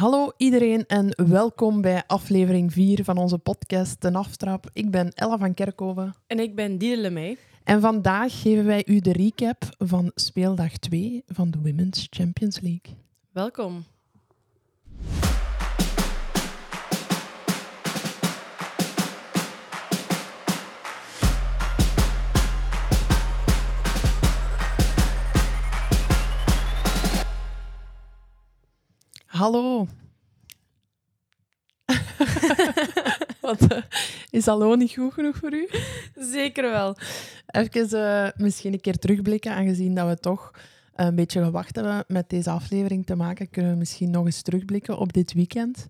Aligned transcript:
Hallo 0.00 0.32
iedereen 0.36 0.86
en 0.86 1.28
welkom 1.28 1.80
bij 1.80 2.02
aflevering 2.06 2.72
4 2.72 3.04
van 3.04 3.16
onze 3.16 3.38
podcast 3.38 4.02
De 4.02 4.12
Aftrap. 4.12 4.70
Ik 4.72 4.90
ben 4.90 5.12
Ella 5.14 5.38
van 5.38 5.54
Kerkhoven. 5.54 6.14
En 6.26 6.38
ik 6.38 6.54
ben 6.54 6.78
Diede 6.78 7.00
Lemay. 7.00 7.36
En 7.64 7.80
vandaag 7.80 8.40
geven 8.40 8.64
wij 8.64 8.82
u 8.86 9.00
de 9.00 9.12
recap 9.12 9.62
van 9.78 10.10
speeldag 10.14 10.72
2 10.72 11.22
van 11.26 11.50
de 11.50 11.58
Women's 11.62 12.06
Champions 12.10 12.60
League. 12.60 12.96
Welkom. 13.32 13.84
Hallo. 29.40 29.86
Wat, 33.40 33.66
eh, 33.68 33.82
is 34.30 34.46
hallo 34.46 34.74
niet 34.74 34.92
goed 34.92 35.12
genoeg 35.12 35.36
voor 35.36 35.52
u? 35.52 35.68
Zeker 36.14 36.70
wel. 36.70 36.96
Even 37.46 37.88
uh, 37.92 38.28
misschien 38.36 38.72
een 38.72 38.80
keer 38.80 38.98
terugblikken, 38.98 39.52
aangezien 39.52 39.94
dat 39.94 40.08
we 40.08 40.16
toch 40.16 40.50
een 40.94 41.14
beetje 41.14 41.44
gewacht 41.44 41.76
hebben 41.76 42.04
met 42.08 42.28
deze 42.28 42.50
aflevering 42.50 43.06
te 43.06 43.14
maken, 43.14 43.50
kunnen 43.50 43.72
we 43.72 43.78
misschien 43.78 44.10
nog 44.10 44.24
eens 44.24 44.42
terugblikken 44.42 44.98
op 44.98 45.12
dit 45.12 45.32
weekend. 45.32 45.88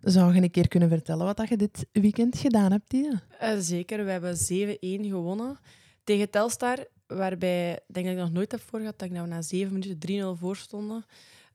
Zou 0.00 0.34
je 0.34 0.42
een 0.42 0.50
keer 0.50 0.68
kunnen 0.68 0.88
vertellen 0.88 1.26
wat 1.26 1.48
je 1.48 1.56
dit 1.56 1.86
weekend 1.92 2.38
gedaan 2.38 2.72
hebt? 2.72 2.92
Uh, 2.92 3.18
zeker, 3.58 4.04
we 4.04 4.10
hebben 4.10 4.36
7-1 4.36 5.08
gewonnen 5.08 5.58
tegen 6.04 6.30
Telstar, 6.30 6.86
waarbij 7.06 7.72
ik 7.72 7.94
denk 7.94 8.06
ik 8.06 8.16
nog 8.16 8.32
nooit 8.32 8.52
heb 8.52 8.60
voor 8.60 8.78
gehad 8.78 8.98
dat 8.98 9.08
ik 9.08 9.14
nou 9.14 9.28
na 9.28 9.42
7 9.42 9.72
minuten 9.72 10.36
3-0 10.36 10.38
voor 10.38 10.56
stonden. 10.56 11.04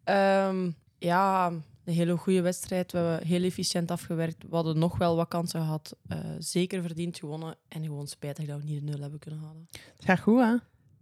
Um, 0.06 0.76
ja, 1.04 1.48
een 1.84 1.94
hele 1.94 2.18
goede 2.18 2.42
wedstrijd. 2.42 2.92
We 2.92 2.98
hebben 2.98 3.28
heel 3.28 3.44
efficiënt 3.44 3.92
afgewerkt. 3.92 4.44
We 4.50 4.56
hadden 4.56 4.80
nog 4.80 4.98
wel 4.98 5.16
wat 5.16 5.28
kansen 5.28 5.62
gehad. 5.62 5.96
Uh, 6.08 6.18
zeker 6.40 6.82
verdiend 6.82 7.18
gewonnen. 7.18 7.56
En 7.68 7.84
gewoon 7.84 8.08
spijtig 8.08 8.46
dat 8.46 8.60
we 8.60 8.66
niet 8.66 8.80
de 8.80 8.92
nul 8.92 9.02
hebben 9.02 9.20
kunnen 9.20 9.40
halen. 9.40 9.68
Het 9.72 10.06
gaat 10.06 10.20
goed, 10.20 10.40
hè? 10.40 10.56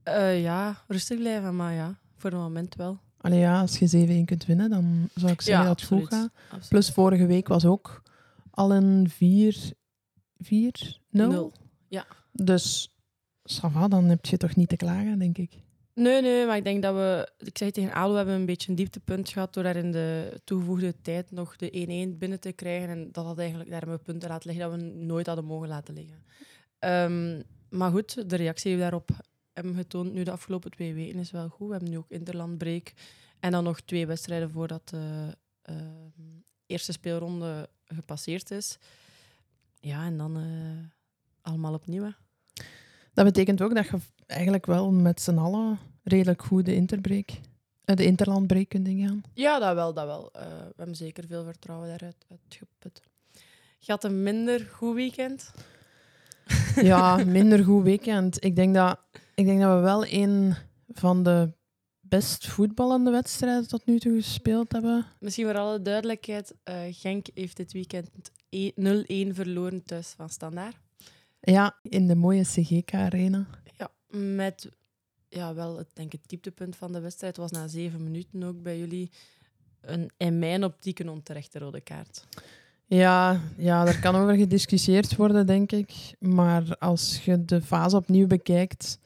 Uh, 0.03 0.41
ja, 0.41 0.83
rustig 0.87 1.17
blijven, 1.17 1.55
maar 1.55 1.73
ja, 1.73 1.99
voor 2.17 2.29
het 2.29 2.39
moment 2.39 2.75
wel. 2.75 2.99
Allee, 3.17 3.39
ja, 3.39 3.61
als 3.61 3.77
je 3.77 4.21
7-1 4.21 4.25
kunt 4.25 4.45
winnen, 4.45 4.69
dan 4.69 5.09
zou 5.15 5.31
ik 5.31 5.41
zeggen 5.41 5.63
ja, 5.63 5.69
dat 5.69 5.79
het 5.79 5.89
goed 5.89 6.07
gaat. 6.07 6.31
Plus 6.69 6.91
vorige 6.91 7.25
week 7.25 7.47
was 7.47 7.65
ook 7.65 8.03
al 8.51 8.73
een 8.73 9.09
4-0. 9.09 9.17
Ja. 11.87 12.05
Dus, 12.31 12.93
Sava, 13.43 13.87
dan 13.87 14.05
heb 14.05 14.25
je 14.25 14.37
toch 14.37 14.55
niet 14.55 14.69
te 14.69 14.75
klagen, 14.75 15.19
denk 15.19 15.37
ik. 15.37 15.51
Nee, 15.99 16.21
nee, 16.21 16.45
maar 16.45 16.57
ik 16.57 16.63
denk 16.63 16.81
dat 16.81 16.95
we... 16.95 17.31
Ik 17.37 17.57
zei 17.57 17.71
tegen 17.71 17.93
ALO, 17.93 18.11
we 18.11 18.17
hebben 18.17 18.35
een 18.35 18.45
beetje 18.45 18.69
een 18.69 18.75
dieptepunt 18.75 19.29
gehad 19.29 19.53
door 19.53 19.63
daar 19.63 19.75
in 19.75 19.91
de 19.91 20.41
toegevoegde 20.43 21.01
tijd 21.01 21.31
nog 21.31 21.55
de 21.55 22.11
1-1 22.13 22.17
binnen 22.17 22.39
te 22.39 22.51
krijgen. 22.51 22.89
En 22.89 23.09
dat 23.11 23.25
had 23.25 23.39
eigenlijk 23.39 23.69
daar 23.69 23.99
punten 23.99 24.29
laten 24.29 24.49
liggen 24.49 24.69
dat 24.69 24.79
we 24.79 24.85
nooit 24.85 25.25
hadden 25.25 25.45
mogen 25.45 25.67
laten 25.67 25.93
liggen. 25.93 26.23
Um, 26.79 27.43
maar 27.69 27.91
goed, 27.91 28.29
de 28.29 28.35
reactie 28.35 28.65
die 28.69 28.75
we 28.75 28.81
daarop 28.81 29.09
hebben 29.53 29.75
getoond 29.75 30.13
nu 30.13 30.23
de 30.23 30.31
afgelopen 30.31 30.71
twee 30.71 30.93
weken 30.93 31.19
is 31.19 31.31
wel 31.31 31.49
goed. 31.49 31.67
We 31.67 31.73
hebben 31.73 31.89
nu 31.89 31.97
ook 31.97 32.09
Interlandbreak 32.11 32.93
en 33.39 33.51
dan 33.51 33.63
nog 33.63 33.81
twee 33.81 34.07
wedstrijden 34.07 34.49
voordat 34.49 34.89
de 34.89 35.37
uh, 35.69 35.75
eerste 36.65 36.91
speelronde 36.91 37.69
gepasseerd 37.85 38.51
is. 38.51 38.77
Ja, 39.79 40.05
en 40.05 40.17
dan 40.17 40.37
uh, 40.37 40.85
allemaal 41.41 41.73
opnieuw. 41.73 42.11
Dat 43.19 43.27
betekent 43.27 43.61
ook 43.61 43.75
dat 43.75 43.87
je 43.87 43.97
eigenlijk 44.25 44.65
wel 44.65 44.91
met 44.91 45.21
z'n 45.21 45.37
allen 45.37 45.79
redelijk 46.03 46.41
goed 46.41 46.65
de 46.65 46.75
interbreak, 46.75 47.29
uh, 47.29 47.95
de 47.95 48.05
interlandbreak 48.05 48.69
kunt 48.69 48.87
ingaan. 48.87 49.21
Ja, 49.33 49.59
dat 49.59 49.73
wel, 49.73 49.93
dat 49.93 50.05
wel. 50.05 50.31
Uh, 50.35 50.41
we 50.41 50.73
hebben 50.75 50.95
zeker 50.95 51.27
veel 51.27 51.43
vertrouwen 51.43 51.87
daaruit 51.87 52.25
uitgeput. 52.29 53.01
Je 53.79 53.91
had 53.91 54.03
een 54.03 54.23
minder 54.23 54.67
goed 54.71 54.95
weekend? 54.95 55.51
Ja, 56.75 57.23
minder 57.39 57.63
goed 57.63 57.83
weekend. 57.83 58.43
Ik 58.43 58.55
denk 58.55 58.75
dat, 58.75 58.99
ik 59.35 59.45
denk 59.45 59.61
dat 59.61 59.75
we 59.75 59.81
wel 59.81 60.05
een 60.05 60.55
van 60.87 61.23
de 61.23 61.51
best 61.99 62.47
voetballende 62.47 63.11
wedstrijden 63.11 63.67
tot 63.67 63.85
nu 63.85 63.99
toe 63.99 64.21
gespeeld 64.21 64.71
hebben. 64.71 65.05
Misschien 65.19 65.45
voor 65.45 65.57
alle 65.57 65.81
duidelijkheid, 65.81 66.53
uh, 66.69 66.75
Genk 66.91 67.27
heeft 67.33 67.57
dit 67.57 67.71
weekend 67.71 68.09
0-1 69.29 69.35
verloren 69.35 69.83
thuis 69.83 70.13
van 70.17 70.29
Standaard. 70.29 70.75
Ja, 71.39 71.79
in 71.81 72.07
de 72.07 72.15
mooie 72.15 72.43
CGK-arena. 72.43 73.47
Ja, 73.77 73.91
met 74.17 74.69
ja, 75.29 75.53
wel 75.53 75.77
het, 75.77 75.89
denk 75.93 76.11
het 76.11 76.27
dieptepunt 76.27 76.75
van 76.75 76.91
de 76.91 76.99
wedstrijd 76.99 77.37
was 77.37 77.51
na 77.51 77.67
zeven 77.67 78.03
minuten 78.03 78.43
ook 78.43 78.61
bij 78.61 78.77
jullie 78.77 79.11
een, 79.81 80.11
in 80.17 80.39
mijn 80.39 80.63
optiek 80.63 80.99
een 80.99 81.09
onterechte 81.09 81.59
rode 81.59 81.81
kaart. 81.81 82.25
Ja, 82.85 83.41
ja, 83.57 83.83
daar 83.83 83.99
kan 83.99 84.15
over 84.15 84.35
gediscussieerd 84.35 85.15
worden, 85.15 85.45
denk 85.45 85.71
ik. 85.71 86.15
Maar 86.19 86.77
als 86.77 87.25
je 87.25 87.45
de 87.45 87.61
fase 87.61 87.95
opnieuw 87.95 88.27
bekijkt, 88.27 88.99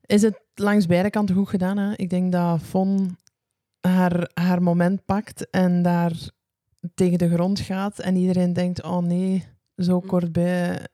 is 0.00 0.22
het 0.22 0.40
langs 0.54 0.86
beide 0.86 1.10
kanten 1.10 1.34
goed 1.34 1.48
gedaan. 1.48 1.76
Hè? 1.76 1.94
Ik 1.96 2.10
denk 2.10 2.32
dat 2.32 2.62
Von 2.62 3.16
haar, 3.80 4.30
haar 4.34 4.62
moment 4.62 5.04
pakt 5.04 5.50
en 5.50 5.82
daar 5.82 6.30
tegen 6.94 7.18
de 7.18 7.28
grond 7.28 7.60
gaat. 7.60 7.98
En 7.98 8.16
iedereen 8.16 8.52
denkt, 8.52 8.82
oh 8.82 9.02
nee, 9.02 9.44
zo 9.76 10.00
mm. 10.00 10.06
kort 10.06 10.32
bij 10.32 10.86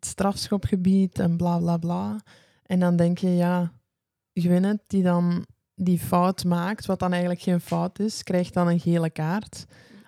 het 0.00 0.08
strafschopgebied 0.08 1.18
en 1.18 1.36
bla 1.36 1.58
bla 1.58 1.76
bla. 1.76 2.20
En 2.62 2.80
dan 2.80 2.96
denk 2.96 3.18
je, 3.18 3.36
ja, 3.36 3.72
Gwyneth 4.32 4.82
die 4.86 5.02
dan 5.02 5.46
die 5.74 5.98
fout 5.98 6.44
maakt, 6.44 6.86
wat 6.86 6.98
dan 6.98 7.10
eigenlijk 7.10 7.42
geen 7.42 7.60
fout 7.60 7.98
is, 7.98 8.22
krijgt 8.22 8.54
dan 8.54 8.68
een 8.68 8.80
gele 8.80 9.10
kaart. 9.10 9.64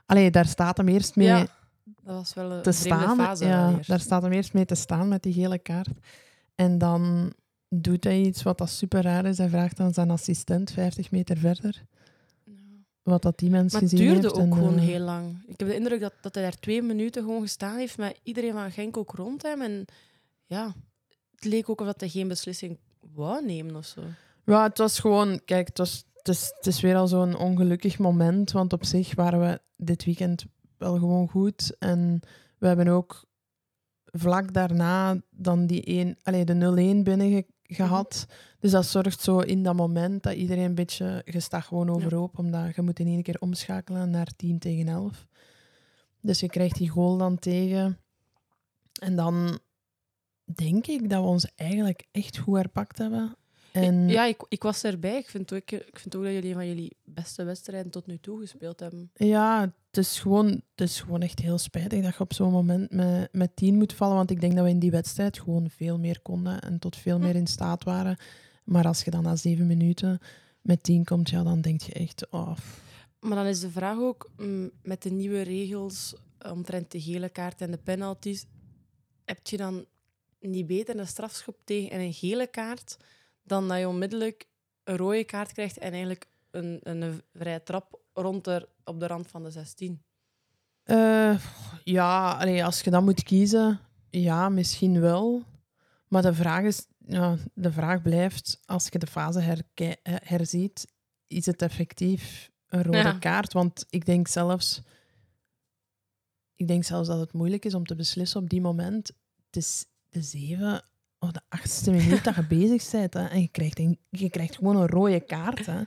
Allee, 0.07 0.31
daar 0.31 0.47
staat 0.47 0.77
hem 0.77 0.89
eerst 0.89 1.17
mee 1.17 1.27
ja, 1.27 1.47
dat 2.03 2.15
was 2.15 2.35
wel 2.35 2.51
een 2.53 2.63
te 2.63 2.73
staan. 2.73 3.17
Fase 3.17 3.47
ja, 3.47 3.79
daar 3.87 4.01
staat 4.01 4.23
hem 4.23 4.33
eerst 4.33 4.53
mee 4.53 4.65
te 4.65 4.75
staan 4.75 5.09
met 5.09 5.23
die 5.23 5.33
gele 5.33 5.59
kaart. 5.59 5.99
En 6.55 6.79
dan 6.79 7.33
doet 7.69 8.05
hij 8.05 8.21
iets 8.21 8.43
wat 8.43 8.59
dat 8.59 8.71
super 8.71 9.03
raar 9.03 9.25
is. 9.25 9.39
Hij 9.39 9.49
vraagt 9.49 9.77
dan 9.77 9.93
zijn 9.93 10.11
assistent 10.11 10.71
50 10.71 11.11
meter 11.11 11.37
verder. 11.37 11.85
Wat 13.03 13.23
dat 13.23 13.39
die 13.39 13.51
mensen 13.51 13.81
gezien 13.81 13.99
heeft. 13.99 14.13
Maar 14.13 14.23
het 14.23 14.35
duurde 14.35 14.47
ook 14.47 14.55
gewoon 14.55 14.79
eh, 14.79 14.85
heel 14.85 15.01
lang. 15.05 15.43
Ik 15.47 15.59
heb 15.59 15.69
de 15.69 15.75
indruk 15.75 16.01
dat, 16.01 16.13
dat 16.21 16.35
hij 16.35 16.45
daar 16.45 16.59
twee 16.59 16.83
minuten 16.83 17.23
gewoon 17.23 17.43
gestaan 17.43 17.79
heeft 17.79 17.99
met 17.99 18.21
iedereen 18.23 18.53
van 18.53 18.71
Genk 18.71 18.97
ook 18.97 19.15
rond 19.15 19.43
hem. 19.43 19.61
En 19.61 19.85
ja, 20.47 20.75
het 21.35 21.45
leek 21.45 21.69
ook 21.69 21.81
of 21.81 21.87
dat 21.87 22.01
hij 22.01 22.09
geen 22.09 22.29
beslissing 22.29 22.79
wou 23.15 23.47
nemen 23.47 23.77
of 23.77 23.87
zo. 23.87 24.01
Ja, 24.45 24.63
het 24.63 24.79
was 24.79 24.99
gewoon... 24.99 25.45
Kijk, 25.45 25.67
het, 25.67 25.79
was, 25.79 26.05
het, 26.15 26.29
is, 26.29 26.53
het 26.57 26.67
is 26.67 26.81
weer 26.81 26.97
al 26.97 27.07
zo'n 27.07 27.37
ongelukkig 27.37 27.99
moment. 27.99 28.53
Want 28.53 28.73
op 28.73 28.85
zich 28.85 29.15
waren 29.15 29.41
we 29.41 29.61
dit 29.77 30.05
weekend 30.05 30.45
wel 30.79 30.99
gewoon 30.99 31.29
goed. 31.29 31.77
En 31.79 32.21
we 32.59 32.67
hebben 32.67 32.89
ook 32.89 33.25
vlak 34.05 34.53
daarna 34.53 35.21
dan 35.31 35.67
die 35.67 35.83
1, 35.83 36.17
allez, 36.23 36.45
de 36.45 36.97
0-1 37.01 37.03
binnen 37.03 37.47
gehad. 37.75 38.27
Dus 38.59 38.71
dat 38.71 38.87
zorgt 38.87 39.21
zo 39.21 39.39
in 39.39 39.63
dat 39.63 39.75
moment 39.75 40.23
dat 40.23 40.35
iedereen 40.35 40.65
een 40.65 40.75
beetje... 40.75 41.23
Je 41.25 41.41
staat 41.41 41.65
gewoon 41.65 41.91
overhoop, 41.91 42.39
omdat 42.39 42.75
je 42.75 42.83
moet 42.83 42.99
in 42.99 43.07
één 43.07 43.23
keer 43.23 43.41
omschakelen 43.41 44.11
naar 44.11 44.29
10 44.37 44.59
tegen 44.59 44.89
11. 44.89 45.27
Dus 46.21 46.41
je 46.41 46.49
krijgt 46.49 46.77
die 46.77 46.89
goal 46.89 47.17
dan 47.17 47.39
tegen. 47.39 47.99
En 49.01 49.17
dan 49.17 49.59
denk 50.55 50.87
ik 50.87 51.11
dat 51.11 51.23
we 51.23 51.29
ons 51.29 51.55
eigenlijk 51.55 52.07
echt 52.11 52.39
goed 52.39 52.57
herpakt 52.57 52.99
hebben. 52.99 53.37
En... 53.73 54.09
Ja, 54.09 54.25
ik, 54.25 54.45
ik 54.49 54.63
was 54.63 54.85
erbij. 54.85 55.19
Ik 55.19 55.31
vind, 55.31 55.53
ook, 55.53 55.71
ik 55.71 55.99
vind 55.99 56.17
ook 56.17 56.23
dat 56.23 56.33
jullie 56.33 56.49
een 56.49 56.57
van 56.57 56.69
jullie 56.69 56.97
beste 57.05 57.45
wedstrijden 57.45 57.91
tot 57.91 58.07
nu 58.07 58.19
toe 58.19 58.41
gespeeld 58.41 58.81
hebben. 58.81 59.11
Ja, 59.15 59.73
het 59.93 60.05
is 60.05 60.21
gewoon, 60.21 60.47
het 60.47 60.89
is 60.89 61.01
gewoon 61.01 61.21
echt 61.21 61.39
heel 61.39 61.59
spijtig 61.59 62.03
dat 62.03 62.15
je 62.15 62.21
op 62.21 62.33
zo'n 62.33 62.53
moment 62.53 62.91
met, 62.91 63.29
met 63.33 63.57
tien 63.57 63.75
moet 63.75 63.93
vallen. 63.93 64.17
Want 64.17 64.31
ik 64.31 64.41
denk 64.41 64.55
dat 64.55 64.65
we 64.65 64.71
in 64.71 64.79
die 64.79 64.91
wedstrijd 64.91 65.39
gewoon 65.39 65.71
veel 65.71 65.99
meer 65.99 66.21
konden 66.21 66.61
en 66.61 66.79
tot 66.79 66.97
veel 66.97 67.19
meer 67.19 67.35
in 67.35 67.47
staat 67.47 67.85
waren. 67.85 68.17
Maar 68.65 68.87
als 68.87 69.03
je 69.03 69.11
dan 69.11 69.23
na 69.23 69.37
zeven 69.37 69.67
minuten 69.67 70.19
met 70.61 70.83
tien 70.83 71.05
komt, 71.05 71.31
ja, 71.31 71.43
dan 71.43 71.61
denk 71.61 71.81
je 71.81 71.93
echt... 71.93 72.31
Oh. 72.31 72.57
Maar 73.21 73.37
dan 73.37 73.47
is 73.47 73.61
de 73.61 73.71
vraag 73.71 73.99
ook, 73.99 74.31
mm, 74.37 74.71
met 74.83 75.03
de 75.03 75.11
nieuwe 75.11 75.43
regels 75.43 76.15
omtrent 76.51 76.91
de 76.91 77.01
gele 77.01 77.29
kaart 77.29 77.61
en 77.61 77.71
de 77.71 77.79
penalties, 77.79 78.47
heb 79.25 79.47
je 79.47 79.57
dan 79.57 79.85
niet 80.41 80.67
beter 80.67 80.99
een 80.99 81.07
strafschop 81.07 81.57
tegen 81.65 81.91
en 81.91 82.01
een 82.01 82.13
gele 82.13 82.47
kaart 82.47 82.97
dan 83.43 83.69
dat 83.69 83.79
je 83.79 83.89
onmiddellijk 83.89 84.47
een 84.85 84.97
rode 84.97 85.25
kaart 85.25 85.53
krijgt 85.53 85.79
en 85.79 85.91
eigenlijk 85.91 86.27
een, 86.51 86.81
een 86.83 87.23
vrije 87.35 87.63
trap 87.63 88.01
rond 88.13 88.47
er, 88.47 88.69
op 88.85 89.01
de 89.01 89.07
rand 89.07 89.29
van 89.29 89.43
de 89.43 89.51
16? 89.51 90.03
Uh, 90.85 91.31
eh, 91.31 91.41
ja, 91.85 92.33
allee, 92.33 92.65
als 92.65 92.81
je 92.81 92.91
dan 92.91 93.05
moet 93.05 93.23
kiezen, 93.23 93.81
ja, 94.11 94.49
misschien 94.49 95.01
wel. 95.01 95.43
Maar 96.09 96.23
de 96.23 96.35
vraag, 96.35 96.65
is, 96.65 96.87
ja, 96.99 97.37
de 97.55 97.73
vraag 97.73 98.03
blijft, 98.03 98.61
als 98.65 98.89
je 98.91 98.99
de 98.99 99.07
fase 99.07 99.65
herziet, 100.05 100.87
is 101.27 101.47
het 101.47 101.63
effectief 101.63 102.51
een 102.69 102.83
rode 102.83 103.19
kaart? 103.19 103.53
Want 103.53 103.87
ik 103.91 104.07
denk 104.07 104.29
zelfs... 104.29 104.83
Ik 106.55 106.69
denk 106.69 106.85
zelfs 106.85 107.09
dat 107.09 107.19
het 107.19 107.33
moeilijk 107.33 107.65
is 107.65 107.75
om 107.75 107.87
te 107.87 107.97
beslissen 107.97 108.41
op 108.41 108.49
die 108.49 108.61
moment. 108.61 109.13
Het 109.47 109.57
is 109.57 109.85
de 110.09 110.23
zeven 110.23 110.83
of 111.19 111.33
de 111.33 111.41
achtste 111.49 111.91
minuut 111.91 112.25
dat 112.25 112.35
je 112.35 112.47
bezig 112.59 112.91
bent. 112.91 113.15
Hè, 113.15 113.27
en 113.27 113.41
je 113.41 113.49
krijgt, 113.49 113.79
een, 113.79 113.99
je 114.09 114.31
krijgt 114.31 114.57
gewoon 114.57 114.77
een 114.77 114.87
rode 114.87 115.21
kaart. 115.21 115.67
Hè. 115.67 115.83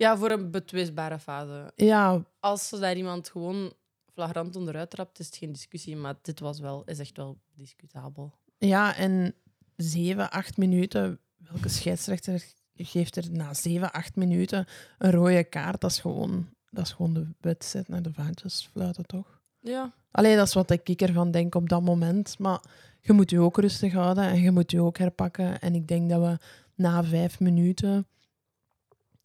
Ja, 0.00 0.16
voor 0.16 0.30
een 0.30 0.50
betwistbare 0.50 1.18
fase. 1.18 1.72
Ja, 1.76 2.24
Als 2.40 2.68
ze 2.68 2.78
daar 2.78 2.96
iemand 2.96 3.28
gewoon 3.28 3.72
flagrant 4.12 4.56
onderuit 4.56 4.90
trapt, 4.90 5.18
is 5.18 5.26
het 5.26 5.36
geen 5.36 5.52
discussie. 5.52 5.96
Maar 5.96 6.14
dit 6.22 6.40
was 6.40 6.60
wel, 6.60 6.82
is 6.84 6.98
echt 6.98 7.16
wel 7.16 7.38
discutabel. 7.54 8.32
ja, 8.58 8.96
en 8.96 9.34
zeven, 9.76 10.30
acht 10.30 10.56
minuten. 10.56 11.18
Welke 11.36 11.68
scheidsrechter 11.68 12.44
geeft 12.74 13.16
er 13.16 13.30
na 13.30 13.54
zeven, 13.54 13.92
acht 13.92 14.16
minuten 14.16 14.66
een 14.98 15.10
rode 15.10 15.44
kaart? 15.44 15.80
Dat 15.80 15.90
is 15.90 15.98
gewoon, 15.98 16.48
dat 16.70 16.84
is 16.84 16.92
gewoon 16.92 17.14
de 17.14 17.26
wedstrijd 17.40 17.88
naar 17.88 18.02
de 18.02 18.12
vaantjes 18.12 18.68
fluiten, 18.72 19.06
toch? 19.06 19.40
Ja. 19.60 19.92
Alleen 20.10 20.36
dat 20.36 20.46
is 20.46 20.54
wat 20.54 20.70
ik 20.70 21.00
ervan 21.02 21.30
denk 21.30 21.54
op 21.54 21.68
dat 21.68 21.82
moment. 21.82 22.38
Maar 22.38 22.60
je 23.00 23.12
moet 23.12 23.30
je 23.30 23.40
ook 23.40 23.58
rustig 23.58 23.92
houden 23.92 24.24
en 24.24 24.40
je 24.40 24.50
moet 24.50 24.70
je 24.70 24.80
ook 24.80 24.98
herpakken. 24.98 25.60
En 25.60 25.74
ik 25.74 25.88
denk 25.88 26.10
dat 26.10 26.20
we 26.20 26.38
na 26.74 27.04
vijf 27.04 27.40
minuten, 27.40 28.06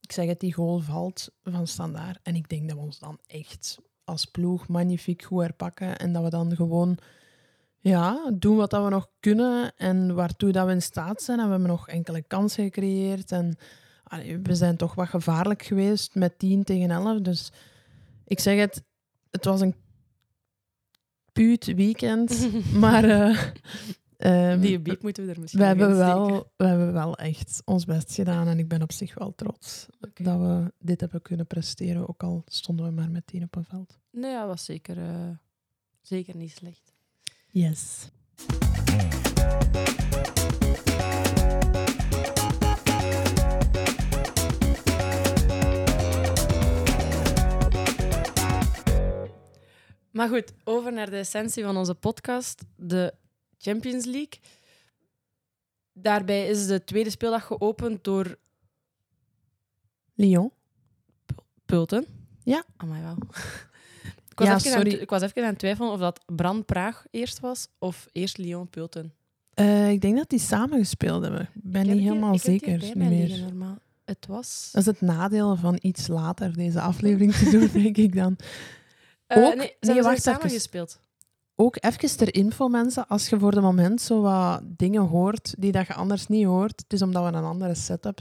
ik 0.06 0.12
zeg 0.12 0.28
het, 0.28 0.40
die 0.40 0.54
goal 0.54 0.80
valt 0.80 1.30
van 1.44 1.68
standaard. 1.68 2.20
En 2.24 2.36
ik 2.36 2.50
denk 2.50 2.68
dat 2.68 2.78
we 2.78 2.84
ons 2.84 3.00
dan 3.00 3.20
echt 3.28 3.78
als 4.04 4.26
ploeg 4.26 4.68
magnifiek 4.68 5.24
goed 5.24 5.42
herpakken. 5.42 5.98
En 5.98 6.14
dat 6.14 6.24
we 6.24 6.30
dan 6.30 6.56
gewoon 6.56 6.98
ja, 7.80 8.32
doen 8.34 8.56
wat 8.56 8.70
dat 8.70 8.84
we 8.84 8.90
nog 8.90 9.10
kunnen 9.20 9.74
en 9.76 10.16
waartoe 10.16 10.52
dat 10.52 10.66
we 10.66 10.72
in 10.72 10.82
staat 10.82 11.22
zijn. 11.22 11.40
En 11.40 11.46
we 11.46 11.52
hebben 11.52 11.70
nog 11.70 11.88
enkele 11.88 12.22
kansen 12.22 12.64
gecreëerd. 12.64 13.32
En 13.32 13.58
allee, 14.04 14.38
we 14.38 14.56
zijn 14.56 14.78
toch 14.78 14.96
wat 14.96 15.08
gevaarlijk 15.08 15.64
geweest 15.64 16.16
met 16.16 16.40
10 16.40 16.64
tegen 16.64 16.92
11. 16.92 17.22
Dus 17.22 17.52
ik 18.26 18.40
zeg 18.40 18.60
het, 18.60 18.84
het 19.32 19.46
was 19.46 19.62
een 19.62 19.76
puut 21.32 21.66
weekend. 21.66 22.50
maar 22.84 23.04
eh, 23.04 23.40
ehm, 24.18 24.60
Die 24.60 24.80
beep 24.80 25.02
moeten 25.02 25.26
we 25.26 25.32
er 25.32 25.40
misschien 25.40 25.62
we, 25.62 25.68
hebben 25.68 25.98
wel, 25.98 26.52
we 26.58 26.66
hebben 26.66 26.94
wel 26.94 27.18
echt 27.18 27.62
ons 27.66 27.86
best 27.86 28.14
gedaan. 28.14 28.48
En 28.48 28.60
ik 28.60 28.68
ben 28.68 28.82
op 28.82 28.92
zich 28.92 29.14
wel 29.14 29.36
trots 29.36 29.86
dat 30.14 30.40
we 30.40 30.74
dit 30.80 31.00
hebben 31.00 31.22
kunnen 31.22 31.48
presteren. 31.48 32.10
Ook 32.10 32.24
al 32.24 32.44
stonden 32.46 32.86
we 32.86 32.92
maar 32.92 33.12
met 33.12 33.28
10 33.28 33.44
op 33.44 33.56
een 33.56 33.64
veld. 33.64 34.00
Nee, 34.12 34.36
dat 34.36 34.48
was 34.48 34.66
zeker, 34.66 34.98
eh, 34.98 35.30
zeker 36.02 36.36
niet 36.36 36.52
slecht. 36.52 36.94
Yes. 37.50 38.10
Maar 50.16 50.30
goed, 50.30 50.54
over 50.64 50.94
naar 50.94 51.10
de 51.10 51.18
essentie 51.18 51.64
van 51.64 51.78
onze 51.78 51.96
podcast, 51.96 52.64
de 52.76 53.14
Champions 53.58 54.06
League. 54.06 54.40
Daarbij 55.94 56.48
is 56.48 56.68
de 56.68 56.84
tweede 56.84 57.10
speeldag 57.10 57.46
geopend 57.46 58.04
door 58.04 58.38
Lyon. 60.14 60.52
Pulten. 61.66 62.06
Ja. 62.44 62.64
Amai, 62.78 63.02
wel. 63.02 63.18
Ik 64.30 64.42
was, 64.42 64.48
Ja, 64.50 64.56
even 64.56 64.72
aan, 64.72 64.82
sorry. 64.86 65.02
ik 65.02 65.10
was 65.10 65.22
even 65.22 65.42
aan 65.44 65.50
het 65.50 65.60
twijfelen 65.60 65.92
of 65.92 66.00
dat 66.00 66.24
Brand 66.26 66.66
Praag 66.66 67.06
eerst 67.12 67.40
was 67.40 67.68
of 67.80 68.08
eerst 68.12 68.38
Lyon 68.38 68.70
Pulten. 68.70 69.14
Eh, 69.54 69.90
ik 69.92 70.02
denk 70.02 70.18
dat 70.18 70.30
die 70.30 70.40
samen 70.40 70.78
gespeeld 70.80 71.24
hebben. 71.24 71.42
Ik 71.42 71.50
ben 71.72 71.82
Ik 71.90 71.94
niet 71.94 72.04
helemaal 72.04 72.32
hier 72.32 72.40
zeker. 72.40 72.78
Niet 72.78 72.96
meer. 72.96 73.10
liggen, 73.10 73.42
normaal. 73.48 73.78
Het 74.06 74.26
was... 74.28 74.70
Dat 74.72 74.82
is 74.82 74.88
het 74.88 75.02
nadeel 75.02 75.56
van 75.56 75.78
iets 75.82 76.08
later 76.08 76.54
deze 76.54 76.82
aflevering 76.82 77.34
te 77.36 77.50
doen, 77.50 77.70
denk 77.84 77.98
ik 77.98 78.16
dan. 78.16 78.36
Ook- 79.28 79.56
nee, 79.56 79.56
ze 79.56 79.58
nee, 79.58 79.68
hebben 79.80 80.04
wacht 80.04 80.22
samen 80.22 80.50
gespeeld. 80.50 81.00
Ook 81.58 81.78
even 81.80 82.18
ter 82.18 82.36
info, 82.36 82.68
mensen, 82.68 83.08
als 83.08 83.30
je 83.30 83.40
voor 83.40 83.52
de 83.52 83.62
moment 83.62 84.02
zo 84.02 84.22
wat 84.22 84.62
dingen 84.66 85.02
hoort 85.02 85.56
die 85.58 85.72
dat 85.72 85.88
je 85.88 85.94
anders 85.94 86.28
niet 86.28 86.46
hoort, 86.46 86.82
het 86.82 86.94
is 86.94 87.02
omdat 87.02 87.32
we 87.32 87.38
een 87.38 87.44
andere 87.44 87.76
setup 87.76 88.20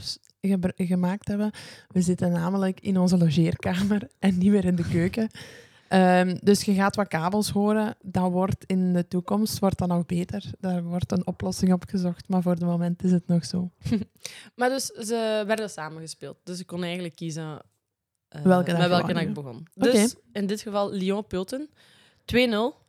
gemaakt 0.75 1.27
hebben. 1.27 1.51
We 1.87 2.01
zitten 2.01 2.31
namelijk 2.31 2.79
in 2.79 2.97
onze 2.97 3.17
logeerkamer 3.17 4.09
en 4.19 4.37
niet 4.37 4.51
meer 4.51 4.65
in 4.65 4.75
de 4.75 4.87
keuken. 4.87 5.29
Ehm, 5.87 6.37
dus 6.41 6.63
je 6.63 6.73
gaat 6.73 6.95
wat 6.95 7.07
kabels 7.07 7.49
horen. 7.49 7.95
Dat 8.01 8.31
wordt 8.31 8.65
in 8.65 8.93
de 8.93 9.07
toekomst 9.07 9.59
wordt 9.59 9.77
dat 9.77 9.87
nog 9.87 10.05
beter. 10.05 10.51
Daar 10.59 10.83
wordt 10.83 11.11
een 11.11 11.27
oplossing 11.27 11.73
op 11.73 11.83
gezocht, 11.87 12.27
maar 12.27 12.41
voor 12.41 12.51
het 12.51 12.61
moment 12.61 13.03
is 13.03 13.11
het 13.11 13.27
nog 13.27 13.45
zo. 13.45 13.69
Maar 14.55 14.69
dus 14.69 14.85
ze 14.85 15.43
werden 15.47 15.69
samen 15.69 16.01
gespeeld. 16.01 16.37
Dus 16.43 16.59
ik 16.59 16.67
kon 16.67 16.83
eigenlijk 16.83 17.15
kiezen 17.15 17.61
eh, 18.27 18.41
Welke 18.41 18.71
dag 18.71 18.79
met 18.79 18.87
welke 18.87 19.13
dag 19.13 19.21
ik 19.21 19.33
begon. 19.33 19.67
Dus 19.73 20.15
in 20.31 20.47
dit 20.47 20.61
geval 20.61 20.91
Lyon-Pulten. 20.91 21.69
2-0. 22.25 22.84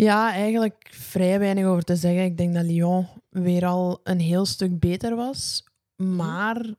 Ja, 0.00 0.32
eigenlijk 0.32 0.88
vrij 0.90 1.38
weinig 1.38 1.64
over 1.64 1.82
te 1.82 1.96
zeggen. 1.96 2.24
Ik 2.24 2.36
denk 2.36 2.54
dat 2.54 2.64
Lyon 2.64 3.06
weer 3.28 3.66
al 3.66 4.00
een 4.02 4.20
heel 4.20 4.46
stuk 4.46 4.78
beter 4.78 5.16
was. 5.16 5.64
Maar 5.96 6.74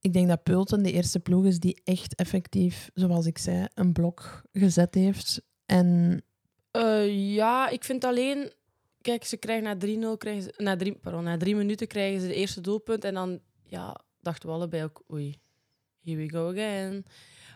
ik 0.00 0.12
denk 0.12 0.28
dat 0.28 0.42
Pulten 0.42 0.82
de 0.82 0.92
eerste 0.92 1.20
ploeg 1.20 1.44
is 1.44 1.58
die 1.58 1.80
echt 1.84 2.14
effectief, 2.14 2.90
zoals 2.94 3.26
ik 3.26 3.38
zei, 3.38 3.66
een 3.74 3.92
blok 3.92 4.42
gezet 4.52 4.94
heeft. 4.94 5.42
En 5.66 6.22
Eh, 6.70 7.34
ja, 7.34 7.68
ik 7.68 7.84
vind 7.84 8.04
alleen... 8.04 8.52
Kijk, 9.00 9.24
ze 9.24 9.36
krijgen 9.36 9.64
na 9.64 10.14
3-0... 10.14 10.18
Krijgen 10.18 10.42
ze, 10.42 10.54
na, 10.56 10.76
drie, 10.76 10.94
pardon, 10.94 11.24
na 11.24 11.36
drie 11.36 11.56
minuten 11.56 11.86
krijgen 11.86 12.20
ze 12.20 12.26
de 12.26 12.34
eerste 12.34 12.60
doelpunt. 12.60 13.04
En 13.04 13.14
dan 13.14 13.40
ja, 13.62 14.00
dachten 14.20 14.48
we 14.48 14.54
allebei 14.54 14.84
ook... 14.84 15.02
Oei, 15.12 15.38
here 16.02 16.16
we 16.16 16.28
go 16.28 16.48
again. 16.48 17.04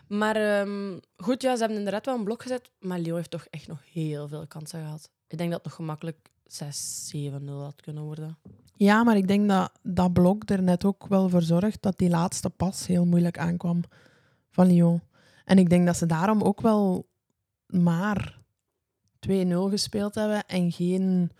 Maar 0.09 0.35
ehm, 0.35 0.97
goed, 1.17 1.41
ja, 1.41 1.53
ze 1.53 1.59
hebben 1.59 1.77
inderdaad 1.77 2.05
wel 2.05 2.15
een 2.15 2.23
blok 2.23 2.41
gezet. 2.41 2.71
Maar 2.79 2.99
Lyon 2.99 3.15
heeft 3.15 3.31
toch 3.31 3.45
echt 3.49 3.67
nog 3.67 3.79
heel 3.91 4.27
veel 4.27 4.47
kansen 4.47 4.79
gehad. 4.79 5.09
Ik 5.27 5.37
denk 5.37 5.51
dat 5.51 5.63
het 5.63 5.67
nog 5.67 5.75
gemakkelijk 5.75 6.29
6-7-0 6.47 7.45
had 7.45 7.81
kunnen 7.81 8.03
worden. 8.03 8.37
ja, 8.75 9.03
maar 9.03 9.17
ik 9.17 9.27
denk 9.27 9.49
dat 9.49 9.71
dat 9.81 10.13
blok 10.13 10.49
er 10.49 10.63
net 10.63 10.85
ook 10.85 11.07
wel 11.07 11.29
voor 11.29 11.41
zorgt 11.41 11.81
dat 11.81 11.97
die 11.97 12.09
laatste 12.09 12.49
pas 12.49 12.87
heel 12.87 13.05
moeilijk 13.05 13.37
aankwam 13.37 13.81
van 14.49 14.67
Lyon. 14.67 15.01
En 15.45 15.57
ik 15.57 15.69
denk 15.69 15.85
dat 15.85 15.97
ze 15.97 16.05
daarom 16.05 16.41
ook 16.41 16.61
wel 16.61 17.07
maar 17.65 18.39
2-0 19.27 19.31
gespeeld 19.69 20.15
hebben 20.15 20.45
en 20.45 20.71
geen 20.71 21.31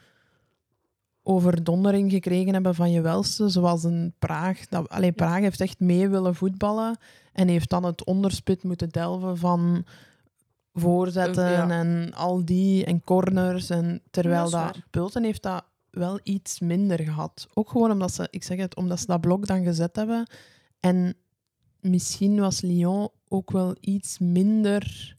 overdondering 1.30 2.12
gekregen 2.12 2.54
hebben 2.54 2.76
van 2.76 2.92
je 2.92 3.02
welste, 3.02 3.50
zoals 3.50 3.84
een 3.84 4.14
Praag. 4.20 4.68
Dat, 4.68 4.90
allee, 4.90 5.12
Praag 5.12 5.40
heeft 5.40 5.62
echt 5.62 5.80
mee 5.80 6.10
willen 6.10 6.36
voetballen 6.36 6.98
en 7.34 7.48
heeft 7.48 7.70
dan 7.70 7.84
het 7.84 8.04
onderspit 8.04 8.64
moeten 8.64 8.90
delven 8.90 9.38
van 9.38 9.86
voorzetten 10.74 11.52
ja. 11.52 11.70
en 11.70 12.14
al 12.14 12.46
die 12.46 12.86
en 12.86 13.04
corners. 13.04 13.70
En 13.70 14.02
terwijl 14.12 14.50
Dat 14.50 14.74
dat. 14.74 14.82
Pulten 14.90 15.24
heeft 15.24 15.42
dat 15.42 15.64
wel 15.90 16.20
iets 16.24 16.60
minder 16.60 17.00
gehad. 17.00 17.48
Ook 17.54 17.70
gewoon 17.70 17.92
omdat 17.92 18.14
ze, 18.14 18.28
ik 18.30 18.44
zeg 18.44 18.58
het, 18.58 18.76
omdat 18.76 19.00
ze 19.00 19.06
dat 19.06 19.22
blok 19.22 19.48
dan 19.48 19.64
gezet 19.64 19.96
hebben. 19.96 20.28
En 20.80 21.16
misschien 21.80 22.40
was 22.40 22.62
Lyon 22.62 23.10
ook 23.28 23.52
wel 23.52 23.76
iets 23.80 24.20
minder 24.20 25.16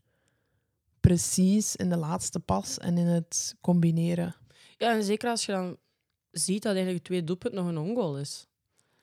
precies 1.01 1.77
in 1.77 1.89
de 1.89 1.97
laatste 1.97 2.41
pas 2.41 2.79
en 2.79 2.99
in 2.99 3.07
het 3.07 3.57
combineren. 3.61 4.35
Ja, 4.77 4.95
en 4.95 5.03
zeker 5.03 5.31
als 5.31 5.47
je 5.47 5.53
dan 5.53 5.77
ziet 6.31 6.63
dat 6.63 6.75
eigenlijk 6.75 6.97
het 6.97 7.05
tweede 7.05 7.27
doelpunt 7.27 7.55
nog 7.55 7.67
een 7.67 7.79
ongoal 7.79 8.19
is. 8.19 8.47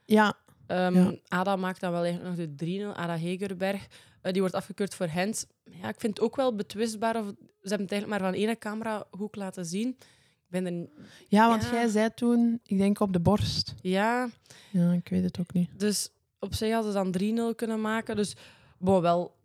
Ja, 0.05 0.33
Ehm, 0.67 0.95
Ja. 0.95 1.13
Ada 1.27 1.55
maakt 1.55 1.79
dan 1.79 1.91
wel 1.91 2.03
eigenlijk 2.03 2.37
nog 2.37 2.47
de 2.47 2.55
3-0. 2.55 2.93
Ada 2.95 3.15
Hegerberg. 3.17 3.87
Eh, 4.21 4.31
die 4.31 4.41
wordt 4.41 4.55
afgekeurd 4.55 4.95
voor 4.95 5.07
Hens. 5.07 5.45
Ja, 5.81 5.87
ik 5.89 5.99
vind 5.99 6.17
het 6.17 6.25
ook 6.25 6.35
wel 6.35 6.55
betwistbaar. 6.55 7.15
Of, 7.15 7.25
ze 7.27 7.33
hebben 7.69 7.81
het 7.87 7.91
eigenlijk 7.91 8.07
maar 8.21 8.31
van 8.31 8.39
één 8.39 8.57
camerahoek 8.57 9.35
laten 9.35 9.65
zien. 9.65 9.87
Ik 9.89 10.47
ben 10.47 10.65
er... 10.65 10.87
ja 11.27 11.47
want 11.49 11.63
Ja. 11.63 11.71
jij 11.71 11.87
zei 11.87 12.09
toen, 12.15 12.59
ik 12.63 12.77
denk 12.77 12.99
op 12.99 13.13
de 13.13 13.19
borst. 13.19 13.73
Ja, 13.81 14.29
Ja, 14.71 14.91
ik 14.91 15.09
weet 15.09 15.23
het 15.23 15.39
ook 15.39 15.53
niet. 15.53 15.79
dus 15.79 16.09
op 16.39 16.53
zich 16.53 16.73
hadden 16.73 16.91
ze 16.91 16.97
dan 16.97 17.11
3-0 17.51 17.55
kunnen 17.55 17.81
maken. 17.81 18.15
Dus 18.15 18.35
bon, 18.77 19.01
wel, 19.01 19.35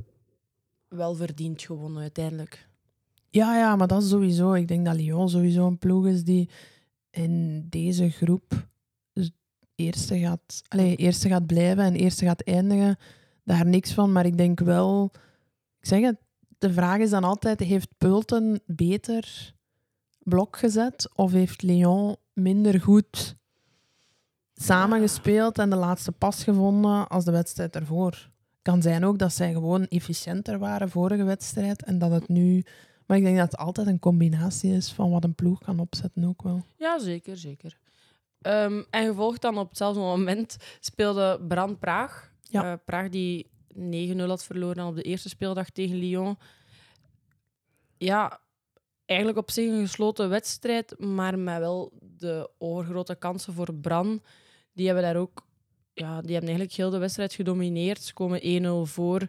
wel 0.89 1.15
verdiend 1.15 1.62
gewonnen 1.62 2.03
uiteindelijk. 2.03 2.67
Ja, 3.31 3.57
ja, 3.59 3.77
maar 3.77 3.87
dat 3.87 4.03
is 4.03 4.09
sowieso. 4.09 4.53
Ik 4.53 4.69
denk 4.69 4.85
dat 4.87 4.95
Lyon 4.97 5.29
sowieso 5.29 5.67
een 5.67 5.79
ploeg 5.79 6.07
is 6.07 6.25
die 6.25 6.49
in 7.12 7.66
deze 7.69 8.11
groep 8.11 8.71
eerste 9.75 10.19
gaat, 10.19 10.62
allez, 10.69 10.97
eerste 10.97 11.28
gaat 11.28 11.47
blijven 11.47 11.85
en 11.85 11.95
eerste 11.95 12.25
gaat 12.25 12.42
eindigen. 12.42 12.97
Daar 13.45 13.66
niks 13.66 13.92
van. 13.92 14.12
Maar 14.12 14.26
ik 14.26 14.37
denk 14.37 14.61
wel... 14.61 15.11
Ik 15.81 15.88
zeg 15.88 16.00
het, 16.00 16.16
de 16.59 16.73
vraag 16.73 16.99
is 16.99 17.11
dan 17.11 17.25
altijd, 17.25 17.61
heeft 17.61 17.88
Pulten 17.99 18.61
beter 18.66 19.54
blok 20.19 20.57
gezet 20.57 21.11
of 21.14 21.33
heeft 21.33 21.62
Lyon 21.62 22.16
minder 22.33 22.81
goed 22.81 23.37
samengespeeld 24.54 25.59
en 25.59 25.71
de 25.71 25.76
laatste 25.76 26.12
pas 26.12 26.45
gevonden 26.45 27.09
als 27.09 27.25
de 27.25 27.31
wedstrijd 27.31 27.76
ervoor? 27.76 28.31
Kan 28.62 28.83
zijn 28.83 29.04
ook 29.04 29.19
dat 29.19 29.33
zij 29.33 29.52
gewoon 29.52 29.87
efficiënter 29.87 30.59
waren 30.59 30.90
vorige 30.90 31.25
wedstrijd 31.25 31.85
en 31.85 31.99
dat 31.99 32.11
het 32.11 32.28
nu 32.28 32.64
maar 33.12 33.21
ik 33.21 33.26
denk 33.26 33.38
dat 33.38 33.50
het 33.50 33.61
altijd 33.61 33.87
een 33.87 33.99
combinatie 33.99 34.73
is 34.73 34.92
van 34.92 35.11
wat 35.11 35.25
een 35.25 35.35
ploeg 35.35 35.59
kan 35.59 35.78
opzetten 35.78 36.25
ook 36.25 36.42
wel. 36.42 36.64
Ja, 36.76 36.99
zeker, 36.99 37.37
zeker. 37.37 37.78
Ehm, 38.40 38.83
en 38.90 39.07
gevolgd 39.07 39.40
dan 39.40 39.59
op 39.59 39.69
hetzelfde 39.69 40.00
moment 40.00 40.57
speelde 40.81 41.40
Brand 41.49 41.78
Praag. 41.78 42.33
Ja. 42.42 42.73
Eh, 42.73 42.78
Praag 42.85 43.09
die 43.09 43.50
9-0 43.75 44.28
had 44.28 44.45
verloren 44.45 44.76
dan 44.76 44.88
op 44.88 44.95
de 44.95 45.02
eerste 45.02 45.28
speeldag 45.28 45.71
tegen 45.71 45.97
Lyon. 45.97 46.38
Ja, 47.99 48.40
eigenlijk 49.04 49.38
op 49.38 49.50
zich 49.50 49.71
een 49.71 49.87
gesloten 49.87 50.28
wedstrijd, 50.28 50.99
maar 50.99 51.38
met 51.38 51.59
wel 51.59 51.92
de 52.00 52.50
overgrote 52.59 53.14
kansen 53.14 53.52
voor 53.52 53.75
Bran. 53.75 54.23
Die 54.73 54.87
hebben 54.87 55.04
daar 55.04 55.16
ook 55.16 55.47
ja, 55.95 56.21
die 56.21 56.33
hebben 56.33 56.49
eigenlijk 56.49 56.73
heel 56.73 56.90
de 56.90 56.99
wedstrijd 56.99 57.33
gedomineerd. 57.33 58.02
Ze 58.02 58.12
komen 58.12 58.40
1-0 58.42 58.87
voor. 58.92 59.28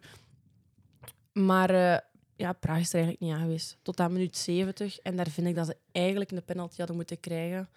Maar 1.34 1.70
eh, 1.70 1.98
ja, 2.36 2.54
Praag 2.54 2.80
is 2.80 2.90
er 2.90 2.94
eigenlijk 2.94 3.24
niet 3.24 3.34
aan 3.34 3.42
geweest. 3.42 3.78
Tot 3.82 4.00
aan 4.00 4.14
minuut 4.14 4.38
70. 4.38 5.00
En 5.00 5.16
daar 5.16 5.30
vind 5.30 5.48
ik 5.48 5.56
dat 5.56 5.66
ze 5.66 5.78
eigenlijk 5.92 6.32
een 6.32 6.44
penalty 6.44 6.78
hadden 6.78 6.96
moeten 6.96 7.20
krijgen. 7.20 7.70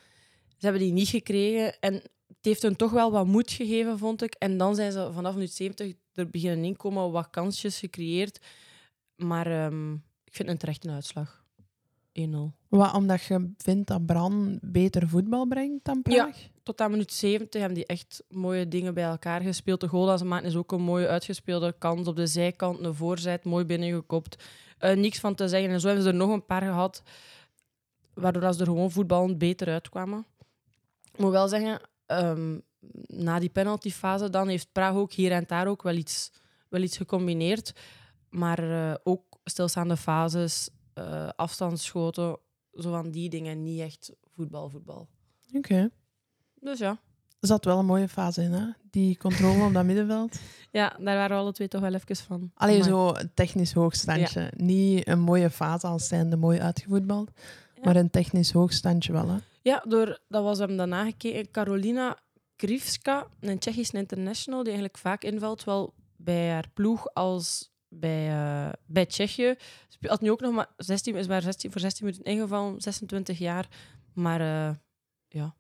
Ze 0.49 0.65
hebben 0.67 0.83
die 0.83 0.93
niet 0.93 1.09
gekregen. 1.09 1.81
En 1.81 1.95
het 2.27 2.39
heeft 2.41 2.63
hun 2.63 2.77
toch 2.77 2.91
wel 2.91 3.11
wat 3.11 3.27
moed 3.27 3.51
gegeven, 3.51 3.99
vond 3.99 4.23
ik. 4.23 4.35
En 4.35 4.59
dan 4.59 4.75
zijn 4.75 4.93
ze 4.93 5.11
vanaf 5.13 5.35
minuut 5.35 5.53
70 5.53 5.93
er 6.13 6.31
beginnen 6.31 6.65
inkomen, 6.65 7.11
wat 7.11 7.31
kansjes 7.31 7.79
gecreëerd. 7.79 8.39
Maar 9.17 9.47
ehm, 9.47 9.93
ik 10.25 10.35
vind 10.35 10.49
het 10.49 10.49
een 10.49 10.59
terechte 10.59 10.91
uitslag. 10.91 11.46
1-0. 12.21 12.35
Wat, 12.69 12.95
omdat 12.95 13.25
je 13.25 13.53
vindt 13.57 13.89
dat 13.89 14.07
Bran 14.07 14.59
beter 14.63 15.09
voetbal 15.09 15.47
brengt 15.47 15.85
dan 15.85 16.03
Praag? 16.03 16.37
Tot 16.63 16.81
aan 16.81 16.91
minuut 16.91 17.13
70 17.13 17.61
hebben 17.61 17.79
die 17.79 17.87
echt 17.87 18.23
mooie 18.29 18.69
dingen 18.69 18.95
bij 18.95 19.05
elkaar 19.05 19.41
gespeeld. 19.41 19.81
De 19.81 19.89
goal 19.89 20.07
dat 20.07 20.19
ze 20.19 20.25
maken 20.25 20.49
is 20.49 20.57
ook 20.57 20.73
een 20.73 20.83
mooie 20.83 21.09
uitgespeelde 21.09 21.75
kans 21.79 22.09
op 22.09 22.17
de 22.17 22.27
zijkant, 22.27 22.81
een 22.81 22.95
voorzet, 22.95 23.45
mooi 23.45 23.65
binnengekopt. 23.65 24.45
Uh, 24.81 24.93
niks 24.93 25.21
van 25.21 25.35
te 25.35 25.49
zeggen. 25.49 25.71
En 25.71 25.81
zo 25.81 25.87
hebben 25.87 26.05
ze 26.05 26.11
er 26.11 26.17
nog 26.17 26.31
een 26.31 26.47
paar 26.47 26.63
gehad, 26.63 27.03
waardoor 28.15 28.53
ze 28.53 28.61
er 28.61 28.67
gewoon 28.67 28.91
voetballend 28.91 29.39
beter 29.39 29.69
uitkwamen. 29.69 30.27
Ik 31.13 31.19
moet 31.19 31.31
wel 31.31 31.49
zeggen, 31.49 31.81
ehm, 32.07 32.59
na 33.07 33.39
die 33.39 33.49
penaltyfase 33.49 34.31
dan 34.31 34.49
heeft 34.49 34.73
Praag 34.73 34.95
ook 34.95 35.13
hier 35.13 35.33
en 35.33 35.45
daar 35.47 35.67
ook 35.67 35.83
wel 35.83 35.95
iets, 35.95 36.33
wel 36.69 36.83
iets 36.83 36.97
gecombineerd. 36.97 37.73
Maar 38.31 38.65
uh, 38.65 38.95
ook 39.05 39.23
stilstaande 39.45 39.97
fases, 39.97 40.69
uh, 40.99 41.29
afstandsschoten, 41.37 42.39
zo 42.73 42.91
van 42.91 43.11
die 43.11 43.29
dingen, 43.29 43.63
niet 43.63 43.81
echt 43.81 44.13
voetbal, 44.35 44.69
voetbal. 44.69 45.09
Oké. 45.53 45.91
Dus 46.55 46.79
ja. 46.79 47.01
Er 47.41 47.49
zat 47.49 47.65
wel 47.65 47.79
een 47.79 47.87
mooie 47.87 48.09
fase 48.09 48.43
in, 48.43 48.53
hè? 48.53 48.67
Die 48.91 49.17
controle 49.17 49.65
op 49.65 49.73
dat 49.73 49.85
middenveld. 49.93 50.39
Ja, 50.71 50.89
daar 50.89 51.17
waren 51.17 51.37
we 51.37 51.43
alle 51.43 51.53
twee 51.53 51.69
toch 51.69 51.81
wel 51.81 51.95
even 51.95 52.17
van. 52.17 52.51
Alleen 52.55 52.85
zo 52.85 53.15
een 53.15 53.31
technisch 53.35 53.73
hoogstandje. 53.73 54.53
Niet 54.57 55.09
een 55.09 55.21
mooie 55.21 55.51
fase 55.51 55.87
als 55.87 56.09
zijnde 56.09 56.37
mooi 56.37 56.61
uitgevoetbald, 56.61 57.31
maar 57.83 57.97
een 57.97 58.11
technisch 58.11 58.53
hoogstandje 58.53 59.13
wel, 59.13 59.29
hè? 59.29 59.37
Ja, 59.63 59.85
door, 59.89 60.21
dat 60.29 60.43
was 60.43 60.59
hem 60.59 60.77
daarna 60.77 61.05
gekeken. 61.05 61.51
Carolina 61.51 62.19
Krivska, 62.57 63.27
een 63.41 63.59
Tsjechische 63.59 63.97
international, 63.97 64.59
die 64.63 64.73
eigenlijk 64.73 64.99
vaak 64.99 65.23
invalt, 65.25 65.65
wel 65.65 65.95
bij 66.17 66.51
haar 66.51 66.69
ploeg 66.75 67.15
als 67.15 67.75
bij, 67.89 68.31
uh, 68.31 68.73
bij 68.87 69.07
Tsjechië. 69.07 69.55
Had 70.01 70.21
nu 70.21 70.31
ook 70.31 70.41
nog 70.41 70.55
maar 70.55 70.69
16, 70.77 71.17
is 71.17 71.27
maar 71.27 71.43
16, 71.43 71.71
voor 71.73 71.81
16 71.81 72.07
minuten 72.07 72.25
ingevallen, 72.25 72.81
26 72.81 73.39
jaar. 73.39 73.69
Maar 74.13 74.41
uh, 74.41 74.75
ja, 75.29 75.55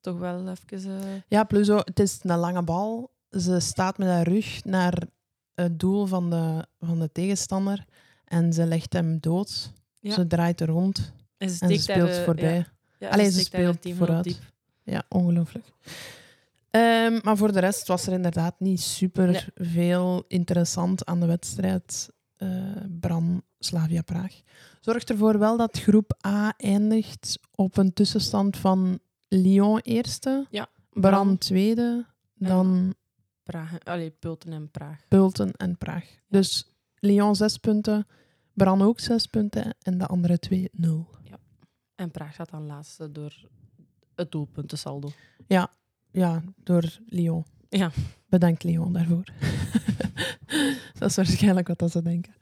toch 0.00 0.18
wel 0.18 0.48
even... 0.48 0.90
Uh... 0.90 1.20
Ja, 1.28 1.44
plus 1.44 1.70
ook, 1.70 1.86
het 1.86 2.00
is 2.00 2.18
een 2.22 2.38
lange 2.38 2.62
bal. 2.62 3.10
Ze 3.30 3.60
staat 3.60 3.98
met 3.98 4.08
haar 4.08 4.28
rug 4.28 4.64
naar 4.64 5.02
het 5.54 5.78
doel 5.78 6.06
van 6.06 6.30
de, 6.30 6.66
van 6.80 6.98
de 6.98 7.12
tegenstander 7.12 7.84
en 8.24 8.52
ze 8.52 8.66
legt 8.66 8.92
hem 8.92 9.18
dood. 9.20 9.72
Ja. 10.00 10.14
Ze 10.14 10.26
draait 10.26 10.60
er 10.60 10.68
rond 10.68 11.12
en 11.36 11.50
ze, 11.50 11.64
en 11.64 11.74
ze 11.74 11.80
speelt 11.80 12.08
daar, 12.08 12.24
voorbij. 12.24 12.56
Ja. 12.56 12.66
Ja, 12.98 13.08
Alleen 13.08 13.32
ze 13.32 13.40
speelt 13.40 13.88
vooruit. 13.96 14.40
Ja, 14.82 15.04
ongelooflijk. 15.08 15.64
Um, 16.70 17.20
maar 17.22 17.36
voor 17.36 17.52
de 17.52 17.60
rest 17.60 17.86
was 17.86 18.06
er 18.06 18.12
inderdaad 18.12 18.60
niet 18.60 18.80
super 18.80 19.48
veel 19.54 20.24
interessant 20.28 21.04
aan 21.04 21.20
de 21.20 21.26
wedstrijd. 21.26 22.10
Uh, 22.38 22.76
Bran 23.00 23.42
Slavia 23.58 24.02
Praag. 24.02 24.40
Zorgt 24.80 25.10
ervoor 25.10 25.38
wel 25.38 25.56
dat 25.56 25.80
groep 25.80 26.18
A 26.26 26.54
eindigt 26.56 27.38
op 27.54 27.76
een 27.76 27.92
tussenstand 27.92 28.56
van 28.56 28.98
Lyon 29.28 29.80
eerste, 29.80 30.46
ja, 30.50 30.68
Bran 30.90 31.38
tweede, 31.38 32.06
dan 32.34 32.94
Praag, 33.42 33.84
allee, 33.84 34.10
Pulten 34.10 34.52
en 34.52 34.70
Praag. 34.70 35.08
Pulten 35.08 35.52
en 35.52 35.78
Praag. 35.78 36.04
Dus 36.28 36.74
Lyon 36.94 37.36
zes 37.36 37.56
punten, 37.56 38.06
Bran 38.52 38.82
ook 38.82 39.00
zes 39.00 39.26
punten 39.26 39.74
en 39.82 39.98
de 39.98 40.06
andere 40.06 40.38
twee 40.38 40.68
nul. 40.72 41.08
Ja. 41.22 41.38
En 41.94 42.10
Praag 42.10 42.34
gaat 42.34 42.50
dan 42.50 42.66
laatste 42.66 43.12
door 43.12 43.34
het 44.14 44.30
doelpuntensaldo. 44.30 45.10
Ja, 45.46 45.70
ja, 46.10 46.42
door 46.56 46.98
Lyon. 47.06 47.44
Ja. 47.68 47.90
Bedankt 48.28 48.62
Lyon 48.62 48.92
daarvoor. 48.92 49.24
dat 50.98 51.10
is 51.10 51.16
waarschijnlijk 51.16 51.68
wat 51.68 51.90
ze 51.90 52.02
denken. 52.02 52.34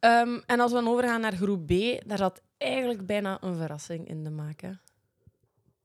Um, 0.00 0.42
en 0.46 0.60
als 0.60 0.72
we 0.72 0.82
dan 0.82 0.92
overgaan 0.92 1.20
naar 1.20 1.36
groep 1.36 1.66
B, 1.66 1.70
daar 2.06 2.18
zat 2.18 2.42
eigenlijk 2.58 3.06
bijna 3.06 3.38
een 3.40 3.56
verrassing 3.56 4.08
in 4.08 4.24
de 4.24 4.30
maken. 4.30 4.80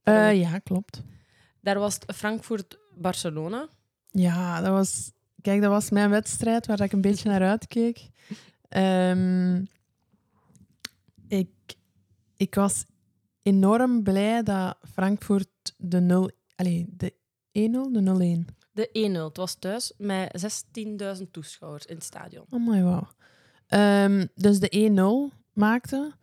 Uh, 0.03 0.39
ja, 0.39 0.59
klopt. 0.59 1.03
Daar 1.61 1.79
was 1.79 1.97
Frankfurt-Barcelona. 2.15 3.67
Ja, 4.11 4.61
dat 4.61 4.71
was... 4.71 5.11
Kijk, 5.41 5.61
dat 5.61 5.71
was 5.71 5.89
mijn 5.89 6.09
wedstrijd 6.09 6.65
waar 6.65 6.81
ik 6.81 6.91
een 6.91 7.01
beetje 7.01 7.29
naar 7.29 7.41
uitkeek. 7.41 8.09
Um, 8.69 9.67
ik, 11.27 11.49
ik 12.37 12.55
was 12.55 12.85
enorm 13.41 14.03
blij 14.03 14.43
dat 14.43 14.77
Frankfurt 14.93 15.73
de 15.77 15.99
0 15.99 16.29
Allee, 16.55 16.85
de 16.89 17.11
1-0, 17.11 17.15
de 17.91 18.45
0-1? 18.47 18.53
De 18.71 19.09
1-0. 19.11 19.23
Het 19.23 19.37
was 19.37 19.55
thuis 19.55 19.93
met 19.97 20.45
16.000 21.17 21.31
toeschouwers 21.31 21.85
in 21.85 21.95
het 21.95 22.03
stadion. 22.03 22.45
Oh 22.49 22.67
my 22.67 22.81
wow. 22.81 23.03
Um, 23.69 24.27
dus 24.35 24.59
de 24.59 25.29
1-0 25.31 25.35
maakte. 25.53 26.13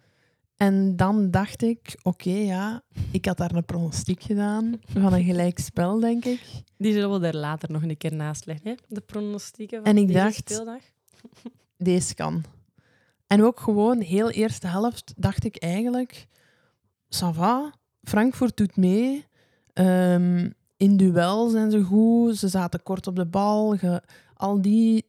En 0.57 0.97
dan 0.97 1.31
dacht 1.31 1.63
ik, 1.63 1.99
oké, 2.03 2.29
okay, 2.29 2.45
ja, 2.45 2.83
ik 3.11 3.25
had 3.25 3.37
daar 3.37 3.55
een 3.55 3.65
pronostiek 3.65 4.23
gedaan 4.23 4.81
van 4.85 5.13
een 5.13 5.25
gelijk 5.25 5.59
spel, 5.59 6.01
denk 6.01 6.25
ik. 6.25 6.41
Die 6.77 6.93
zullen 6.93 7.13
we 7.13 7.19
daar 7.19 7.35
later 7.35 7.71
nog 7.71 7.83
een 7.83 7.97
keer 7.97 8.15
naast 8.15 8.47
leggen, 8.47 8.71
hè? 8.71 8.75
de 8.89 9.01
pronostieken 9.01 9.79
van 9.79 9.87
en 9.87 9.97
ik 9.97 10.07
deze 10.07 10.19
dacht, 10.19 10.51
speeldag. 10.51 10.83
Deze 11.77 12.15
kan. 12.15 12.45
En 13.27 13.43
ook 13.45 13.61
gewoon 13.61 14.01
heel 14.01 14.31
eerste 14.31 14.67
helft 14.67 15.13
dacht 15.17 15.45
ik 15.45 15.57
eigenlijk, 15.57 16.27
ça 17.15 17.29
va, 17.33 17.73
Frankfurt 18.03 18.57
doet 18.57 18.77
mee. 18.77 19.27
Um, 19.75 20.55
in 20.77 20.97
duel 20.97 21.49
zijn 21.49 21.71
ze 21.71 21.83
goed, 21.83 22.37
ze 22.37 22.49
zaten 22.49 22.83
kort 22.83 23.07
op 23.07 23.17
de 23.17 23.27
bal. 23.27 23.77
Al 24.35 24.63
die 24.63 25.07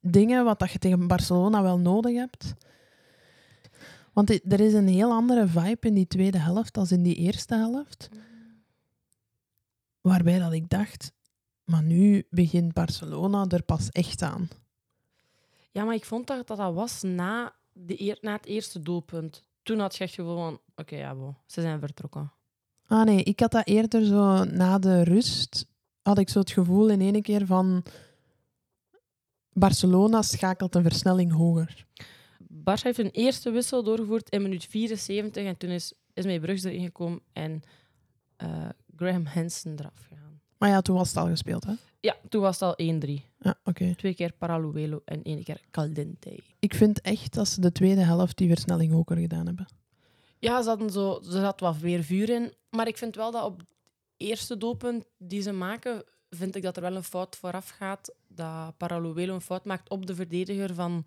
dingen 0.00 0.44
wat 0.44 0.58
dat 0.58 0.70
je 0.70 0.78
tegen 0.78 1.06
Barcelona 1.06 1.62
wel 1.62 1.78
nodig 1.78 2.14
hebt. 2.14 2.54
Want 4.12 4.52
er 4.52 4.60
is 4.60 4.72
een 4.72 4.88
heel 4.88 5.10
andere 5.12 5.46
vibe 5.46 5.86
in 5.86 5.94
die 5.94 6.06
tweede 6.06 6.38
helft 6.38 6.78
als 6.78 6.92
in 6.92 7.02
die 7.02 7.14
eerste 7.14 7.54
helft. 7.54 8.08
Waarbij 10.00 10.38
dat 10.38 10.52
ik 10.52 10.68
dacht, 10.68 11.12
maar 11.64 11.82
nu 11.82 12.26
begint 12.30 12.72
Barcelona 12.72 13.46
er 13.48 13.62
pas 13.62 13.88
echt 13.88 14.22
aan. 14.22 14.48
Ja, 15.70 15.84
maar 15.84 15.94
ik 15.94 16.04
vond 16.04 16.26
dat 16.26 16.46
dat, 16.46 16.74
was 16.74 17.02
na, 17.02 17.54
de, 17.72 18.18
na 18.20 18.32
het 18.32 18.46
eerste 18.46 18.80
doelpunt. 18.80 19.44
Toen 19.62 19.78
had 19.78 19.96
je 19.96 20.04
echt 20.04 20.14
gevoel 20.14 20.36
van, 20.36 20.60
oké, 20.76 20.96
ja, 20.96 21.14
bo, 21.14 21.34
ze 21.46 21.60
zijn 21.60 21.80
vertrokken. 21.80 22.32
Ah 22.88 23.04
nee, 23.04 23.22
ik 23.22 23.40
had 23.40 23.50
dat 23.50 23.66
eerder 23.66 24.04
zo 24.04 24.44
na 24.44 24.78
de 24.78 25.02
rust. 25.02 25.66
Had 26.02 26.18
ik 26.18 26.28
zo 26.28 26.38
het 26.38 26.50
gevoel 26.50 26.88
in 26.88 27.00
één 27.00 27.22
keer 27.22 27.46
van. 27.46 27.82
Barcelona 29.52 30.22
schakelt 30.22 30.74
een 30.74 30.82
versnelling 30.82 31.32
hoger. 31.32 31.86
Barça 32.42 32.82
heeft 32.82 32.98
een 32.98 33.10
eerste 33.10 33.50
wissel 33.50 33.82
doorgevoerd 33.82 34.30
in 34.30 34.42
minuut 34.42 34.64
74 34.64 35.44
en 35.44 35.56
toen 35.56 35.70
is, 35.70 35.92
is 36.14 36.24
mij 36.24 36.40
Brugs 36.40 36.64
erin 36.64 36.84
gekomen 36.84 37.20
en 37.32 37.62
uh, 38.42 38.68
Graham 38.96 39.26
Hansen 39.26 39.78
eraf 39.78 40.06
gegaan. 40.08 40.40
Maar 40.58 40.68
ja, 40.68 40.80
toen 40.80 40.96
was 40.96 41.08
het 41.08 41.16
al 41.16 41.26
gespeeld, 41.26 41.64
hè? 41.64 41.72
Ja, 42.00 42.16
toen 42.28 42.42
was 42.42 42.60
het 42.60 42.78
al 42.78 43.00
1-3. 43.06 43.08
Ja, 43.38 43.58
oké. 43.64 43.94
Twee 43.94 44.14
keer 44.14 44.32
Paraluelo 44.32 45.02
en 45.04 45.22
één 45.22 45.44
keer 45.44 45.60
Caldente. 45.70 46.38
Ik 46.58 46.74
vind 46.74 47.00
echt 47.00 47.34
dat 47.34 47.48
ze 47.48 47.60
de 47.60 47.72
tweede 47.72 48.00
helft 48.00 48.36
die 48.36 48.48
versnelling 48.48 48.92
hoger 48.92 49.16
gedaan 49.16 49.46
hebben. 49.46 49.66
Ja, 50.38 50.62
ze 50.62 50.68
hadden 50.68 50.90
zo, 50.90 51.16
er 51.16 51.30
zat 51.30 51.60
wat 51.60 51.80
meer 51.80 52.02
vuur 52.02 52.28
in. 52.28 52.52
Maar 52.70 52.86
ik 52.86 52.98
vind 52.98 53.16
wel 53.16 53.30
dat 53.30 53.44
op 53.44 53.58
het 53.58 53.66
eerste 54.16 54.56
doelpunt 54.56 55.04
die 55.18 55.42
ze 55.42 55.52
maken, 55.52 56.04
vind 56.30 56.56
ik 56.56 56.62
dat 56.62 56.76
er 56.76 56.82
wel 56.82 56.96
een 56.96 57.02
fout 57.02 57.36
vooraf 57.36 57.68
gaat. 57.68 58.14
Dat 58.28 58.76
Paraluelo 58.76 59.34
een 59.34 59.40
fout 59.40 59.64
maakt 59.64 59.90
op 59.90 60.06
de 60.06 60.14
verdediger 60.14 60.74
van 60.74 61.04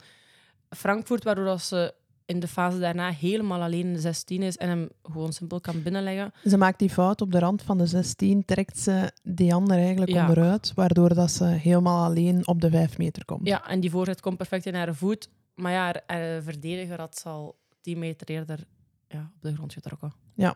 Frankfurt, 0.70 1.24
waardoor 1.24 1.46
dat 1.46 1.62
ze 1.62 1.94
in 2.26 2.40
de 2.40 2.48
fase 2.48 2.80
daarna 2.80 3.10
helemaal 3.10 3.62
alleen 3.62 3.86
in 3.86 3.94
de 3.94 4.00
16 4.00 4.42
is 4.42 4.58
en 4.58 4.70
hem 4.70 4.90
gewoon 5.04 5.34
simpel 5.34 5.60
kan 5.60 5.84
binnenleggen. 5.84 6.32
Ze 6.46 6.58
maakt 6.58 6.80
die 6.80 6.90
fout 6.90 7.22
op 7.22 7.32
de 7.32 7.40
rand 7.40 7.62
van 7.62 7.78
de 7.78 7.86
16, 7.86 8.46
trekt 8.46 8.80
ze 8.80 9.12
die 9.24 9.54
ander 9.54 9.78
eigenlijk 9.78 10.12
onderuit, 10.12 10.74
waardoor 10.74 11.14
dat 11.14 11.32
ze 11.32 11.46
helemaal 11.46 12.06
alleen 12.06 12.48
op 12.48 12.62
de 12.62 12.70
5 12.70 12.98
meter 12.98 13.26
komt. 13.26 13.48
Ja, 13.48 13.68
en 13.68 13.80
die 13.80 13.90
voorzet 13.90 14.22
komt 14.22 14.38
perfect 14.38 14.66
in 14.66 14.76
haar 14.76 14.96
voet. 14.96 15.30
Maar 15.56 15.72
ja, 15.72 16.02
haar, 16.08 16.44
verdediger 16.44 17.00
had 17.00 17.24
al 17.26 17.56
10 17.82 18.00
meter 18.00 18.28
eerder 18.28 18.68
ja, 19.08 19.32
op 19.36 19.42
de 19.42 19.54
grond 19.54 19.74
getrokken. 19.74 20.14
Ja. 20.36 20.56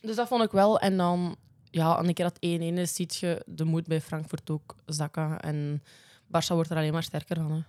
Dus 0.00 0.16
dat 0.16 0.28
vond 0.28 0.42
ik 0.42 0.50
wel. 0.50 0.80
En 0.80 0.96
dan, 0.96 1.36
ja, 1.70 1.98
een 1.98 2.14
keer 2.14 2.24
dat 2.24 2.36
1-1 2.36 2.38
is, 2.78 2.94
ziet 2.94 3.16
je 3.16 3.42
de 3.46 3.64
moed 3.64 3.86
bij 3.86 4.00
Frankfurt 4.00 4.50
ook 4.50 4.76
zakken. 4.86 5.40
En 5.40 5.82
Barça 6.26 6.54
wordt 6.54 6.70
er 6.70 6.76
alleen 6.76 6.92
maar 6.92 7.02
sterker 7.02 7.36
van. 7.36 7.52
Hè. 7.52 7.60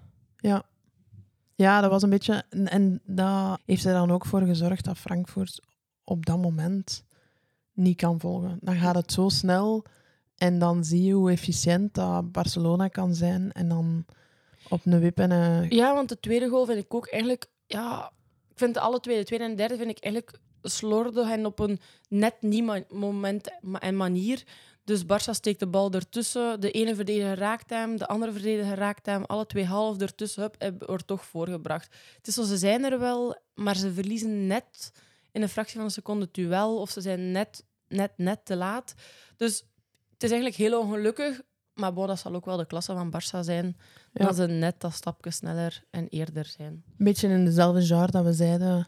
Ja. 0.50 0.64
Ja, 1.56 1.82
dat 1.82 1.92
was 1.92 2.02
een 2.02 2.10
beetje... 2.10 2.44
En, 2.50 2.68
en 2.68 3.02
dat 3.06 3.60
heeft 3.66 3.86
er 3.86 3.94
dan 3.94 4.12
ook 4.12 4.26
voor 4.26 4.42
gezorgd 4.42 4.86
dat 4.86 4.98
Frankfurt 4.98 5.62
op 6.04 6.26
dat 6.26 6.38
moment 6.38 7.04
niet 7.74 7.98
kan 7.98 8.20
volgen. 8.20 8.58
Dan 8.62 8.76
gaat 8.76 8.96
het 8.96 9.12
zo 9.12 9.30
snel 9.30 9.86
En 10.38 10.60
dan 10.60 10.84
zie 10.84 11.04
je 11.04 11.14
hoe 11.14 11.32
efficiënt 11.32 11.94
dat 11.94 12.32
Barcelona 12.32 12.88
kan 12.88 13.16
zijn. 13.16 13.52
En 13.52 13.70
dan 13.70 14.06
op 14.70 14.86
een 14.86 15.00
wip 15.00 15.20
en 15.20 15.32
een... 15.32 15.70
Ja, 15.70 15.94
want 15.94 16.10
de 16.10 16.20
tweede 16.20 16.50
goal 16.50 16.66
vind 16.66 16.80
ik 16.80 16.94
ook 16.94 17.08
eigenlijk... 17.08 17.46
Ja, 17.66 18.12
ik 18.50 18.58
vind 18.58 18.78
alle 18.78 19.00
twee, 19.00 19.18
de 19.18 19.24
tweede 19.24 19.46
en 19.46 19.52
de 19.52 19.58
derde, 19.58 19.78
vind 19.78 19.90
ik 19.90 20.04
eigenlijk 20.04 20.40
slordig 20.62 21.30
en 21.30 21.46
op 21.46 21.60
een 21.60 21.80
net 22.10 22.36
niet 22.42 22.86
moment 22.90 23.52
en 23.80 23.98
manier. 23.98 24.44
Dus 24.84 25.04
Barça 25.04 25.32
steekt 25.32 25.60
de 25.60 25.68
bal 25.68 25.92
ertussen. 25.92 26.60
De 26.60 26.72
ene 26.72 26.96
verdediger 26.96 27.38
raakt 27.38 27.70
hem, 27.70 27.98
de 27.98 28.08
andere 28.08 28.32
verdediger 28.32 28.76
raakt 28.76 29.06
hem. 29.06 29.24
Alle 29.24 29.46
twee 29.46 29.66
half 29.66 30.00
ertussen, 30.00 30.42
hup, 30.42 30.84
wordt 30.86 31.08
toch 31.08 31.26
voorgebracht. 31.26 31.96
Het 32.16 32.28
is 32.28 32.34
zo, 32.34 32.44
ze 32.44 32.58
zijn 32.58 32.84
er 32.84 33.00
wel, 33.00 33.36
maar 33.56 33.76
ze 33.76 33.94
verliezen 33.94 34.48
net 34.48 34.92
in 35.32 35.42
een 35.42 35.50
fractie 35.50 35.76
van 35.76 35.86
een 35.86 35.92
seconde 35.92 36.26
het 36.26 36.34
duel. 36.34 36.80
Of 36.80 36.90
ze 36.90 37.02
zijn 37.02 37.32
net, 37.32 37.66
net, 37.88 38.12
net 38.16 38.46
te 38.46 38.56
laat. 38.56 38.94
Dus 39.38 39.64
het 40.14 40.24
is 40.24 40.32
eigenlijk 40.32 40.56
heel 40.56 40.80
ongelukkig. 40.80 41.42
Maar 41.74 41.94
bon, 41.94 42.08
dat 42.08 42.20
zal 42.20 42.36
ook 42.36 42.46
wel 42.46 42.58
de 42.58 42.66
klasse 42.66 42.94
van 42.94 43.14
Barça 43.16 43.40
zijn. 43.40 43.78
Ja. 44.14 44.26
Dat 44.26 44.36
ze 44.36 44.48
net 44.48 44.80
dat 44.80 44.94
stapje 44.94 45.32
sneller 45.32 45.84
en 45.90 46.08
eerder 46.08 46.46
zijn. 46.46 46.74
Een 46.74 47.06
beetje 47.06 47.28
in 47.28 47.46
dezelfde 47.46 47.82
genre 47.82 48.12
dat 48.12 48.24
we 48.24 48.34
zeiden 48.34 48.88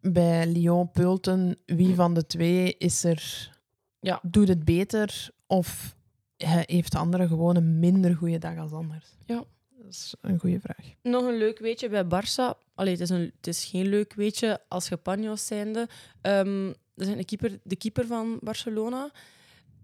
bij 0.00 0.46
Lyon-Pulten. 0.46 1.58
Wie 1.66 1.94
van 1.94 2.14
de 2.14 2.26
twee 2.26 2.76
is 2.78 3.04
er 3.04 3.50
ja. 4.00 4.20
doet 4.22 4.48
het 4.48 4.64
beter 4.64 5.30
of 5.46 5.96
heeft 6.36 6.92
de 6.92 6.98
andere 6.98 7.28
gewoon 7.28 7.56
een 7.56 7.78
minder 7.78 8.14
goede 8.14 8.38
dag 8.38 8.58
als 8.58 8.72
anders? 8.72 9.06
Ja. 9.26 9.44
Dat 9.78 9.96
is 9.96 10.14
een 10.20 10.38
goede 10.38 10.60
vraag. 10.60 10.86
Nog 11.02 11.24
een 11.24 11.36
leuk 11.36 11.58
weetje 11.58 11.88
bij 11.88 12.04
Barça. 12.04 12.58
Allee, 12.74 12.92
het, 12.92 13.00
is 13.00 13.10
een, 13.10 13.32
het 13.36 13.46
is 13.46 13.64
geen 13.64 13.86
leuk 13.86 14.14
weetje 14.14 14.60
als 14.68 14.88
Japanjo's 14.88 15.46
zijnde. 15.46 15.88
Um, 16.22 16.68
er 16.68 17.04
zijn 17.04 17.16
de 17.16 17.24
keeper, 17.24 17.58
de 17.62 17.76
keeper 17.76 18.06
van 18.06 18.38
Barcelona, 18.40 19.10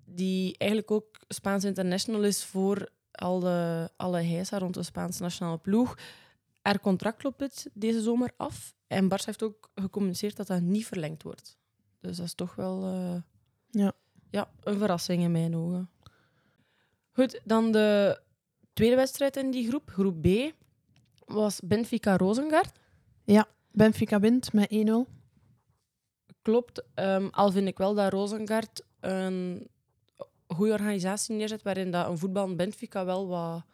die 0.04 0.54
eigenlijk 0.58 0.90
ook 0.90 1.06
Spaans 1.28 1.64
international 1.64 2.22
is 2.24 2.44
voor 2.44 2.88
alle, 3.10 3.90
alle 3.96 4.20
heisa 4.20 4.58
rond 4.58 4.74
de 4.74 4.82
Spaanse 4.82 5.22
nationale 5.22 5.58
ploeg. 5.58 5.98
Er 6.64 6.80
contract 6.80 7.22
loopt 7.22 7.68
deze 7.72 8.00
zomer 8.00 8.30
af. 8.36 8.74
En 8.86 9.04
Barça 9.04 9.24
heeft 9.24 9.42
ook 9.42 9.70
gecommuniceerd 9.74 10.36
dat 10.36 10.46
dat 10.46 10.60
niet 10.60 10.86
verlengd 10.86 11.22
wordt. 11.22 11.58
Dus 12.00 12.16
dat 12.16 12.26
is 12.26 12.34
toch 12.34 12.54
wel... 12.54 12.94
Uh, 12.94 13.16
ja 13.70 13.94
ja, 14.34 14.48
een 14.62 14.78
verrassing 14.78 15.22
in 15.22 15.32
mijn 15.32 15.56
ogen. 15.56 15.90
Goed, 17.12 17.40
dan 17.44 17.72
de 17.72 18.20
tweede 18.72 18.96
wedstrijd 18.96 19.36
in 19.36 19.50
die 19.50 19.68
groep, 19.68 19.90
groep 19.90 20.22
B, 20.22 20.26
was 21.26 21.60
Benfica-Rosengard. 21.60 22.78
Ja, 23.24 23.46
Benfica 23.70 24.20
wint 24.20 24.52
met 24.52 24.74
1-0. 24.74 25.12
Klopt. 26.42 26.84
Um, 26.94 27.28
al 27.30 27.50
vind 27.50 27.68
ik 27.68 27.78
wel 27.78 27.94
dat 27.94 28.12
Rosengard 28.12 28.82
een 29.00 29.68
goede 30.46 30.72
organisatie 30.72 31.36
neerzet, 31.36 31.62
waarin 31.62 31.90
dat 31.90 32.08
een 32.08 32.18
voetbal 32.18 32.54
Benfica 32.54 33.04
wel 33.04 33.26
wat, 33.26 33.64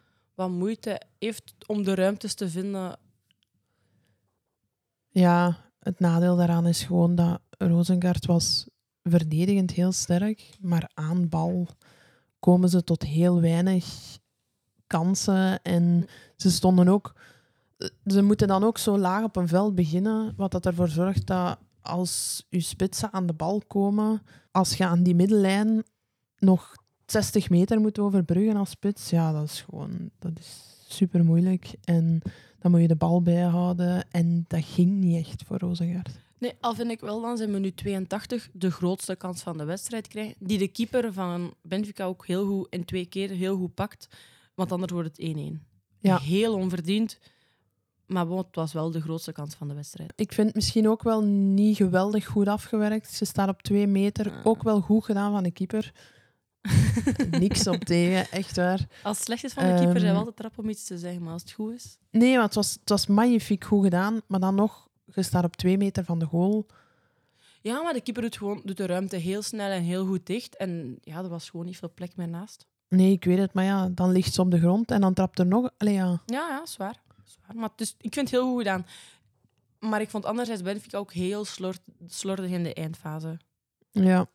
wat 0.41 0.49
moeite 0.49 1.01
heeft 1.19 1.53
om 1.67 1.83
de 1.83 1.95
ruimtes 1.95 2.33
te 2.33 2.49
vinden. 2.49 2.97
Ja, 5.09 5.57
het 5.79 5.99
nadeel 5.99 6.35
daaraan 6.35 6.67
is 6.67 6.83
gewoon 6.83 7.15
dat 7.15 7.41
Rosengard 7.57 8.25
was 8.25 8.67
verdedigend 9.03 9.71
heel 9.71 9.91
sterk, 9.91 10.49
maar 10.59 10.91
aan 10.93 11.29
bal 11.29 11.67
komen 12.39 12.69
ze 12.69 12.83
tot 12.83 13.03
heel 13.03 13.41
weinig 13.41 13.85
kansen. 14.87 15.61
En 15.61 16.07
ze 16.35 16.51
stonden 16.51 16.87
ook. 16.87 17.15
Ze 18.05 18.21
moeten 18.21 18.47
dan 18.47 18.63
ook 18.63 18.77
zo 18.77 18.97
laag 18.97 19.23
op 19.23 19.35
een 19.35 19.47
veld 19.47 19.75
beginnen, 19.75 20.33
wat 20.35 20.51
dat 20.51 20.65
ervoor 20.65 20.89
zorgt 20.89 21.27
dat 21.27 21.57
als 21.81 22.45
je 22.49 22.59
spitsen 22.59 23.13
aan 23.13 23.25
de 23.25 23.33
bal 23.33 23.61
komen, 23.67 24.21
als 24.51 24.77
je 24.77 24.85
aan 24.85 25.03
die 25.03 25.15
middellijn 25.15 25.83
nog 26.37 26.75
60 27.11 27.49
meter 27.49 27.79
moet 27.79 27.99
overbruggen 27.99 28.55
als 28.55 28.69
spits, 28.69 29.09
ja, 29.09 29.31
dat 29.31 29.43
is 29.43 29.61
gewoon 29.61 30.09
dat 30.19 30.31
is 30.39 30.71
super 30.87 31.25
moeilijk. 31.25 31.73
En 31.83 32.21
dan 32.59 32.71
moet 32.71 32.81
je 32.81 32.87
de 32.87 32.95
bal 32.95 33.21
bijhouden. 33.21 34.05
En 34.11 34.45
dat 34.47 34.63
ging 34.63 34.91
niet 34.91 35.25
echt 35.25 35.43
voor 35.45 35.57
Rozengaard. 35.57 36.19
Nee, 36.37 36.53
al 36.59 36.73
vind 36.73 36.91
ik 36.91 36.99
wel 36.99 37.21
dan 37.21 37.37
zijn 37.37 37.51
minuut 37.51 37.77
82 37.77 38.49
de 38.53 38.71
grootste 38.71 39.15
kans 39.15 39.41
van 39.41 39.57
de 39.57 39.63
wedstrijd 39.63 40.07
krijgen. 40.07 40.35
Die 40.39 40.57
de 40.57 40.67
keeper 40.67 41.13
van 41.13 41.53
Benfica 41.61 42.05
ook 42.05 42.27
heel 42.27 42.45
goed 42.45 42.67
in 42.69 42.85
twee 42.85 43.05
keer 43.05 43.29
heel 43.29 43.57
goed 43.57 43.73
pakt. 43.73 44.07
Want 44.55 44.71
anders 44.71 44.91
wordt 44.91 45.17
het 45.17 45.35
1-1. 45.37 45.39
Ja. 45.99 46.19
Heel 46.19 46.53
onverdiend. 46.53 47.19
Maar 48.05 48.27
bon, 48.27 48.37
het 48.37 48.55
was 48.55 48.73
wel 48.73 48.91
de 48.91 49.01
grootste 49.01 49.31
kans 49.31 49.55
van 49.55 49.67
de 49.67 49.73
wedstrijd. 49.73 50.13
Ik 50.15 50.33
vind 50.33 50.47
het 50.47 50.55
misschien 50.55 50.89
ook 50.89 51.03
wel 51.03 51.21
niet 51.23 51.75
geweldig 51.77 52.25
goed 52.25 52.47
afgewerkt. 52.47 53.13
Ze 53.13 53.25
staat 53.25 53.49
op 53.49 53.61
twee 53.61 53.87
meter. 53.87 54.31
Ah. 54.31 54.45
Ook 54.45 54.63
wel 54.63 54.81
goed 54.81 55.05
gedaan 55.05 55.31
van 55.31 55.43
de 55.43 55.51
keeper. 55.51 55.93
Niks 57.39 57.67
op 57.67 57.83
tegen, 57.83 58.31
echt 58.31 58.55
waar. 58.55 58.87
Als 59.03 59.17
het 59.17 59.25
slecht 59.25 59.43
is 59.43 59.53
van 59.53 59.63
de 59.63 59.73
keeper, 59.73 59.95
um, 59.95 59.99
zijn 59.99 60.11
we 60.11 60.17
altijd 60.17 60.35
trap 60.35 60.57
om 60.57 60.69
iets 60.69 60.83
te 60.83 60.97
zeggen. 60.97 61.23
Maar 61.23 61.33
als 61.33 61.41
het 61.41 61.51
goed 61.51 61.73
is... 61.73 61.97
Nee, 62.11 62.35
maar 62.35 62.45
het 62.45 62.55
was, 62.55 62.71
het 62.71 62.89
was 62.89 63.07
magnifiek 63.07 63.63
goed 63.63 63.83
gedaan. 63.83 64.21
Maar 64.27 64.39
dan 64.39 64.55
nog 64.55 64.89
je 65.15 65.23
staat 65.23 65.43
op 65.43 65.55
twee 65.55 65.77
meter 65.77 66.03
van 66.03 66.19
de 66.19 66.25
goal. 66.25 66.65
Ja, 67.61 67.81
maar 67.81 67.93
de 67.93 68.01
keeper 68.01 68.23
doet, 68.23 68.37
gewoon, 68.37 68.61
doet 68.63 68.77
de 68.77 68.85
ruimte 68.85 69.15
heel 69.15 69.41
snel 69.41 69.69
en 69.69 69.81
heel 69.81 70.05
goed 70.05 70.25
dicht. 70.25 70.55
En 70.55 70.97
ja, 71.01 71.17
er 71.17 71.29
was 71.29 71.49
gewoon 71.49 71.65
niet 71.65 71.77
veel 71.77 71.91
plek 71.93 72.15
meer 72.15 72.27
naast. 72.27 72.67
Nee, 72.87 73.11
ik 73.11 73.23
weet 73.23 73.37
het. 73.37 73.53
Maar 73.53 73.63
ja, 73.63 73.89
dan 73.89 74.11
ligt 74.11 74.33
ze 74.33 74.41
op 74.41 74.51
de 74.51 74.59
grond 74.59 74.91
en 74.91 75.01
dan 75.01 75.13
trapt 75.13 75.39
er 75.39 75.45
nog... 75.45 75.69
Allee, 75.77 75.93
ja. 75.93 76.21
Ja, 76.25 76.47
ja, 76.49 76.65
zwaar. 76.65 77.01
zwaar. 77.23 77.55
Maar 77.55 77.69
dus, 77.75 77.95
ik 77.97 78.13
vind 78.13 78.31
het 78.31 78.39
heel 78.39 78.49
goed 78.49 78.57
gedaan. 78.57 78.85
Maar 79.79 80.01
ik 80.01 80.09
vond 80.09 80.25
anderzijds 80.25 80.61
Benfica 80.61 80.97
ook 80.97 81.13
heel 81.13 81.45
slord, 81.45 81.81
slordig 82.07 82.49
in 82.49 82.63
de 82.63 82.73
eindfase. 82.73 83.37
Ja. 83.91 84.27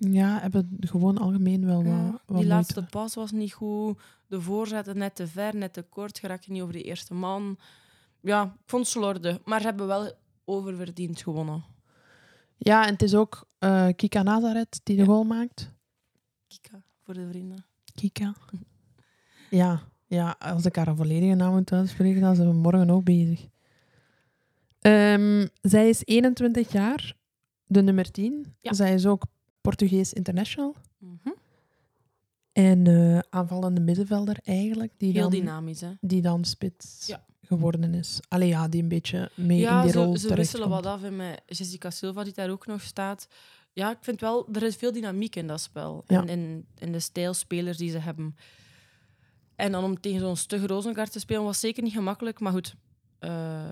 Ja, 0.00 0.40
hebben 0.40 0.76
gewoon 0.80 1.18
algemeen 1.18 1.66
wel 1.66 1.84
wat, 1.84 2.38
Die 2.38 2.46
laatste 2.46 2.82
pas 2.90 3.14
was 3.14 3.30
niet 3.30 3.52
goed. 3.52 4.00
De 4.26 4.40
voorzetten 4.40 4.98
net 4.98 5.14
te 5.14 5.26
ver, 5.26 5.56
net 5.56 5.72
te 5.72 5.82
kort. 5.82 6.18
Geraak 6.18 6.42
je 6.42 6.52
niet 6.52 6.62
over 6.62 6.74
de 6.74 6.82
eerste 6.82 7.14
man 7.14 7.58
ja, 8.20 8.44
ik 8.44 8.50
vond 8.66 8.82
het 8.82 8.92
slordig. 8.92 9.38
Maar 9.44 9.60
ze 9.60 9.66
hebben 9.66 9.86
wel 9.86 10.12
oververdiend 10.44 11.22
gewonnen. 11.22 11.64
Ja, 12.56 12.86
en 12.86 12.92
het 12.92 13.02
is 13.02 13.14
ook 13.14 13.46
uh, 13.58 13.88
Kika 13.96 14.22
Nazareth 14.22 14.80
die 14.82 14.96
de 14.96 15.04
goal 15.04 15.24
maakt. 15.24 15.70
Kika, 16.46 16.82
voor 17.02 17.14
de 17.14 17.28
vrienden. 17.28 17.64
Kika. 17.94 18.34
ja, 19.50 19.80
ja, 20.06 20.36
als 20.38 20.64
ik 20.64 20.76
haar 20.76 20.88
een 20.88 20.96
volledige 20.96 21.34
naam 21.34 21.52
moet 21.52 21.72
uitspreken, 21.72 22.20
dan 22.20 22.34
zijn 22.34 22.48
we 22.48 22.54
morgen 22.54 22.90
ook 22.90 23.04
bezig. 23.04 23.46
Um, 24.80 25.48
zij 25.60 25.88
is 25.88 26.04
21 26.04 26.72
jaar, 26.72 27.16
de 27.66 27.82
nummer 27.82 28.10
10. 28.10 28.54
Ja. 28.60 28.72
Zij 28.72 28.94
is 28.94 29.06
ook 29.06 29.22
Portugees 29.60 30.12
international. 30.12 30.76
Mm 30.98 31.20
-hmm. 31.22 31.34
En 32.52 32.88
uh, 32.88 33.18
aanvallende 33.30 33.80
middenvelder 33.80 34.36
eigenlijk. 34.42 34.92
Die 34.96 35.12
Heel 35.12 35.22
dan, 35.22 35.30
dynamisch, 35.30 35.80
hè? 35.80 35.90
Die 36.00 36.22
dan 36.22 36.44
spits. 36.44 37.06
Ja 37.06 37.24
geworden 37.50 37.94
is. 37.94 38.20
Allee, 38.28 38.48
ja, 38.48 38.68
die 38.68 38.82
een 38.82 38.88
beetje 38.88 39.30
mee 39.34 39.58
ja, 39.58 39.80
in 39.80 39.86
die 39.86 39.96
rol 39.96 40.16
ze, 40.16 40.28
ze 40.28 40.34
wisselen 40.34 40.68
wat 40.68 40.86
af 40.86 41.02
en 41.02 41.16
met 41.16 41.42
Jessica 41.46 41.90
Silva, 41.90 42.24
die 42.24 42.32
daar 42.32 42.50
ook 42.50 42.66
nog 42.66 42.82
staat. 42.82 43.28
Ja, 43.72 43.90
ik 43.90 43.98
vind 44.00 44.20
wel, 44.20 44.48
er 44.52 44.62
is 44.62 44.76
veel 44.76 44.92
dynamiek 44.92 45.36
in 45.36 45.46
dat 45.46 45.60
spel. 45.60 46.04
Ja. 46.06 46.20
En 46.20 46.28
in, 46.28 46.66
in 46.78 46.92
de 46.92 47.00
stijlspelers 47.00 47.76
die 47.76 47.90
ze 47.90 47.98
hebben. 47.98 48.36
En 49.56 49.72
dan 49.72 49.84
om 49.84 50.00
tegen 50.00 50.20
zo'n 50.20 50.36
stugge 50.36 50.66
Rozenkaart 50.66 51.12
te 51.12 51.18
spelen 51.18 51.42
was 51.42 51.60
zeker 51.60 51.82
niet 51.82 51.92
gemakkelijk. 51.92 52.40
Maar 52.40 52.52
goed, 52.52 52.74
uh, 53.20 53.64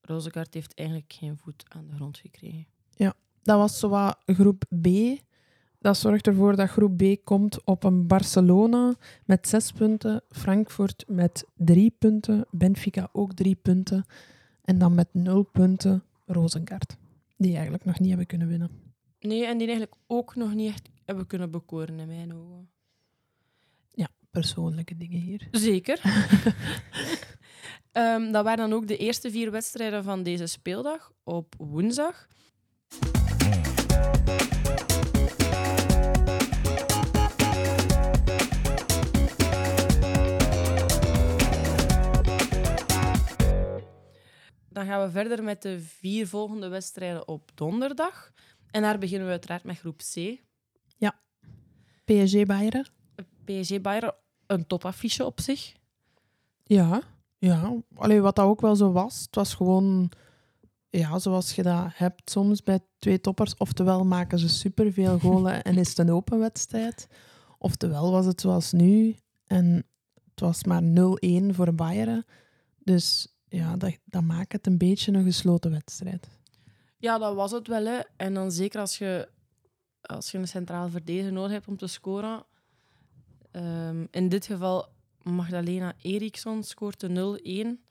Rozenkaart 0.00 0.54
heeft 0.54 0.74
eigenlijk 0.74 1.12
geen 1.12 1.36
voet 1.36 1.64
aan 1.68 1.86
de 1.86 1.94
grond 1.94 2.18
gekregen. 2.18 2.66
Ja, 2.96 3.14
dat 3.48 3.58
was 3.58 3.78
zo 3.78 4.10
groep 4.26 4.64
B. 4.82 4.88
Dat 5.78 5.96
zorgt 5.96 6.26
ervoor 6.26 6.56
dat 6.56 6.68
groep 6.68 6.96
B 6.96 7.24
komt 7.24 7.64
op 7.64 7.84
een 7.84 8.06
Barcelona 8.06 8.94
met 9.24 9.48
zes 9.48 9.72
punten, 9.72 10.22
Frankfurt 10.30 11.04
met 11.06 11.44
drie 11.54 11.94
punten, 11.98 12.46
Benfica 12.50 13.08
ook 13.12 13.32
drie 13.32 13.54
punten 13.54 14.04
en 14.64 14.78
dan 14.78 14.94
met 14.94 15.08
nul 15.12 15.42
punten 15.42 16.02
Rosengard, 16.26 16.96
die 17.36 17.52
eigenlijk 17.54 17.84
nog 17.84 17.98
niet 17.98 18.08
hebben 18.08 18.26
kunnen 18.26 18.48
winnen. 18.48 18.70
Nee, 19.20 19.46
en 19.46 19.58
die 19.58 19.66
eigenlijk 19.66 20.00
ook 20.06 20.34
nog 20.34 20.54
niet 20.54 20.68
echt 20.68 20.88
hebben 21.04 21.26
kunnen 21.26 21.50
bekoren 21.50 22.00
in 22.00 22.06
mijn 22.06 22.34
ogen. 22.34 22.70
Ja, 23.90 24.08
persoonlijke 24.30 24.96
dingen 24.96 25.20
hier. 25.20 25.48
Zeker. 25.50 26.00
um, 27.92 28.32
dat 28.32 28.44
waren 28.44 28.68
dan 28.68 28.72
ook 28.72 28.86
de 28.88 28.96
eerste 28.96 29.30
vier 29.30 29.50
wedstrijden 29.50 30.04
van 30.04 30.22
deze 30.22 30.46
speeldag 30.46 31.12
op 31.24 31.54
woensdag. 31.58 32.28
Dan 44.78 44.86
gaan 44.86 45.02
we 45.02 45.10
verder 45.10 45.44
met 45.44 45.62
de 45.62 45.80
vier 45.80 46.28
volgende 46.28 46.68
wedstrijden 46.68 47.28
op 47.28 47.50
donderdag. 47.54 48.32
En 48.70 48.82
daar 48.82 48.98
beginnen 48.98 49.26
we 49.26 49.32
uiteraard 49.32 49.64
met 49.64 49.78
groep 49.78 49.98
C. 49.98 50.40
Ja. 50.96 51.20
PSG 52.04 52.44
Bayern. 52.44 52.86
PSG 53.44 53.80
Bayern, 53.80 54.12
een 54.46 54.66
topaffiche 54.66 55.24
op 55.24 55.40
zich. 55.40 55.72
Ja, 56.64 57.02
ja. 57.38 57.72
Allee, 57.94 58.20
wat 58.20 58.36
dat 58.36 58.46
ook 58.46 58.60
wel 58.60 58.76
zo 58.76 58.92
was. 58.92 59.20
Het 59.20 59.34
was 59.34 59.54
gewoon, 59.54 60.10
ja, 60.88 61.18
zoals 61.18 61.54
je 61.54 61.62
dat 61.62 61.86
hebt 61.94 62.30
soms 62.30 62.62
bij 62.62 62.80
twee 62.98 63.20
toppers. 63.20 63.56
Oftewel 63.56 64.04
maken 64.04 64.38
ze 64.38 64.48
superveel 64.48 65.18
golen 65.28 65.62
en 65.62 65.76
is 65.76 65.88
het 65.88 65.98
een 65.98 66.12
open 66.12 66.38
wedstrijd. 66.38 67.08
Oftewel 67.58 68.10
was 68.10 68.26
het 68.26 68.40
zoals 68.40 68.72
nu 68.72 69.16
en 69.46 69.86
het 70.30 70.40
was 70.40 70.64
maar 70.64 70.82
0-1 70.82 70.84
voor 71.50 71.74
Bayern. 71.74 72.24
Dus 72.78 73.37
ja, 73.48 73.76
dat, 73.76 73.98
dat 74.04 74.22
maakt 74.22 74.52
het 74.52 74.66
een 74.66 74.78
beetje 74.78 75.12
een 75.12 75.24
gesloten 75.24 75.70
wedstrijd. 75.70 76.28
Ja, 76.98 77.18
dat 77.18 77.34
was 77.34 77.50
het 77.50 77.66
wel. 77.66 77.84
Hè. 77.84 78.00
En 78.16 78.34
dan 78.34 78.52
zeker 78.52 78.80
als 78.80 78.98
je, 78.98 79.28
als 80.00 80.30
je 80.30 80.38
een 80.38 80.48
centraal 80.48 80.88
verdediger 80.88 81.32
nodig 81.32 81.52
hebt 81.52 81.68
om 81.68 81.76
te 81.76 81.86
scoren. 81.86 82.44
Ehm, 83.50 84.06
in 84.10 84.28
dit 84.28 84.46
geval 84.46 84.88
Magdalena 85.22 85.94
Eriksson 86.02 86.62
scoort 86.62 87.00
de 87.00 87.08
0-1. 87.08 87.84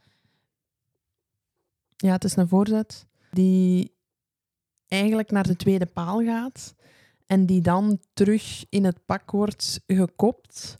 Ja, 1.97 2.11
het 2.11 2.23
is 2.23 2.35
een 2.35 2.47
voorzet 2.47 3.07
die 3.31 3.95
eigenlijk 4.87 5.31
naar 5.31 5.47
de 5.47 5.55
tweede 5.55 5.85
paal 5.85 6.23
gaat 6.23 6.75
en 7.25 7.45
die 7.45 7.61
dan 7.61 7.99
terug 8.13 8.65
in 8.69 8.85
het 8.85 9.05
pak 9.05 9.31
wordt 9.31 9.81
gekopt. 9.87 10.75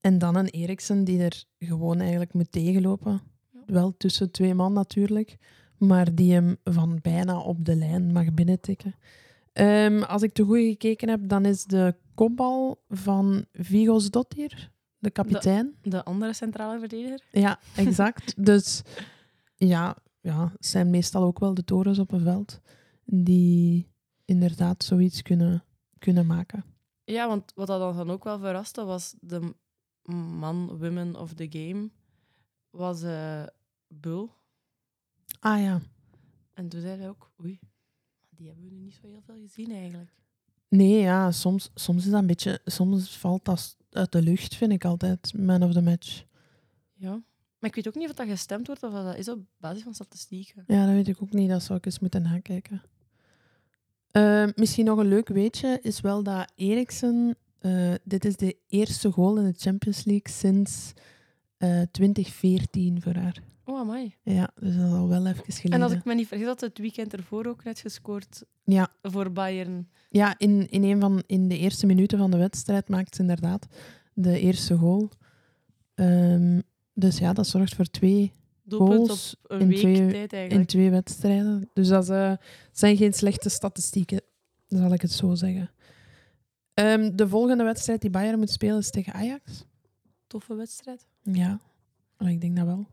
En 0.00 0.18
dan 0.18 0.36
een 0.36 0.48
Eriksen 0.48 1.04
die 1.04 1.22
er 1.22 1.44
gewoon 1.58 2.00
eigenlijk 2.00 2.32
moet 2.32 2.52
tegenlopen. 2.52 3.20
Wel 3.70 3.96
tussen 3.96 4.30
twee 4.30 4.54
man 4.54 4.72
natuurlijk, 4.72 5.36
maar 5.78 6.14
die 6.14 6.32
hem 6.32 6.56
van 6.64 6.98
bijna 7.02 7.40
op 7.40 7.64
de 7.64 7.76
lijn 7.76 8.12
mag 8.12 8.34
binnentikken. 8.34 8.94
Um, 9.52 10.02
als 10.02 10.22
ik 10.22 10.32
te 10.32 10.44
goed 10.44 10.58
gekeken 10.58 11.08
heb, 11.08 11.20
dan 11.28 11.44
is 11.44 11.64
de 11.64 11.94
kopbal 12.14 12.84
van 12.88 13.44
Vigos 13.52 14.10
Dottir, 14.10 14.70
de 14.98 15.10
kapitein. 15.10 15.74
De, 15.82 15.90
de, 15.90 16.04
andere 16.04 16.32
centrale 16.32 16.78
verdediger? 16.78 17.20
Ja, 17.30 17.58
exact. 17.76 18.34
dus 18.46 18.82
ja, 19.56 19.96
ja, 20.20 20.50
het 20.52 20.66
zijn 20.66 20.90
meestal 20.90 21.22
ook 21.22 21.38
wel 21.38 21.54
de 21.54 21.64
torens 21.64 21.98
op 21.98 22.12
een 22.12 22.20
veld 22.20 22.60
die 23.04 23.88
inderdaad 24.24 24.84
zoiets 24.84 25.22
kunnen, 25.22 25.64
kunnen 25.98 26.26
maken. 26.26 26.64
Ja, 27.04 27.28
want 27.28 27.52
wat 27.54 27.66
dat 27.66 27.96
dan 27.96 28.10
ook 28.10 28.24
wel 28.24 28.38
verraste 28.38 28.84
was 28.84 29.14
de 29.20 29.54
man, 30.12 30.78
women 30.78 31.16
of 31.16 31.34
the 31.34 31.46
game, 31.50 31.90
was 32.70 33.02
uh, 33.02 33.42
Bull. 33.88 34.28
Ah 35.40 35.60
ja. 35.60 35.80
En 36.54 36.68
toen 36.68 36.80
zei 36.80 36.98
hij 36.98 37.08
ook, 37.08 37.32
oei, 37.40 37.58
die 38.28 38.46
hebben 38.46 38.64
we 38.64 38.70
nu 38.70 38.80
niet 38.80 38.94
zo 38.94 39.06
heel 39.06 39.22
veel 39.26 39.36
gezien 39.36 39.70
eigenlijk. 39.70 40.10
Nee, 40.68 41.00
ja, 41.00 41.30
soms, 41.32 41.70
soms 41.74 42.04
is 42.04 42.10
dat 42.10 42.20
een 42.20 42.26
beetje, 42.26 42.60
soms 42.64 43.18
valt 43.18 43.44
dat 43.44 43.76
uit 43.90 44.12
de 44.12 44.22
lucht, 44.22 44.54
vind 44.54 44.72
ik 44.72 44.84
altijd, 44.84 45.32
man 45.38 45.62
of 45.62 45.72
the 45.72 45.82
match. 45.82 46.24
Ja. 46.94 47.22
Maar 47.58 47.70
ik 47.70 47.74
weet 47.74 47.88
ook 47.88 47.94
niet 47.94 48.08
of 48.08 48.14
dat 48.14 48.26
gestemd 48.26 48.66
wordt 48.66 48.82
of 48.82 48.92
dat 48.92 49.16
is 49.16 49.28
op 49.28 49.40
basis 49.56 49.82
van 49.82 49.94
statistieken. 49.94 50.64
Ja, 50.66 50.84
dat 50.86 50.94
weet 50.94 51.08
ik 51.08 51.22
ook 51.22 51.32
niet. 51.32 51.48
Dat 51.48 51.62
zou 51.62 51.78
ik 51.78 51.86
eens 51.86 51.98
moeten 51.98 52.22
nakijken. 52.22 52.82
Uh, 54.12 54.48
misschien 54.54 54.84
nog 54.84 54.98
een 54.98 55.08
leuk 55.08 55.28
weetje 55.28 55.78
is 55.82 56.00
wel 56.00 56.22
dat 56.22 56.52
Eriksen... 56.54 57.36
Uh, 57.60 57.94
dit 58.04 58.24
is 58.24 58.36
de 58.36 58.56
eerste 58.66 59.12
goal 59.12 59.38
in 59.38 59.44
de 59.44 59.58
Champions 59.58 60.04
League 60.04 60.32
sinds 60.32 60.92
uh, 61.58 61.80
eh, 61.80 61.88
2014 61.90 63.02
voor 63.02 63.14
haar. 63.14 63.42
Oh, 63.64 63.78
amai. 63.78 64.14
Ja, 64.22 64.50
dus 64.60 64.76
dat 64.76 64.86
is 64.86 64.92
al 64.92 65.08
wel 65.08 65.26
even 65.26 65.44
geleden. 65.44 65.72
En 65.72 65.82
als 65.82 65.92
ik 65.92 66.04
me 66.04 66.14
niet 66.14 66.26
vergis, 66.26 66.46
had 66.46 66.60
het 66.60 66.78
weekend 66.78 67.12
ervoor 67.12 67.46
ook 67.46 67.64
net 67.64 67.78
gescoord 67.78 68.44
ja. 68.64 68.88
voor 69.02 69.32
Bayern. 69.32 69.88
Ja, 70.08 70.38
in, 70.38 70.70
in, 70.70 70.82
een 70.82 71.00
van, 71.00 71.22
in 71.26 71.48
de 71.48 71.58
eerste 71.58 71.86
minuten 71.86 72.18
van 72.18 72.30
de 72.30 72.36
wedstrijd 72.36 72.88
maakt 72.88 73.14
ze 73.14 73.20
inderdaad 73.20 73.66
de 74.14 74.40
eerste 74.40 74.76
goal. 74.76 75.08
Um, 75.94 76.62
dus 76.94 77.18
ja, 77.18 77.32
dat 77.32 77.46
zorgt 77.46 77.74
voor 77.74 77.84
twee 77.84 78.32
goals 78.68 79.36
in, 79.46 79.68
week 79.68 79.78
twee, 79.78 80.10
tijd 80.10 80.32
eigenlijk. 80.32 80.52
in 80.52 80.66
twee 80.66 80.90
wedstrijden. 80.90 81.70
Dus 81.72 81.88
dat 81.88 82.10
uh, 82.10 82.32
zijn 82.72 82.96
geen 82.96 83.12
slechte 83.12 83.48
statistieken, 83.48 84.20
zal 84.66 84.92
ik 84.92 85.02
het 85.02 85.12
zo 85.12 85.34
zeggen. 85.34 85.70
Um, 86.74 87.16
de 87.16 87.28
volgende 87.28 87.64
wedstrijd 87.64 88.00
die 88.00 88.10
Bayern 88.10 88.38
moet 88.38 88.50
spelen 88.50 88.78
is 88.78 88.90
tegen 88.90 89.12
Ajax. 89.12 89.64
Toffe 90.26 90.54
wedstrijd. 90.54 91.06
Ja, 91.32 91.58
ik 92.18 92.40
denk 92.40 92.56
dat 92.56 92.66
wel. 92.66 92.86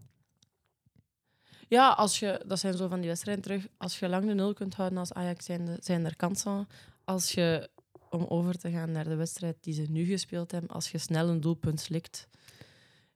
Ja, 1.67 1.89
als 1.89 2.19
je, 2.19 2.43
dat 2.45 2.59
zijn 2.59 2.77
zo 2.77 2.87
van 2.87 2.99
die 2.99 3.09
wedstrijden 3.09 3.43
terug. 3.43 3.67
Als 3.77 3.99
je 3.99 4.09
lang 4.09 4.25
de 4.25 4.33
nul 4.33 4.53
kunt 4.53 4.75
houden 4.75 4.97
als 4.97 5.13
Ajax, 5.13 5.45
zijn, 5.45 5.65
de, 5.65 5.77
zijn 5.81 6.05
er 6.05 6.15
kansen. 6.15 6.67
Als 7.03 7.31
je, 7.31 7.69
om 8.09 8.25
over 8.25 8.57
te 8.57 8.71
gaan 8.71 8.91
naar 8.91 9.03
de 9.03 9.15
wedstrijd 9.15 9.57
die 9.61 9.73
ze 9.73 9.85
nu 9.89 10.05
gespeeld 10.05 10.51
hebben, 10.51 10.69
als 10.69 10.91
je 10.91 10.97
snel 10.97 11.29
een 11.29 11.41
doelpunt 11.41 11.79
slikt, 11.79 12.27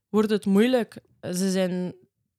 wordt 0.09 0.29
het 0.29 0.45
moeilijk. 0.45 0.99
Ze 1.21 1.51
zijn 1.51 1.93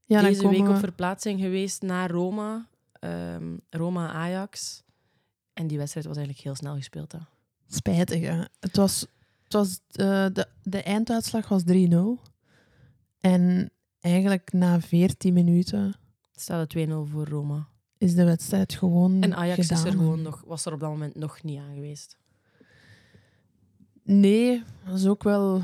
ja, 0.05 0.23
deze 0.23 0.49
week 0.49 0.69
op 0.69 0.77
verplaatsing 0.77 1.41
geweest 1.41 1.83
naar 1.83 2.11
Roma. 2.11 2.69
Um, 3.01 3.61
Roma-Ajax. 3.71 4.83
En 5.53 5.67
die 5.67 5.79
wedstrijd 5.79 6.07
was 6.07 6.17
eigenlijk 6.17 6.47
heel 6.47 6.57
snel 6.57 6.75
gespeeld. 6.75 7.13
Hè. 7.13 7.19
Spijtig, 7.69 8.21
hè? 8.21 8.45
Het 8.61 8.77
was, 8.77 9.07
het 9.43 9.53
was, 9.53 9.81
uh, 9.93 10.27
de, 10.33 10.47
de 10.63 10.83
einduitslag 10.83 11.49
was 11.49 11.63
3-0. 11.63 12.30
En 13.21 13.71
eigenlijk 14.01 14.53
na 14.53 14.81
14 14.81 15.33
minuten... 15.35 15.95
Staat 16.33 16.73
het 16.73 16.89
2-0 16.89 16.93
voor 16.93 17.29
Roma. 17.29 17.69
Is 17.99 18.15
de 18.15 18.25
wedstrijd 18.25 18.75
gewoon 18.75 19.23
En 19.23 19.35
Ajax 19.35 19.67
gedaan. 19.67 19.87
is 19.87 19.93
er 19.93 19.99
gewoon 19.99 20.23
nog, 20.23 20.43
was 20.47 20.65
er 20.65 20.73
op 20.73 20.81
dat 20.81 20.91
moment 20.91 21.15
nog 21.15 21.43
niet 21.43 21.59
aan 21.59 21.75
geweest. 21.75 22.19
Nee, 24.03 24.63
dat 24.85 24.99
is 24.99 25.07
ook 25.07 25.23
wel 25.23 25.63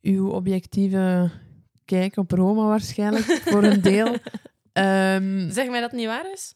uw 0.00 0.30
objectieve 0.30 1.30
kijk 1.84 2.16
op 2.16 2.30
Roma 2.30 2.66
waarschijnlijk, 2.66 3.24
voor 3.50 3.64
een 3.64 3.80
deel. 3.80 4.06
Um, 4.72 5.50
zeg 5.50 5.68
mij 5.68 5.80
dat 5.80 5.90
het 5.90 6.00
niet 6.00 6.06
waar 6.06 6.32
is? 6.32 6.54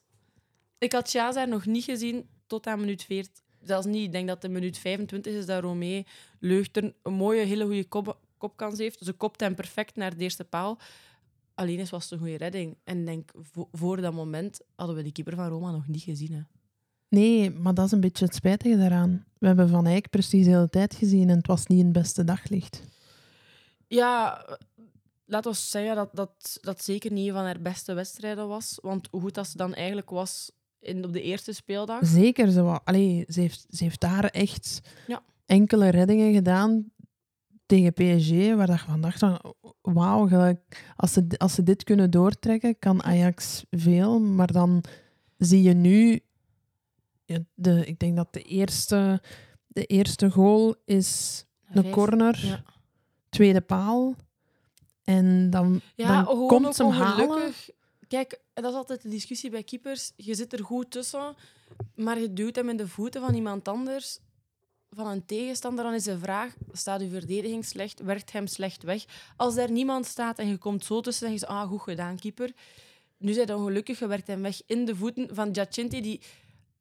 Ik 0.79 0.93
had 0.93 1.11
Chazar 1.11 1.49
nog 1.49 1.67
niet 1.67 1.85
gezien 1.85 2.29
tot 2.47 2.67
aan 2.67 2.81
minuut 2.81 3.05
14. 3.05 3.33
Zelfs 3.61 3.87
niet. 3.87 4.05
Ik 4.05 4.13
denk 4.13 4.29
dat 4.29 4.43
de 4.43 4.49
minuut 4.49 4.79
25 4.79 5.33
is 5.33 5.47
dat 5.47 5.63
Romee 5.63 6.07
Leugter 6.39 6.95
een 7.03 7.13
mooie, 7.13 7.45
hele 7.45 7.65
goede 7.65 7.85
kop, 7.85 8.19
kopkans 8.43 8.79
heeft. 8.79 8.99
Ze 9.05 9.13
kopt 9.13 9.41
hem 9.41 9.55
perfect 9.55 9.97
naar 9.97 10.17
de 10.17 10.23
eerste 10.23 10.45
paal. 10.45 10.79
Alleen 11.55 11.79
is 11.79 11.91
was 11.91 12.03
het 12.03 12.13
een 12.13 12.19
goede 12.19 12.37
redding. 12.37 12.77
En 12.85 13.05
denk, 13.05 13.31
voor 13.73 14.01
dat 14.01 14.13
moment 14.13 14.61
hadden 14.75 14.97
we 14.97 15.03
die 15.03 15.13
keeper 15.13 15.35
van 15.35 15.49
Roma 15.49 15.71
nog 15.71 15.89
niet 15.89 16.03
gezien. 16.03 16.33
Hè. 16.33 16.41
Nee, 17.09 17.51
maar 17.51 17.75
dat 17.75 17.87
is 17.87 17.93
een 17.93 18.01
beetje 18.01 18.25
het 18.25 18.35
spijtige 18.35 18.77
daaraan. 18.77 19.25
We 19.39 19.47
hebben 19.47 19.69
Van 19.69 19.87
Eyck 19.87 20.11
precies 20.11 20.45
de 20.45 20.51
hele 20.51 20.69
tijd 20.69 20.95
gezien 20.95 21.29
en 21.31 21.37
het 21.37 21.47
was 21.47 21.67
niet 21.67 21.79
in 21.79 21.93
beste 21.93 22.25
daglicht. 22.25 22.83
Ja, 23.87 24.45
laat 25.25 25.47
ons 25.47 25.71
zeggen 25.71 25.95
dat 25.95 26.09
dat, 26.13 26.59
dat 26.61 26.85
zeker 26.85 27.13
niet 27.13 27.33
van 27.33 27.45
haar 27.45 27.61
beste 27.61 27.95
wedstrijden 27.95 28.49
was. 28.49 28.79
Want 28.83 29.09
hoe 29.11 29.21
goed 29.21 29.35
dat 29.35 29.47
ze 29.47 29.57
dan 29.57 29.75
eigenlijk 29.75 30.11
was 30.11 30.51
in, 30.81 31.05
op 31.05 31.13
de 31.13 31.23
eerste 31.23 31.53
speeldag. 31.53 32.07
Zeker. 32.07 32.51
Ze, 32.51 32.81
allee, 32.85 33.25
ze, 33.29 33.41
heeft, 33.41 33.67
ze 33.71 33.85
heeft 33.85 34.01
daar 34.01 34.25
echt 34.25 34.81
ja. 35.07 35.23
enkele 35.47 35.89
reddingen 35.89 36.33
gedaan 36.33 36.92
tegen 37.73 37.93
PSG, 37.93 38.55
waar 38.57 38.67
dat 38.67 38.81
je 38.81 38.87
van 38.87 39.01
dacht 39.01 39.19
van, 39.19 39.55
wauw, 39.81 40.55
als 40.97 41.13
ze, 41.13 41.27
als 41.37 41.55
ze 41.55 41.63
dit 41.63 41.85
kunnen 41.85 42.11
doortrekken, 42.11 42.79
kan 42.79 43.03
Ajax 43.03 43.65
veel. 43.71 44.21
Maar 44.21 44.53
dan 44.53 44.85
zie 45.39 45.63
je 45.63 45.75
nu, 45.75 46.21
de, 47.55 47.87
ik 47.87 47.99
denk 47.99 48.17
dat 48.17 48.33
de 48.33 48.43
eerste, 48.43 49.23
de 49.67 49.85
eerste 49.85 50.31
goal 50.31 50.75
is 50.85 51.45
een 51.73 51.91
corner. 51.91 52.47
Ja 52.47 52.63
tweede 53.33 53.61
paal. 53.61 54.15
En 55.05 55.51
dan, 55.51 55.81
ja, 55.95 56.23
dan 56.23 56.47
komt 56.47 56.77
ze 56.77 56.83
hem 56.85 56.93
halen. 56.93 57.53
Kijk, 58.09 58.41
dat 58.55 58.65
is 58.65 58.77
altijd 58.77 59.03
de 59.03 59.09
discussie 59.09 59.51
bij 59.51 59.63
keepers. 59.63 60.13
Je 60.17 60.35
zit 60.35 60.53
er 60.53 60.65
goed 60.65 60.91
tussen, 60.91 61.35
maar 61.95 62.21
je 62.21 62.33
duwt 62.33 62.57
hem 62.57 62.69
in 62.69 62.77
de 62.77 62.89
voeten 62.89 63.21
van 63.21 63.35
iemand 63.35 63.69
anders, 63.69 64.19
van 64.95 65.07
een 65.07 65.25
tegenstander. 65.25 65.85
Dan 65.85 65.95
is 65.95 66.05
de 66.05 66.19
vraag, 66.19 66.55
staat 66.73 67.01
uw 67.01 67.09
verdediging 67.09 67.65
slecht? 67.65 68.01
Werkt 68.01 68.33
hem 68.33 68.47
slecht 68.47 68.83
weg? 68.83 69.05
Als 69.37 69.57
er 69.57 69.71
niemand 69.71 70.07
staat 70.07 70.39
en 70.39 70.49
je 70.49 70.57
komt 70.57 70.85
zo 70.85 71.01
tussen, 71.01 71.29
dan 71.29 71.39
zeg 71.39 71.49
je, 71.49 71.55
ah, 71.55 71.69
goed 71.69 71.81
gedaan, 71.81 72.19
keeper. 72.19 72.53
Nu 73.19 73.33
zijn 73.33 73.55
ongelukkig, 73.55 73.99
je 73.99 74.07
werkt 74.07 74.27
hem 74.27 74.43
weg 74.43 74.61
in 74.67 74.85
de 74.85 74.97
voeten 74.97 75.29
van 75.35 75.55
Giacinti, 75.55 76.01
die, 76.01 76.21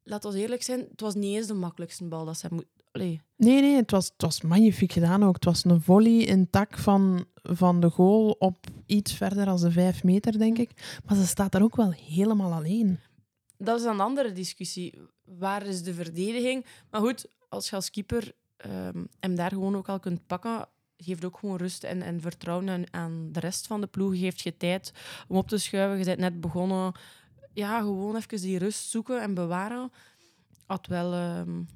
laat 0.03 0.25
ons 0.25 0.35
eerlijk 0.35 0.63
zijn, 0.63 0.79
het 0.79 1.01
was 1.01 1.15
niet 1.15 1.35
eens 1.35 1.47
de 1.47 1.53
makkelijkste 1.53 2.03
bal 2.03 2.25
dat 2.25 2.37
ze 2.37 2.47
moet, 2.49 2.65
Nee, 2.91 3.21
nee, 3.35 3.75
het 3.75 3.91
was, 3.91 4.05
het 4.05 4.21
was 4.21 4.41
magnifiek 4.41 4.91
gedaan 4.91 5.23
ook. 5.23 5.33
Het 5.33 5.45
was 5.45 5.65
een 5.65 5.81
volley 5.81 6.17
in 6.17 6.49
tak 6.49 6.77
van, 6.77 7.25
van 7.33 7.79
de 7.79 7.89
goal 7.89 8.35
op 8.39 8.57
iets 8.85 9.13
verder 9.13 9.45
dan 9.45 9.57
de 9.57 9.71
vijf 9.71 10.03
meter, 10.03 10.37
denk 10.37 10.57
ik. 10.57 10.99
Maar 11.05 11.17
ze 11.17 11.27
staat 11.27 11.51
daar 11.51 11.63
ook 11.63 11.75
wel 11.75 11.91
helemaal 11.91 12.53
alleen. 12.53 12.99
Dat 13.63 13.79
is 13.79 13.85
een 13.85 13.99
andere 13.99 14.31
discussie. 14.31 14.93
Waar 15.23 15.65
is 15.65 15.83
de 15.83 15.93
verdediging? 15.93 16.65
Maar 16.89 17.01
goed, 17.01 17.25
als 17.49 17.69
je 17.69 17.75
als 17.75 17.89
keeper 17.89 18.31
um, 18.65 19.07
hem 19.19 19.35
daar 19.35 19.49
gewoon 19.49 19.75
ook 19.75 19.89
al 19.89 19.99
kunt 19.99 20.27
pakken, 20.27 20.67
geeft 20.97 21.25
ook 21.25 21.37
gewoon 21.37 21.57
rust 21.57 21.83
en, 21.83 22.01
en 22.01 22.21
vertrouwen 22.21 22.93
aan, 22.93 23.29
de 23.31 23.39
rest 23.39 23.67
van 23.67 23.81
de 23.81 23.87
ploeg. 23.87 24.17
Geeft 24.17 24.41
je 24.41 24.57
tijd 24.57 24.93
om 25.27 25.37
op 25.37 25.47
te 25.47 25.57
schuiven. 25.57 25.97
Je 25.97 26.05
bent 26.05 26.19
net 26.19 26.41
begonnen. 26.41 26.93
Ja, 27.53 27.79
gewoon 27.79 28.15
even 28.15 28.41
die 28.41 28.57
rust 28.57 28.89
zoeken 28.89 29.21
en 29.21 29.33
bewaren. 29.33 29.91
Had 30.65 30.87
wel... 30.87 31.37
Um, 31.37 31.67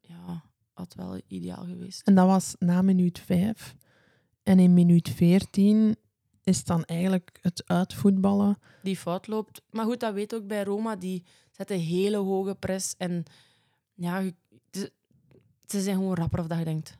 ja, 0.00 0.42
had 0.72 0.94
wel 0.94 1.20
ideaal 1.26 1.64
geweest. 1.64 2.06
En 2.06 2.14
dat 2.14 2.26
was 2.26 2.54
na 2.58 2.82
minuut 2.82 3.18
5. 3.18 3.74
En 4.42 4.58
in 4.58 4.74
minuut 4.74 5.08
14 5.08 5.96
is 6.44 6.64
dan 6.64 6.84
eigenlijk 6.84 7.38
het 7.42 7.62
uitvoetballen. 7.66 8.58
Die 8.82 8.96
fout 8.96 9.26
loopt. 9.26 9.62
Maar 9.70 9.84
goed, 9.84 10.00
dat 10.00 10.14
weet 10.14 10.34
ook 10.34 10.46
bij 10.46 10.64
Roma. 10.64 10.96
Die 10.96 11.24
zetten 11.50 11.78
hele 11.78 12.16
hoge 12.16 12.54
press. 12.54 12.94
En 12.98 13.24
ja, 13.94 14.22
ze 15.66 15.80
zijn 15.80 15.96
gewoon 15.96 16.14
rapper 16.14 16.40
of 16.40 16.46
dat 16.46 16.58
je 16.58 16.64
denkt. 16.64 16.98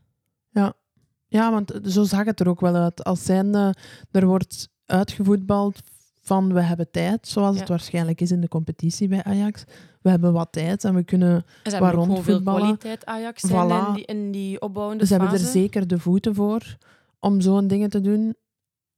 Ja, 1.32 1.50
want 1.50 1.72
zo 1.84 2.02
zag 2.02 2.24
het 2.24 2.40
er 2.40 2.48
ook 2.48 2.60
wel 2.60 2.74
uit. 2.74 3.04
Als 3.04 3.24
zijnde, 3.24 3.74
er 4.10 4.26
wordt 4.26 4.68
uitgevoetbald 4.86 5.80
van 6.20 6.52
we 6.52 6.60
hebben 6.60 6.90
tijd, 6.90 7.28
zoals 7.28 7.56
het 7.58 7.68
Ja. 7.68 7.74
waarschijnlijk 7.74 8.20
is 8.20 8.30
in 8.30 8.40
de 8.40 8.48
competitie 8.48 9.08
bij 9.08 9.22
Ajax. 9.24 9.64
We 10.02 10.10
hebben 10.10 10.32
wat 10.32 10.52
tijd 10.52 10.84
en 10.84 10.94
we 10.94 11.02
kunnen... 11.02 11.34
En 11.34 11.44
ze 11.62 11.70
hebben 11.70 11.80
Waar 11.80 11.98
ook 11.98 12.04
gewoon 12.04 12.22
veel 12.22 12.40
kwaliteit, 12.40 13.06
Ajax, 13.06 13.42
zijn 13.42 13.68
Voilà. 13.68 13.88
in, 13.88 13.94
die, 13.94 14.04
in 14.04 14.30
die 14.30 14.60
opbouwende 14.60 15.06
Ze 15.06 15.12
hebben 15.12 15.32
er 15.32 15.38
zeker 15.38 15.86
de 15.86 15.98
voeten 15.98 16.34
voor 16.34 16.76
om 17.20 17.40
zo'n 17.40 17.66
dingen 17.66 17.90
te 17.90 18.00
doen. 18.00 18.34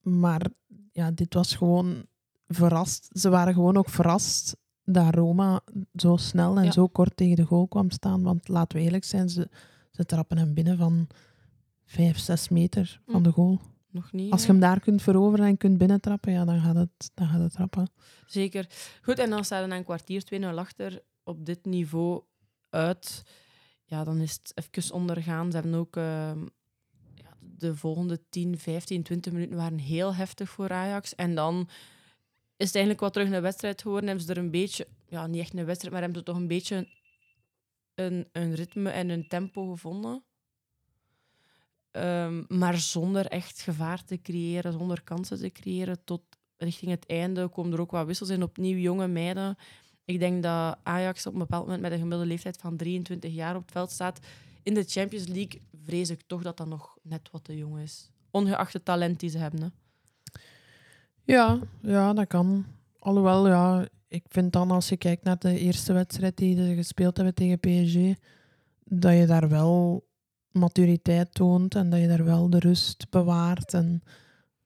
Maar 0.02 0.46
ja, 0.92 1.10
dit 1.10 1.34
was 1.34 1.54
gewoon 1.54 2.06
verrast. 2.48 3.08
Ze 3.12 3.28
waren 3.30 3.54
gewoon 3.54 3.76
ook 3.76 3.88
verrast 3.88 4.56
dat 4.84 5.14
Roma 5.14 5.60
zo 5.94 6.16
snel 6.16 6.56
en 6.56 6.64
Ja. 6.64 6.70
zo 6.70 6.86
kort 6.86 7.16
tegen 7.16 7.36
de 7.36 7.44
goal 7.44 7.68
kwam 7.68 7.90
staan. 7.90 8.22
Want 8.22 8.48
laten 8.48 8.78
we 8.78 8.84
eerlijk 8.84 9.04
zijn, 9.04 9.28
ze, 9.28 9.48
ze 9.90 10.04
trappen 10.04 10.38
hem 10.38 10.54
binnen 10.54 10.76
van 10.78 11.08
5, 11.84 12.18
6 12.18 12.48
meter 12.48 13.00
van 13.06 13.14
Hm. 13.16 13.22
de 13.22 13.30
goal. 13.30 13.60
Nog 13.90 14.12
niet. 14.12 14.32
Als 14.32 14.40
je 14.42 14.46
hem 14.50 14.60
daar 14.60 14.80
kunt 14.80 15.02
veroveren 15.02 15.46
en 15.46 15.56
kunt 15.56 15.78
binnentrappen, 15.78 16.32
ja, 16.32 16.44
dan 16.44 16.60
gaat 16.60 16.74
het, 16.76 17.10
dan 17.14 17.26
gaat 17.28 17.40
het 17.40 17.52
trappen. 17.52 17.90
Zeker. 18.26 18.66
Goed, 19.02 19.18
en 19.18 19.30
dan 19.30 19.44
staat 19.44 19.62
er 19.62 19.68
na 19.68 19.76
een 19.76 19.84
kwartier 19.84 20.22
2-0 20.24 20.44
achter 20.58 21.02
op 21.24 21.46
dit 21.46 21.64
niveau 21.64 22.22
uit. 22.68 23.22
Ja, 23.84 24.04
dan 24.04 24.18
is 24.20 24.32
het 24.42 24.52
even 24.74 24.94
ondergaan. 24.94 25.50
Ze 25.50 25.56
hebben 25.58 25.74
ook... 25.74 25.96
ehm, 25.96 26.46
de 27.62 27.76
volgende 27.76 28.20
10, 28.28 28.58
15, 28.58 29.02
20 29.02 29.32
minuten 29.32 29.56
waren 29.56 29.78
heel 29.78 30.14
heftig 30.14 30.50
voor 30.50 30.70
Ajax. 30.70 31.14
En 31.14 31.34
dan 31.34 31.68
is 32.56 32.66
het 32.66 32.74
eigenlijk 32.74 33.00
wat 33.00 33.12
terug 33.12 33.30
een 33.30 33.42
wedstrijd 33.42 33.82
geworden. 33.82 34.08
Hebben 34.08 34.26
ze 34.26 34.32
er 34.32 34.38
een 34.38 34.50
beetje... 34.50 34.86
Ja, 35.08 35.26
niet 35.26 35.40
echt 35.40 35.54
een 35.54 35.64
wedstrijd, 35.64 35.92
maar 35.92 36.02
hebben 36.02 36.20
ze 36.20 36.26
toch 36.26 36.36
een 36.36 36.46
beetje 36.46 36.88
een, 37.94 38.28
een 38.32 38.54
ritme 38.54 38.90
en 38.90 39.08
een 39.08 39.28
tempo 39.28 39.70
gevonden. 39.70 40.22
Ehm, 41.90 42.42
maar 42.48 42.78
zonder 42.78 43.26
echt 43.26 43.60
gevaar 43.60 44.04
te 44.04 44.20
creëren, 44.20 44.72
zonder 44.72 45.02
kansen 45.02 45.38
te 45.38 45.52
creëren. 45.52 46.04
Tot 46.04 46.22
richting 46.56 46.90
het 46.90 47.06
einde 47.06 47.48
komen 47.48 47.72
er 47.72 47.80
ook 47.80 47.90
wat 47.90 48.06
wissels 48.06 48.28
in. 48.28 48.42
Opnieuw 48.42 48.78
jonge 48.78 49.08
meiden. 49.08 49.56
Ik 50.04 50.18
denk 50.18 50.42
dat 50.42 50.78
Ajax 50.82 51.26
op 51.26 51.32
een 51.32 51.38
bepaald 51.38 51.64
moment 51.64 51.82
met 51.82 51.92
een 51.92 51.98
gemiddelde 51.98 52.26
leeftijd 52.26 52.56
van 52.56 52.76
23 52.76 53.32
jaar 53.32 53.56
op 53.56 53.62
het 53.62 53.72
veld 53.72 53.90
staat. 53.90 54.20
In 54.62 54.74
de 54.74 54.84
Champions 54.84 55.26
League 55.26 55.60
vrees 55.84 56.10
ik 56.10 56.22
toch 56.26 56.42
dat 56.42 56.56
dat 56.56 56.66
nog 56.66 56.98
net 57.02 57.28
wat 57.30 57.44
te 57.44 57.56
jong 57.56 57.78
is. 57.78 58.10
Ongeacht 58.30 58.72
het 58.72 58.84
talent 58.84 59.20
die 59.20 59.30
ze 59.30 59.38
hebben. 59.38 59.62
Hè. 59.62 59.68
Ja, 61.24 61.58
ja, 61.82 62.12
dat 62.12 62.26
kan. 62.26 62.66
Alhoewel, 62.98 63.48
ja, 63.48 63.88
ik 64.08 64.24
vind 64.28 64.52
dan 64.52 64.70
als 64.70 64.88
je 64.88 64.96
kijkt 64.96 65.24
naar 65.24 65.38
de 65.38 65.58
eerste 65.58 65.92
wedstrijd 65.92 66.36
die 66.36 66.56
ze 66.56 66.74
gespeeld 66.74 67.16
hebben 67.16 67.34
tegen 67.34 67.58
PSG, 67.58 68.20
dat 68.84 69.16
je 69.16 69.26
daar 69.26 69.48
wel 69.48 70.04
maturiteit 70.50 71.34
toont 71.34 71.74
en 71.74 71.90
dat 71.90 72.00
je 72.00 72.08
daar 72.08 72.24
wel 72.24 72.50
de 72.50 72.58
rust 72.58 73.10
bewaart. 73.10 73.74
En, 73.74 74.02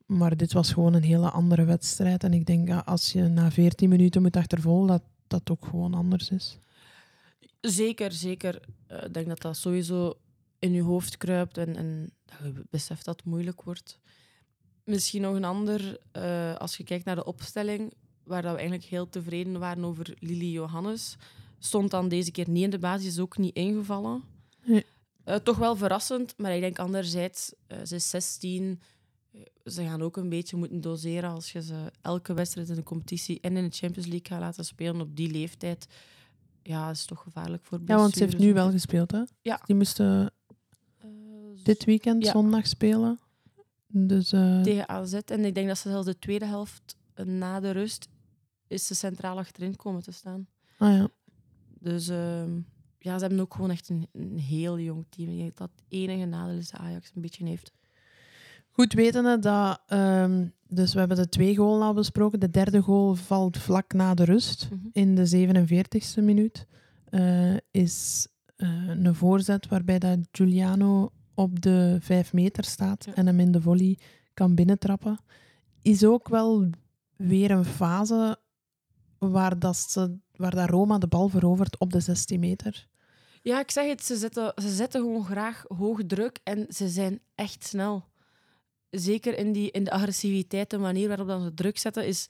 maar 0.06 0.37
dit 0.37 0.52
was 0.52 0.72
gewoon 0.72 0.94
een 0.94 1.02
hele 1.02 1.30
andere 1.30 1.64
wedstrijd. 1.64 2.24
En 2.24 2.32
ik 2.32 2.46
denk 2.46 2.68
dat 2.68 2.87
als 2.87 3.12
je 3.12 3.22
na 3.22 3.50
14 3.50 3.88
minuten 3.88 4.22
moet 4.22 4.37
achtervolgen, 4.37 4.87
dat 4.87 5.02
dat 5.26 5.50
ook 5.50 5.64
gewoon 5.64 5.94
anders 5.94 6.30
is. 6.30 6.59
Zeker, 7.60 8.12
zeker. 8.12 8.60
Eh, 8.86 9.04
Ik 9.04 9.14
denk 9.14 9.26
dat 9.28 9.40
dat 9.40 9.56
sowieso 9.56 10.18
in 10.58 10.72
je 10.72 10.82
hoofd 10.82 11.16
kruipt 11.16 11.58
en, 11.58 11.76
en 11.76 12.12
dat 12.24 12.38
je 12.42 12.64
beseft 12.70 13.04
dat 13.04 13.16
het 13.16 13.26
moeilijk 13.26 13.62
wordt. 13.62 13.98
Misschien 14.84 15.22
nog 15.22 15.34
een 15.34 15.44
ander, 15.44 15.98
eh, 16.12 16.54
als 16.54 16.76
je 16.76 16.84
kijkt 16.84 17.04
naar 17.04 17.14
de 17.14 17.24
opstelling, 17.24 17.92
waar 18.24 18.42
dat 18.42 18.50
we 18.52 18.58
eigenlijk 18.58 18.88
heel 18.88 19.08
tevreden 19.08 19.58
waren 19.58 19.84
over 19.84 20.14
Lily 20.18 20.50
Johannes, 20.52 21.16
stond 21.58 21.90
dan 21.90 22.08
deze 22.08 22.30
keer 22.30 22.48
niet 22.50 22.62
in 22.64 22.70
de 22.70 22.78
basis, 22.78 23.18
ook 23.18 23.38
niet 23.38 23.54
ingevallen. 23.54 24.22
Nee. 24.64 24.84
Eh, 25.24 25.34
toch 25.36 25.56
wel 25.56 25.76
verrassend, 25.76 26.34
maar 26.38 26.54
ik 26.54 26.60
denk 26.60 26.78
anderzijds, 26.78 27.52
ze 27.84 27.94
is 27.94 28.10
16. 28.10 28.80
eh, 29.32 29.40
Ze 29.64 29.82
gaan 29.82 30.02
ook 30.02 30.16
een 30.16 30.28
beetje 30.28 30.56
moeten 30.56 30.80
doseren 30.80 31.30
als 31.30 31.52
je 31.52 31.62
ze 31.62 31.92
elke 32.02 32.34
wedstrijd 32.34 32.68
in 32.68 32.74
de 32.74 32.82
competitie 32.82 33.40
en 33.40 33.56
in 33.56 33.64
de 33.68 33.76
Champions 33.76 34.08
League 34.08 34.26
gaat 34.28 34.40
laten 34.40 34.64
spelen 34.64 35.00
op 35.00 35.16
die 35.16 35.30
leeftijd. 35.30 35.86
Ja, 36.66 36.87
dat 36.87 36.96
is 36.96 37.05
toch 37.05 37.20
gevaarlijk 37.22 37.64
voor 37.64 37.81
Ja, 37.87 37.96
want 37.96 38.12
ze 38.12 38.18
heeft 38.18 38.33
nu 38.33 38.38
blessures. 38.38 38.62
wel 38.64 38.72
gespeeld, 38.72 39.11
hè? 39.11 39.22
Ja. 39.42 39.61
Die 39.64 39.76
moesten 39.76 40.31
Eh, 40.98 41.09
dit 41.62 41.85
weekend 41.85 42.24
Ja. 42.24 42.31
zondag 42.33 42.66
spelen. 42.66 43.18
Dus 43.87 44.33
eh, 44.33 44.62
tegen 44.62 44.88
AZ. 44.88 45.12
En 45.14 45.44
ik 45.44 45.55
denk 45.55 45.68
dat 45.68 45.79
ze 45.79 45.88
zelfs 45.90 46.07
de 46.07 46.18
tweede 46.18 46.44
helft 46.46 46.96
eh, 47.14 47.24
na 47.26 47.61
de 47.61 47.70
rust 47.70 48.09
is 48.66 48.87
ze 48.87 48.94
centraal 48.94 49.38
achterin 49.38 49.76
komen 49.76 50.02
te 50.02 50.12
staan. 50.12 50.46
ah 50.79 50.92
ja. 50.96 51.09
Dus 51.81 52.09
ehm, 52.09 52.57
ja, 52.98 53.14
ze 53.18 53.24
hebben 53.24 53.40
ook 53.40 53.55
gewoon 53.55 53.70
echt 53.70 53.88
een, 53.88 54.09
een 54.12 54.38
heel 54.38 54.79
jong 54.79 55.07
team. 55.09 55.29
Ik 55.31 55.38
denk 55.38 55.57
dat 55.57 55.70
het 55.74 55.85
enige 55.88 56.24
nadeel 56.24 56.57
is 56.59 56.70
dat 56.70 56.81
Ajax 56.81 57.11
een 57.14 57.22
beetje 57.22 57.44
heeft. 57.46 57.72
Goed 58.76 58.92
wetende 58.92 59.38
dat... 59.38 59.80
ehm, 59.86 60.46
dus 60.68 60.92
we 60.92 60.98
hebben 60.98 61.16
de 61.16 61.28
twee 61.28 61.56
goals 61.56 61.82
al 61.82 61.94
besproken. 61.94 62.40
De 62.40 62.50
derde 62.50 62.80
goal 62.82 63.14
valt 63.14 63.58
vlak 63.58 63.92
na 63.92 64.14
de 64.14 64.24
rust. 64.24 64.68
Mhm. 64.70 64.86
In 64.92 65.14
de 65.14 65.26
47e 65.26 66.22
minuut 66.22 66.66
eh, 67.08 67.54
is 67.70 68.26
eh, 68.56 68.88
een 68.88 69.14
voorzet 69.14 69.68
waarbij 69.68 69.98
dat 69.98 70.18
Giuliano 70.32 71.10
op 71.34 71.60
de 71.62 71.98
5 72.00 72.32
meter 72.32 72.64
staat 72.64 73.04
Ja. 73.04 73.14
en 73.14 73.26
hem 73.26 73.40
in 73.40 73.52
de 73.52 73.60
volley 73.60 73.98
kan 74.34 74.54
binnentrappen. 74.54 75.18
Is 75.82 76.04
ook 76.04 76.28
wel 76.28 76.70
weer 77.16 77.50
een 77.50 77.64
fase 77.64 78.38
waar, 79.18 79.58
dat 79.58 79.76
ze, 79.76 80.18
waar 80.34 80.54
dat 80.54 80.68
Roma 80.70 80.98
de 80.98 81.06
bal 81.06 81.28
verovert 81.28 81.78
op 81.78 81.92
de 81.92 82.00
16 82.00 82.40
meter. 82.40 82.88
Ja, 83.42 83.60
ik 83.60 83.70
zeg 83.70 83.88
het, 83.88 84.04
ze 84.04 84.16
zetten, 84.16 84.52
ze 84.62 84.68
zetten 84.74 85.00
gewoon 85.00 85.24
graag 85.24 85.64
hoog 85.68 86.00
druk 86.06 86.40
en 86.44 86.66
ze 86.68 86.88
zijn 86.88 87.20
echt 87.34 87.64
snel. 87.64 88.04
Zeker 89.00 89.38
in, 89.38 89.52
die, 89.52 89.70
in 89.70 89.85
de 89.85 89.90
agressiviteit, 89.90 90.70
de 90.70 90.78
manier 90.78 91.09
waarop 91.09 91.26
dan 91.26 91.42
ze 91.42 91.54
druk 91.54 91.78
zetten, 91.78 92.06
is... 92.06 92.26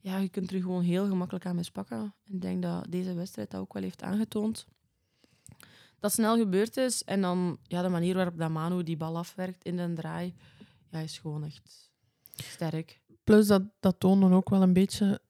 Ja, 0.00 0.18
je 0.18 0.28
kunt 0.28 0.50
er 0.50 0.60
gewoon 0.60 0.82
heel 0.82 1.06
gemakkelijk 1.06 1.46
aan 1.46 1.56
mispakken. 1.56 1.98
En 1.98 2.34
ik 2.34 2.40
denk 2.40 2.62
dat 2.62 2.86
deze 2.88 3.14
wedstrijd 3.14 3.50
dat 3.50 3.60
ook 3.60 3.72
wel 3.72 3.82
heeft 3.82 4.02
aangetoond. 4.02 4.66
Dat 5.98 6.12
snel 6.12 6.36
gebeurd 6.36 6.76
is. 6.76 7.04
En 7.04 7.20
dan 7.20 7.58
ja, 7.62 7.82
de 7.82 7.88
manier 7.88 8.14
waarop 8.14 8.38
dat 8.38 8.50
Manu 8.50 8.82
die 8.82 8.96
bal 8.96 9.16
afwerkt 9.16 9.64
in 9.64 9.76
de 9.76 9.92
draai, 9.92 10.34
ja, 10.90 10.98
is 10.98 11.18
gewoon 11.18 11.44
echt 11.44 11.90
sterk. 12.34 13.00
Plus 13.24 13.46
dat, 13.46 13.62
dat 13.80 14.00
toonde 14.00 14.34
ook 14.34 14.50
wel 14.50 14.62
een 14.62 14.72
beetje... 14.72 15.20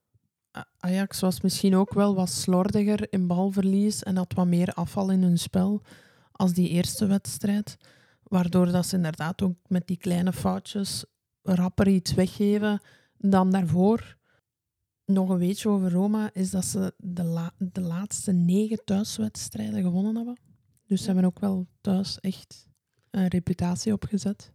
Ajax 0.79 1.21
was 1.21 1.41
misschien 1.41 1.77
ook 1.77 1.95
wel 1.95 2.15
wat 2.15 2.31
slordiger 2.31 3.13
in 3.13 3.27
balverlies 3.27 4.03
en 4.03 4.17
had 4.17 4.33
wat 4.33 4.47
meer 4.47 4.73
afval 4.73 5.11
in 5.11 5.23
hun 5.23 5.39
spel 5.39 5.83
als 6.33 6.53
die 6.53 6.69
eerste 6.69 7.07
wedstrijd. 7.07 7.77
Waardoor 8.29 8.67
dat 8.73 8.87
ze 8.87 8.97
inderdaad 8.97 9.43
ook 9.43 9.57
met 9.69 9.87
die 9.87 9.97
kleine 9.97 10.33
foutjes 10.33 11.05
rapper 11.43 11.89
iets 11.89 12.15
weggeven 12.15 12.81
dan 13.17 13.51
daarvoor. 13.51 14.17
Nog 15.05 15.29
een 15.29 15.39
weetje 15.39 15.69
over 15.69 15.91
Roma 15.91 16.31
is 16.33 16.51
dat 16.51 16.65
ze 16.65 16.95
de, 16.97 17.25
la- 17.25 17.55
de 17.59 17.81
laatste 17.81 18.33
negen 18.33 18.85
thuiswedstrijden 18.85 19.83
gewonnen 19.83 20.17
hebben. 20.17 20.37
Dus 20.87 21.01
ze 21.01 21.07
hebben 21.07 21.25
ook 21.25 21.39
wel 21.39 21.67
thuis 21.81 22.21
echt 22.21 22.69
een 23.11 23.29
reputatie 23.29 23.93
opgezet. 23.93 24.53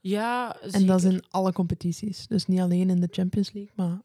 Ja, 0.00 0.60
En 0.60 0.86
dat 0.86 1.04
is 1.04 1.12
in 1.12 1.24
alle 1.28 1.52
competities. 1.52 2.26
Dus 2.26 2.46
niet 2.46 2.60
alleen 2.60 2.90
in 2.90 3.00
de 3.00 3.08
Champions 3.10 3.52
League, 3.52 3.72
maar 3.76 4.02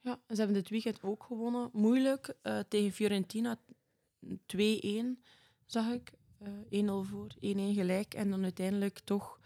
Ja, 0.00 0.20
ze 0.28 0.34
hebben 0.36 0.54
dit 0.54 0.68
weekend 0.68 1.02
ook 1.02 1.22
gewonnen. 1.24 1.70
Moeilijk 1.72 2.34
eh, 2.42 2.58
tegen 2.68 2.92
Fiorentina 2.92 3.56
2-1, 4.26 4.28
zag 5.66 5.92
ik. 5.92 6.12
Eh 6.42 6.82
1-0 6.84 7.08
voor, 7.08 7.26
1-1 7.40 7.74
gelijk. 7.74 8.14
En 8.14 8.30
dan 8.30 8.42
uiteindelijk 8.42 8.98
toch 9.04 9.40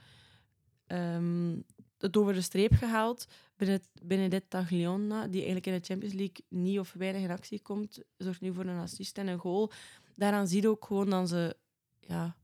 ehm, 0.86 1.56
het 1.98 2.16
over 2.16 2.32
de 2.34 2.40
streep 2.40 2.74
gehaald. 2.74 3.26
Binnen- 3.56 3.80
Benedetta 4.02 4.58
Tagliona, 4.60 5.22
die 5.26 5.36
eigenlijk 5.36 5.66
in 5.66 5.72
de 5.72 5.84
Champions 5.86 6.14
League 6.14 6.44
niet 6.48 6.78
of 6.78 6.92
weinig 6.92 7.22
in 7.22 7.30
actie 7.30 7.60
komt, 7.60 8.00
zorgt 8.16 8.40
nu 8.40 8.52
voor 8.52 8.64
een 8.64 8.78
assist 8.80 9.18
en 9.18 9.26
een 9.26 9.38
goal. 9.38 9.70
Daaraan 10.14 10.48
zie 10.48 10.62
je 10.62 10.68
ook 10.68 10.84
gewoon 10.84 11.10
dat 11.10 11.28
ze 11.28 11.56
ja, 12.00 12.36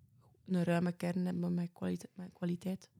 een 0.46 0.64
ruime 0.64 0.92
kern 0.92 1.26
hebben 1.26 1.54
met 1.54 1.70
kwaliteit. 1.72 2.10
Met 2.14 2.32
kwaliteit. 2.32 2.90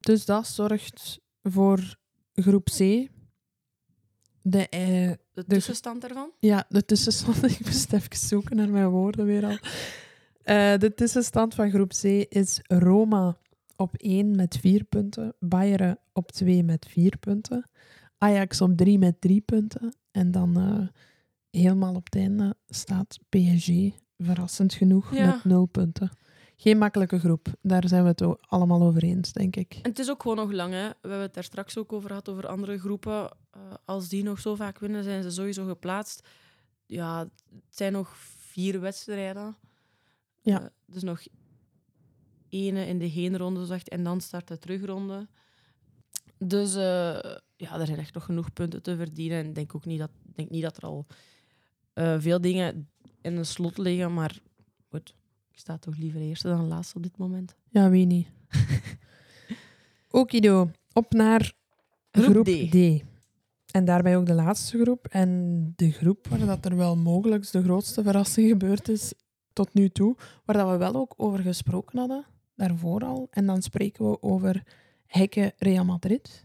Dus 0.00 0.24
dat 0.24 0.46
zorgt 0.46 1.20
voor 1.42 1.96
groep 2.34 2.64
C. 2.64 3.08
De, 4.42 4.68
eh, 4.68 5.12
De 5.32 5.44
tussenstand 5.44 6.00
daarvan? 6.00 6.30
ja, 6.38 6.64
de 6.68 6.84
tussenstand. 6.84 7.42
Ik 7.58 7.64
moest 7.64 7.92
even 7.92 8.16
zoeken 8.16 8.56
naar 8.56 8.68
mijn 8.68 8.88
woorden 8.88 9.26
weer 9.26 9.44
al. 9.44 9.58
Eh, 10.42 10.76
de 10.78 10.94
tussenstand 10.94 11.54
van 11.54 11.70
groep 11.70 11.90
C 11.90 12.04
is 12.28 12.60
Roma 12.66 13.36
op 13.76 13.94
1 13.96 14.36
met 14.36 14.56
4 14.60 14.84
punten. 14.84 15.34
Bayern 15.38 15.98
op 16.12 16.32
2 16.32 16.62
met 16.64 16.86
4 16.88 17.16
punten. 17.18 17.70
Ajax 18.18 18.60
op 18.60 18.76
3 18.76 18.98
met 18.98 19.20
3 19.20 19.40
punten. 19.40 19.94
En 20.10 20.30
dan 20.30 20.56
eh, 20.56 20.86
helemaal 21.60 21.94
op 21.94 22.04
het 22.04 22.14
einde 22.16 22.54
staat 22.68 23.18
PSG, 23.28 23.68
verrassend 24.18 24.74
genoeg, 24.74 25.14
Ja. 25.14 25.26
met 25.26 25.44
0 25.44 25.66
punten. 25.66 26.10
Geen 26.56 26.78
makkelijke 26.78 27.18
groep. 27.18 27.46
Daar 27.62 27.88
zijn 27.88 28.02
we 28.02 28.08
het 28.08 28.46
allemaal 28.48 28.82
over 28.82 29.02
eens, 29.02 29.32
denk 29.32 29.56
ik. 29.56 29.72
En 29.82 29.90
het 29.90 29.98
is 29.98 30.10
ook 30.10 30.22
gewoon 30.22 30.36
nog 30.36 30.52
lang. 30.52 30.72
Hè. 30.72 30.86
We 30.88 30.94
hebben 31.00 31.20
het 31.20 31.34
daar 31.34 31.44
straks 31.44 31.78
ook 31.78 31.92
over 31.92 32.08
gehad, 32.08 32.28
over 32.28 32.46
andere 32.46 32.78
groepen. 32.78 33.30
Eh, 33.50 33.60
als 33.84 34.08
die 34.08 34.22
nog 34.22 34.40
zo 34.40 34.54
vaak 34.54 34.78
winnen, 34.78 35.04
zijn 35.04 35.22
ze 35.22 35.30
sowieso 35.30 35.64
geplaatst. 35.66 36.28
Ja, 36.86 37.18
het 37.20 37.30
zijn 37.76 37.92
nog 37.92 38.16
vier 38.38 38.80
wedstrijden. 38.80 39.56
Ja. 40.40 40.62
Eh, 40.62 40.66
dus 40.86 41.02
nog 41.02 41.22
ene 42.48 42.86
in 42.86 42.98
de 42.98 43.06
heenronde 43.06 43.64
zegt 43.64 43.88
en 43.88 44.04
dan 44.04 44.20
start 44.20 44.48
de 44.48 44.58
terugronde. 44.58 45.28
Dus 46.38 46.74
eh, 46.74 47.36
ja, 47.56 47.80
er 47.80 47.86
zijn 47.86 47.98
echt 47.98 48.14
nog 48.14 48.24
genoeg 48.24 48.52
punten 48.52 48.82
te 48.82 48.96
verdienen. 48.96 49.38
En 49.38 49.46
ik 49.46 49.54
denk 49.54 49.74
ook 49.74 49.84
niet 49.84 49.98
dat, 49.98 50.10
denk 50.34 50.50
niet 50.50 50.62
dat 50.62 50.76
er 50.76 50.82
al 50.82 51.06
eh, 51.92 52.16
veel 52.18 52.40
dingen 52.40 52.88
in 53.20 53.36
een 53.36 53.46
slot 53.46 53.78
liggen. 53.78 54.14
Maar 54.14 54.40
goed, 54.88 55.14
ik 55.50 55.58
sta 55.58 55.78
toch 55.78 55.96
liever 55.96 56.20
eerste 56.20 56.48
dan 56.48 56.68
laatste 56.68 56.96
op 56.96 57.02
dit 57.02 57.16
moment. 57.16 57.56
Ja, 57.68 57.90
wie 57.90 58.06
niet. 58.06 58.28
Okido, 60.10 60.70
op 60.92 61.12
naar 61.12 61.52
Groep 62.10 62.30
groep, 62.30 62.44
D. 62.44 62.70
D. 62.70 63.04
En 63.70 63.84
daarbij 63.84 64.16
ook 64.16 64.26
de 64.26 64.34
laatste 64.34 64.82
groep. 64.82 65.06
En 65.06 65.72
de 65.76 65.90
groep 65.90 66.26
waar 66.28 66.46
dat 66.46 66.64
er 66.64 66.76
wel 66.76 66.96
mogelijk 66.96 67.50
de 67.50 67.62
grootste 67.62 68.02
verrassing 68.02 68.48
gebeurd 68.48 68.88
is 68.88 69.12
tot 69.52 69.74
nu 69.74 69.88
toe. 69.88 70.16
Waar 70.44 70.56
dat 70.56 70.70
we 70.70 70.76
wel 70.76 70.94
ook 70.94 71.14
over 71.16 71.38
gesproken 71.38 71.98
hadden, 71.98 72.24
daarvoor 72.56 73.04
al. 73.04 73.26
En 73.30 73.46
dan 73.46 73.62
spreken 73.62 74.10
we 74.10 74.22
over 74.22 74.62
Hekke 75.06 75.52
Real 75.58 75.84
Madrid. 75.84 76.42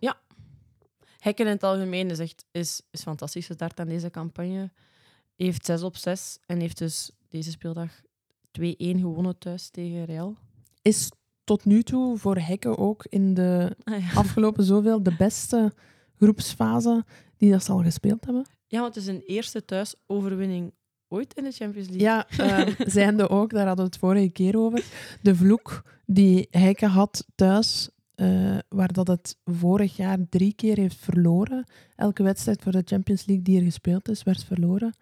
Hekken 1.17 1.45
in 1.45 1.51
het 1.51 1.63
algemeen 1.63 2.09
is 2.09 2.19
echt 2.19 2.45
is, 2.51 2.81
is 2.91 3.01
fantastisch 3.01 3.45
gestart 3.45 3.79
aan 3.79 3.87
deze 3.87 4.09
campagne. 4.09 4.71
Heeft 5.35 5.65
6 5.65 5.81
op 5.83 5.95
6 5.95 6.37
en 6.45 6.59
heeft 6.59 6.77
dus 6.77 7.11
deze 7.29 7.51
speeldag 7.51 7.89
2-1 8.01 8.01
gewonnen 8.77 9.37
thuis 9.37 9.69
tegen 9.69 10.05
Real. 10.05 10.35
Is 10.81 11.11
tot 11.43 11.65
nu 11.65 11.83
toe 11.83 12.17
voor 12.17 12.37
Hekke 12.37 12.77
ook 12.77 13.05
in 13.09 13.33
de 13.33 13.75
Ah, 13.83 14.01
ja. 14.01 14.13
afgelopen 14.19 14.63
zoveel 14.63 15.03
de 15.03 15.15
beste 15.15 15.73
groepsfase 16.17 17.05
die 17.37 17.51
dat 17.51 17.63
ze 17.63 17.71
al 17.71 17.83
gespeeld 17.83 18.25
hebben. 18.25 18.45
ja, 18.67 18.79
want 18.81 18.95
het 18.95 19.03
is 19.03 19.09
een 19.09 19.21
eerste 19.21 19.65
thuisoverwinning 19.65 20.73
ooit 21.07 21.33
in 21.33 21.43
de 21.43 21.51
Champions 21.51 21.89
League. 21.89 22.07
Ja, 22.07 22.27
ehm 22.37 22.73
zijnde 22.97 23.29
ook, 23.29 23.49
daar 23.51 23.67
hadden 23.67 23.85
we 23.85 23.91
het 23.91 23.99
vorige 23.99 24.29
keer 24.29 24.57
over. 24.57 24.83
De 25.21 25.35
vloek 25.35 25.83
die 26.05 26.47
Heike 26.49 26.85
had 26.85 27.25
thuis, 27.35 27.89
eh, 28.15 28.57
waar 28.69 28.93
dat 28.93 29.07
het 29.07 29.37
vorig 29.45 29.95
jaar 29.95 30.17
drie 30.29 30.53
keer 30.53 30.77
heeft 30.77 30.97
verloren. 30.97 31.65
Elke 31.95 32.23
wedstrijd 32.23 32.61
voor 32.61 32.71
de 32.71 32.81
Champions 32.85 33.25
League 33.25 33.45
die 33.45 33.57
er 33.57 33.63
gespeeld 33.63 34.09
is, 34.09 34.23
werd 34.23 34.43
verloren. 34.43 34.95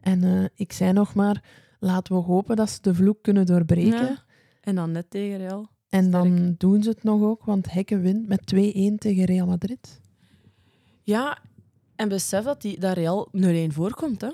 En 0.00 0.24
eh, 0.24 0.44
ik 0.54 0.72
zei 0.72 0.92
nog 0.92 1.14
maar, 1.14 1.44
laten 1.78 2.14
we 2.14 2.22
hopen 2.22 2.56
dat 2.56 2.70
ze 2.70 2.78
de 2.82 2.94
vloek 2.94 3.22
kunnen 3.22 3.46
doorbreken. 3.46 4.06
Ja. 4.06 4.24
En 4.60 4.74
dan 4.74 4.92
net 4.92 5.10
tegen 5.10 5.36
Real. 5.36 5.68
En 5.88 6.10
dan 6.10 6.54
doen 6.58 6.82
ze 6.82 6.88
het 6.88 7.02
nog 7.02 7.22
ook, 7.22 7.44
want 7.44 7.72
Hekke 7.72 7.98
wint 7.98 8.28
met 8.28 8.40
2-1 8.40 8.98
tegen 8.98 9.24
Real 9.24 9.46
Madrid. 9.46 10.00
Ja, 11.02 11.38
en 11.96 12.08
besef 12.08 12.44
dat, 12.44 12.62
die, 12.62 12.80
dat 12.80 12.96
Real 12.96 13.28
0-1 13.36 13.40
voorkomt. 13.68 14.20
Hè. 14.20 14.30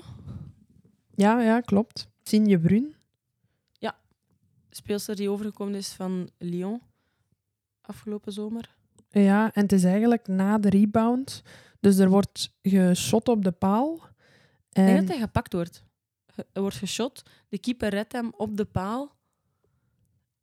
Ja, 1.15 1.41
ja, 1.41 1.61
klopt. 1.61 2.07
Signe 2.23 2.59
Brun. 2.59 2.95
Speelster 4.69 5.15
die 5.15 5.29
overgekomen 5.29 5.75
is 5.75 5.93
van 5.93 6.29
Lyon 6.37 6.81
afgelopen 7.81 8.31
zomer. 8.33 8.75
Ja, 9.09 9.53
en 9.53 9.61
het 9.61 9.71
is 9.71 9.83
eigenlijk 9.83 10.27
na 10.27 10.57
de 10.57 10.69
rebound. 10.69 11.41
Dus 11.79 11.97
er 11.97 12.09
wordt 12.09 12.53
geschot 12.61 13.27
op 13.27 13.43
de 13.43 13.51
paal. 13.51 13.93
Ik 13.95 14.01
denk 14.71 14.87
En 14.87 14.95
dat 14.95 15.07
hij 15.07 15.19
gepakt 15.19 15.53
wordt. 15.53 15.83
Er 16.51 16.61
wordt 16.61 16.75
geschot, 16.75 17.23
de 17.49 17.59
keeper 17.59 17.89
redt 17.89 18.11
hem 18.11 18.31
op 18.37 18.57
de 18.57 18.65
paal. 18.65 19.15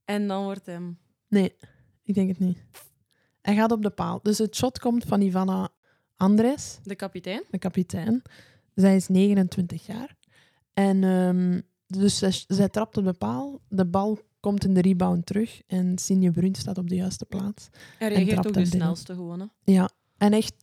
En 0.04 0.28
dan 0.28 0.44
wordt 0.44 0.66
hem... 0.66 0.98
Nee, 1.28 1.56
ik 2.02 2.14
denk 2.14 2.28
het 2.28 2.38
niet. 2.38 2.58
Hij 3.40 3.54
gaat 3.54 3.72
op 3.72 3.82
de 3.82 3.90
paal. 3.90 4.20
Dus 4.22 4.38
het 4.38 4.56
shot 4.56 4.78
komt 4.78 5.04
van 5.04 5.20
Ivana 5.20 5.68
Andres, 6.16 6.78
De 6.82 6.94
kapitein. 6.94 7.42
de 7.50 7.58
kapitein. 7.58 8.22
Zij 8.74 8.96
is 8.96 9.08
29 9.08 9.86
jaar. 9.86 10.16
En 10.74 11.04
ehm, 11.04 11.60
dus 11.86 12.18
zij, 12.18 12.32
zij 12.46 12.68
trapt 12.68 12.96
op 12.96 13.04
de 13.04 13.12
paal. 13.12 13.60
De 13.68 13.86
bal 13.86 14.18
komt 14.40 14.64
in 14.64 14.74
de 14.74 14.80
rebound 14.80 15.26
terug. 15.26 15.62
En 15.66 15.98
Sinje 15.98 16.30
Brun 16.30 16.54
staat 16.54 16.78
op 16.78 16.88
de 16.88 16.94
juiste 16.94 17.24
plaats. 17.24 17.68
Hij 17.98 18.08
reageert 18.08 18.46
ook 18.46 18.54
de 18.54 18.64
snelste 18.64 19.14
gewoon. 19.14 19.40
Hè. 19.40 19.72
Ja, 19.72 19.90
en 20.18 20.32
echt 20.32 20.54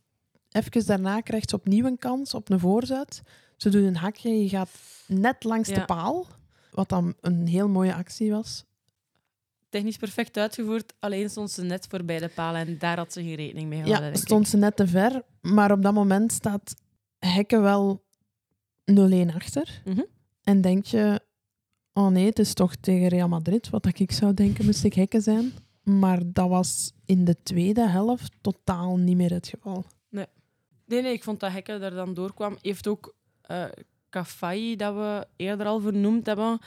even 0.50 0.86
daarna 0.86 1.20
krijgt 1.20 1.50
ze 1.50 1.56
opnieuw 1.56 1.86
een 1.86 1.98
kans 1.98 2.34
op 2.34 2.50
een 2.50 2.60
voorzet. 2.60 3.22
Ze 3.56 3.68
doet 3.68 3.84
een 3.84 3.96
hakje, 3.96 4.42
je 4.42 4.48
gaat 4.48 4.70
net 5.06 5.44
langs 5.44 5.68
de 5.68 5.84
paal. 5.84 6.26
Wat 6.70 6.88
dan 6.88 7.14
een 7.20 7.46
heel 7.46 7.68
mooie 7.68 7.94
actie 7.94 8.30
was. 8.30 8.64
Technisch 9.68 9.96
perfect 9.96 10.36
uitgevoerd, 10.36 10.94
alleen 10.98 11.30
stond 11.30 11.50
ze 11.50 11.62
net 11.62 11.86
voorbij 11.86 12.18
de 12.18 12.28
paal 12.28 12.54
en 12.54 12.78
daar 12.78 12.96
had 12.96 13.12
ze 13.12 13.22
geen 13.22 13.34
rekening 13.34 13.68
mee 13.68 13.82
gehouden. 13.82 14.10
Ja, 14.12 14.16
stond 14.16 14.48
ze 14.48 14.56
net 14.56 14.76
te 14.76 14.86
ver. 14.86 15.22
Maar 15.40 15.72
op 15.72 15.82
dat 15.82 15.94
moment 15.94 16.32
staat 16.32 16.74
Hekke 17.18 17.60
wel 17.60 18.04
0-1 18.90 19.34
achter. 19.34 19.82
Mhm. 19.84 20.02
En 20.42 20.60
denk 20.60 20.84
je, 20.84 21.20
oh 21.92 22.08
nee, 22.08 22.26
het 22.26 22.38
is 22.38 22.54
toch 22.54 22.74
tegen 22.76 23.08
Real 23.08 23.28
Madrid. 23.28 23.70
Wat 23.70 23.82
dat 23.82 23.98
ik 23.98 24.12
zou 24.12 24.34
denken, 24.34 24.64
moest 24.64 24.84
ik 24.84 24.94
Hekke 24.94 25.20
zijn. 25.20 25.52
Maar 25.82 26.20
dat 26.24 26.48
was 26.48 26.92
in 27.04 27.24
de 27.24 27.42
tweede 27.42 27.88
helft 27.88 28.32
totaal 28.40 28.96
niet 28.96 29.16
meer 29.16 29.32
het 29.32 29.48
geval. 29.48 29.84
Nee, 30.90 31.02
nee, 31.02 31.12
ik 31.12 31.24
vond 31.24 31.40
dat 31.40 31.52
Hekke 31.52 31.72
er 31.72 31.90
dan 31.90 32.14
doorkwam. 32.14 32.58
Heeft 32.60 32.86
ook 32.86 33.14
eh 33.40 33.64
Kafai, 34.08 34.76
dat 34.76 34.94
we 34.94 35.26
eerder 35.36 35.66
al 35.66 35.80
vernoemd 35.80 36.26
hebben, 36.26 36.58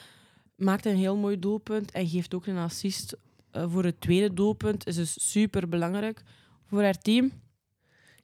maakt 0.55 0.85
een 0.85 0.95
heel 0.95 1.15
mooi 1.15 1.39
doelpunt 1.39 1.91
en 1.91 2.07
geeft 2.07 2.33
ook 2.33 2.45
een 2.45 2.57
assist 2.57 3.17
eh, 3.51 3.71
voor 3.71 3.83
het 3.83 4.01
tweede 4.01 4.33
doelpunt. 4.33 4.87
Is 4.87 4.95
dus 4.95 5.31
super 5.31 5.69
belangrijk 5.69 6.21
voor 6.65 6.83
haar 6.83 6.97
team. 6.97 7.31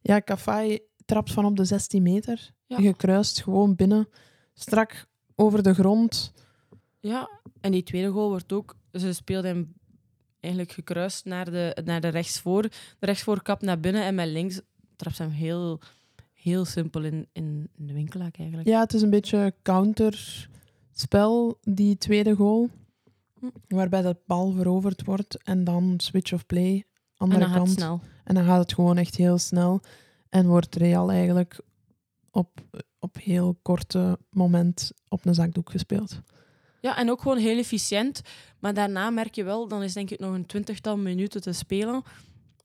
Ja, 0.01 0.19
Kafai 0.19 0.79
trapt 1.05 1.31
van 1.31 1.45
op 1.45 1.57
de 1.57 1.65
16 1.65 2.03
meter. 2.03 2.51
Ja. 2.69 2.77
Gekruist, 2.77 3.43
gewoon 3.43 3.75
binnen. 3.75 4.07
Strak 4.53 5.07
over 5.35 5.63
de 5.63 5.73
grond. 5.73 6.33
Ja, 6.99 7.29
en 7.61 7.71
die 7.71 7.83
tweede 7.83 8.09
goal 8.09 8.29
wordt 8.29 8.53
ook... 8.53 8.75
Ze 8.93 9.13
speelt 9.13 9.43
hem 9.43 9.73
eigenlijk 10.39 10.73
gekruist 10.73 11.25
naar 11.25 11.51
de, 11.51 11.81
naar 11.83 12.01
de 12.01 12.07
rechtsvoor. 12.07 12.61
De 12.61 13.05
rechtsvoor 13.05 13.41
kapt 13.41 13.61
naar 13.61 13.79
binnen 13.79 14.03
en 14.03 14.15
met 14.15 14.27
links 14.27 14.61
trapt 14.95 15.15
ze 15.15 15.21
hem 15.21 15.31
heel, 15.31 15.79
heel 16.33 16.65
simpel 16.65 17.03
in, 17.03 17.27
in, 17.31 17.69
de 17.75 17.93
winkelhaak 17.93 18.37
eigenlijk. 18.37 18.69
Ja, 18.69 18.79
het 18.79 18.93
is 18.93 19.01
een 19.01 19.09
beetje 19.09 19.53
counterspel, 19.61 21.57
die 21.61 21.97
tweede 21.97 22.35
goal. 22.35 22.69
Hm. 23.39 23.45
Waarbij 23.67 24.01
dat 24.01 24.25
bal 24.25 24.51
veroverd 24.51 25.05
wordt 25.05 25.43
en 25.43 25.63
dan 25.63 25.93
switch 25.97 26.33
of 26.33 26.45
play, 26.45 26.73
en 26.73 26.83
andere 27.17 27.45
gaat 27.45 27.53
kant. 27.53 27.67
het 27.67 27.79
snel. 27.79 28.01
En 28.23 28.35
dan 28.35 28.43
gaat 28.43 28.59
het 28.61 28.73
gewoon 28.73 28.97
echt 28.97 29.15
heel 29.15 29.37
snel. 29.37 29.81
En 30.29 30.47
wordt 30.47 30.75
Real 30.75 31.11
eigenlijk 31.11 31.61
op, 32.31 32.61
op 32.99 33.15
heel 33.21 33.59
korte 33.61 34.17
moment 34.29 34.91
op 35.07 35.25
een 35.25 35.35
zakdoek 35.35 35.71
gespeeld. 35.71 36.21
Ja, 36.81 36.97
en 36.97 37.09
ook 37.09 37.21
gewoon 37.21 37.37
heel 37.37 37.57
efficiënt. 37.57 38.21
Maar 38.59 38.73
daarna 38.73 39.09
merk 39.09 39.35
je 39.35 39.43
wel, 39.43 39.67
dan 39.67 39.83
is 39.83 39.93
denk 39.93 40.09
ik 40.09 40.19
nog 40.19 40.33
een 40.33 40.45
twintigtal 40.45 40.97
minuten 40.97 41.41
te 41.41 41.51
spelen. 41.51 42.03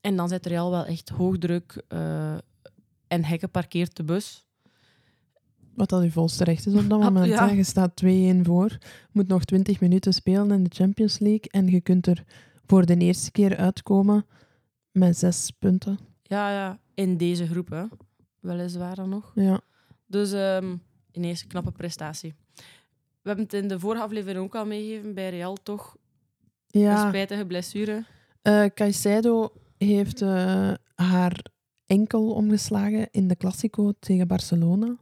En 0.01 0.15
dan 0.15 0.27
zet 0.27 0.45
Real 0.45 0.71
wel 0.71 0.85
echt 0.85 1.09
hoogdruk 1.09 1.83
eh 1.87 2.37
en 3.07 3.25
Hekken 3.25 3.51
parkeert 3.51 3.95
de 3.95 4.03
bus. 4.03 4.45
Wat 5.73 5.89
dat 5.89 6.03
je 6.03 6.11
volste 6.11 6.43
recht 6.43 6.65
is 6.65 6.73
op 6.73 6.89
dat 6.89 6.99
moment. 7.13 7.25
ja. 7.25 7.49
Je 7.49 7.63
staat 7.63 8.03
2-1 8.05 8.07
voor. 8.41 8.77
Moet 9.11 9.27
nog 9.27 9.45
20 9.45 9.79
minuten 9.79 10.13
spelen 10.13 10.51
in 10.51 10.63
de 10.63 10.75
Champions 10.75 11.19
League. 11.19 11.49
En 11.49 11.67
je 11.67 11.81
kunt 11.81 12.07
er 12.07 12.23
voor 12.65 12.85
de 12.85 12.97
eerste 12.97 13.31
keer 13.31 13.57
uitkomen 13.57 14.25
met 14.91 15.17
zes 15.17 15.51
punten. 15.59 15.99
Ja, 16.23 16.51
ja, 16.51 16.79
in 16.93 17.17
deze 17.17 17.47
groep, 17.47 17.69
hè. 17.69 17.83
Weliswaar 18.45 18.95
dan 18.95 19.09
nog. 19.09 19.31
Ja. 19.35 19.61
Dus 20.05 20.31
ehm 20.31 20.75
ineens 21.11 21.41
een 21.41 21.47
knappe 21.47 21.71
prestatie. 21.71 22.33
We 23.21 23.31
hebben 23.31 23.45
het 23.45 23.53
in 23.53 23.67
de 23.67 23.79
vorige 23.79 24.03
aflevering 24.03 24.43
ook 24.43 24.55
al 24.55 24.65
meegegeven 24.65 25.13
bij 25.13 25.29
Real, 25.29 25.57
toch? 25.63 25.97
Een 26.71 26.81
ja. 26.81 27.07
spijtige 27.07 27.45
blessure. 27.45 28.05
Eh 28.41 28.65
Caicedo 28.73 29.53
heeft 29.77 30.21
eh, 30.21 30.73
haar 30.95 31.45
enkel 31.85 32.33
omgeslagen 32.33 33.07
in 33.11 33.27
de 33.27 33.35
Classico 33.35 33.91
tegen 33.99 34.27
Barcelona. 34.27 34.97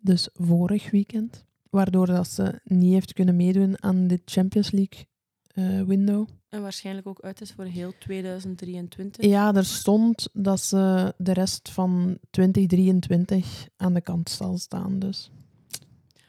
Dus 0.00 0.28
vorig 0.32 0.90
weekend. 0.90 1.46
Waardoor 1.70 2.06
dat 2.06 2.28
ze 2.28 2.60
niet 2.64 2.92
heeft 2.92 3.12
kunnen 3.12 3.36
meedoen 3.36 3.82
aan 3.82 4.06
de 4.06 4.20
Champions 4.24 4.70
League 4.70 5.06
eh, 5.54 5.82
window. 5.82 6.28
En 6.48 6.62
waarschijnlijk 6.62 7.06
ook 7.06 7.20
uit 7.20 7.40
is 7.40 7.52
voor 7.52 7.64
heel 7.64 7.92
2023. 7.98 9.24
Ja, 9.24 9.54
er 9.54 9.64
stond 9.64 10.28
dat 10.32 10.60
ze 10.60 11.14
de 11.16 11.32
rest 11.32 11.68
van 11.70 12.18
2023 12.30 13.68
aan 13.76 13.94
de 13.94 14.00
kant 14.00 14.30
zal 14.30 14.58
staan. 14.58 14.98
Dus 14.98 15.30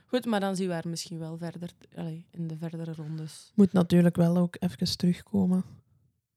Goed, 0.06 0.26
maar 0.26 0.40
dan 0.40 0.56
zien 0.56 0.68
we 0.68 0.74
haar 0.74 0.88
misschien 0.88 1.20
wel 1.20 1.38
verder 1.38 1.70
in 2.32 2.48
de 2.48 2.58
verdere 2.58 2.94
rondes. 2.94 3.52
moet 3.56 3.74
natuurlijk 3.74 4.16
wel 4.16 4.38
ook 4.38 4.56
even 4.60 4.98
terugkomen. 4.98 5.64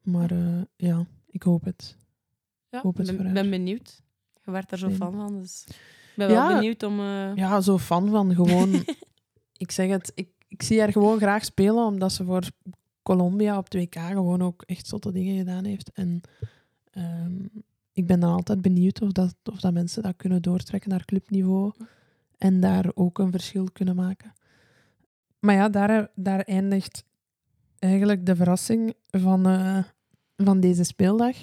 Maar 0.03 0.30
eh, 0.30 0.61
ja, 0.76 1.07
ik 1.26 1.43
hoop 1.43 1.64
het. 1.64 1.97
Ja, 2.68 2.80
Hoop 2.80 2.97
het 2.97 3.16
ben, 3.16 3.33
ben 3.33 3.51
benieuwd. 3.51 4.03
Je 4.45 4.51
werd 4.51 4.72
er 4.72 4.78
zo 4.78 4.87
Nee. 4.89 4.97
fan 4.97 5.12
van, 5.12 5.41
dus 5.41 5.64
ik 5.68 5.74
ben 6.16 6.28
wel 6.28 6.55
benieuwd 6.55 6.83
om... 6.83 7.01
eh, 7.01 7.35
Ja, 7.35 7.61
zo 7.61 7.78
fan 7.78 8.09
van 8.11 8.35
gewoon. 8.35 8.72
ik 9.57 9.70
zeg 9.70 9.89
het, 9.91 10.12
ik, 10.14 10.28
ik 10.49 10.62
zie 10.62 10.80
haar 10.80 10.93
gewoon 10.93 11.18
graag 11.18 11.45
spelen, 11.45 11.85
omdat 11.87 12.12
ze 12.12 12.24
voor 12.24 12.43
Colombia 13.03 13.59
op 13.59 13.67
2K 13.77 13.99
gewoon 13.99 14.43
ook 14.43 14.63
echt 14.63 14.87
zotte 14.87 15.13
dingen 15.13 15.37
gedaan 15.37 15.65
heeft. 15.65 15.93
En 15.93 16.21
ehm, 16.91 17.47
ik 17.93 18.07
ben 18.07 18.21
dan 18.21 18.33
altijd 18.33 18.63
benieuwd 18.63 19.01
of 19.01 19.13
dat, 19.13 19.35
of 19.45 19.61
dat 19.61 19.73
mensen 19.73 20.03
dat 20.03 20.17
kunnen 20.17 20.43
doortrekken 20.43 20.91
naar 20.91 21.05
clubniveau 21.05 21.73
en 22.39 22.61
daar 22.61 22.91
ook 22.95 23.19
een 23.19 23.31
verschil 23.31 23.69
kunnen 23.73 23.97
maken. 23.97 24.33
Maar 25.39 25.55
ja, 25.55 25.69
daar, 25.69 26.11
daar 26.15 26.41
eindigt 26.41 27.05
eigenlijk 27.79 28.27
de 28.27 28.37
verrassing 28.37 28.95
van, 29.11 29.47
eh, 29.47 29.85
van 30.37 30.61
deze 30.61 30.85
speeldag. 30.85 31.37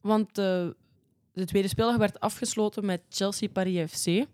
Want 0.00 0.38
eh, 0.38 0.68
de 1.32 1.44
tweede 1.44 1.68
speeldag 1.68 1.96
werd 1.96 2.20
afgesloten 2.20 2.84
met 2.84 3.02
Chelsea-Paris 3.08 3.90
FC. 3.90 4.26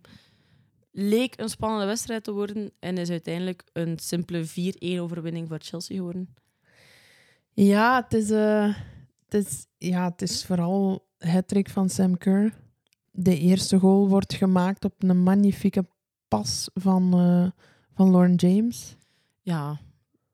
Leek 0.97 1.41
een 1.41 1.49
spannende 1.49 1.87
wedstrijd 1.87 2.25
te 2.25 2.33
worden 2.33 2.73
en 2.79 2.99
is 2.99 3.11
uiteindelijk 3.11 3.65
een 3.73 3.99
simpele 3.99 4.47
4-1-overwinning 4.47 5.49
voor 5.49 5.59
Chelsea 5.61 5.97
geworden. 5.97 6.35
Ja, 7.53 8.03
het 8.03 8.15
is, 8.15 8.31
eh, 8.31 8.77
het 9.29 9.47
is, 9.47 9.67
ja, 9.79 10.11
het 10.11 10.23
is 10.23 10.45
vooral 10.45 11.07
het 11.19 11.49
trick 11.49 11.69
van 11.71 11.89
Sam 11.89 12.19
Kerr. 12.19 12.55
De 13.11 13.39
eerste 13.39 13.79
goal 13.79 14.09
wordt 14.09 14.35
gemaakt 14.35 14.85
op 14.85 15.03
een 15.03 15.23
magnifieke 15.23 15.87
pas 16.29 16.69
van, 16.75 17.13
eh, 17.15 17.63
van 17.95 18.11
Lauren 18.11 18.35
James. 18.35 18.97
Ja, 19.43 19.81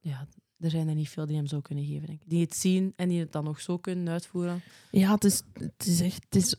ja, 0.01 0.27
er 0.59 0.71
zijn 0.71 0.89
er 0.89 0.95
niet 0.95 1.09
veel 1.09 1.27
die 1.27 1.37
hem 1.37 1.47
zo 1.47 1.61
kunnen 1.61 1.85
geven. 1.85 2.07
Denk 2.07 2.23
ik. 2.23 2.31
Die 2.31 2.41
het 2.41 2.57
zien 2.57 2.93
en 2.97 3.09
die 3.09 3.21
het 3.21 3.33
dan 3.33 3.45
nog 3.45 3.61
zo 3.61 3.79
kunnen 3.79 4.09
uitvoeren. 4.09 4.63
Ja, 4.91 5.15
het 5.15 5.25
is, 5.25 5.43
het 5.53 5.87
is 5.87 6.01
echt 6.01 6.25
het 6.25 6.37
is 6.37 6.57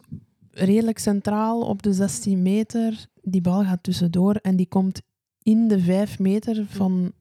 redelijk 0.51 0.99
centraal 0.99 1.61
op 1.61 1.83
de 1.83 1.93
16 1.93 2.41
meter. 2.41 3.05
Die 3.21 3.41
bal 3.41 3.63
gaat 3.63 3.83
tussendoor 3.83 4.35
en 4.35 4.55
die 4.55 4.67
komt 4.67 5.01
in 5.43 5.67
de 5.67 5.79
5 5.79 6.19
meter 6.19 6.65
van... 6.67 7.13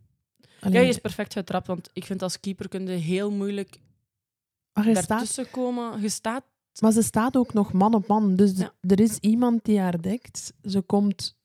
Ja, 0.60 0.80
je 0.80 0.88
is 0.88 0.98
perfect 0.98 1.32
getrapt, 1.32 1.66
want 1.66 1.90
ik 1.92 2.04
vind 2.04 2.22
als 2.22 2.40
keeper 2.40 2.68
kun 2.68 2.86
je 2.86 2.92
heel 2.92 3.30
moeilijk 3.30 3.80
maar, 4.72 4.96
staat, 4.96 5.50
komen. 5.50 6.00
Je 6.00 6.08
staat... 6.08 6.44
maar 6.80 6.92
ze 6.92 7.02
staat 7.02 7.36
ook 7.36 7.52
nog 7.52 7.72
man 7.72 7.94
op 7.94 8.06
man. 8.06 8.36
Dus 8.36 8.56
Ja. 8.56 8.72
er 8.80 9.00
is 9.00 9.18
iemand 9.18 9.64
die 9.64 9.78
haar 9.78 10.00
dekt. 10.00 10.52
Ze 10.64 10.80
komt... 10.80 11.38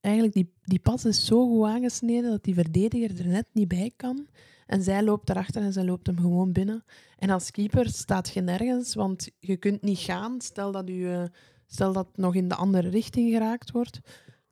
Eigenlijk, 0.00 0.34
die, 0.34 0.52
die 0.62 0.78
pas 0.78 1.04
is 1.04 1.26
zo 1.26 1.48
goed 1.48 1.66
aangesneden 1.66 2.30
dat 2.30 2.44
die 2.44 2.54
verdediger 2.54 3.20
er 3.20 3.26
net 3.26 3.46
niet 3.52 3.68
bij 3.68 3.92
kan. 3.96 4.26
En 4.66 4.82
zij 4.82 5.02
loopt 5.02 5.30
erachter 5.30 5.62
en 5.62 5.72
zij 5.72 5.84
loopt 5.84 6.06
hem 6.06 6.16
gewoon 6.20 6.52
binnen. 6.52 6.84
En 7.18 7.30
als 7.30 7.50
keeper 7.50 7.88
staat 7.88 8.28
je 8.28 8.40
nergens, 8.40 8.94
want 8.94 9.30
je 9.38 9.56
kunt 9.56 9.82
niet 9.82 9.98
gaan. 9.98 10.40
Stel 10.40 10.72
dat, 10.72 10.90
u, 10.90 11.28
stel 11.66 11.92
dat 11.92 12.06
het 12.06 12.16
nog 12.16 12.34
in 12.34 12.48
de 12.48 12.54
andere 12.54 12.88
richting 12.88 13.30
geraakt 13.30 13.70
wordt. 13.70 14.00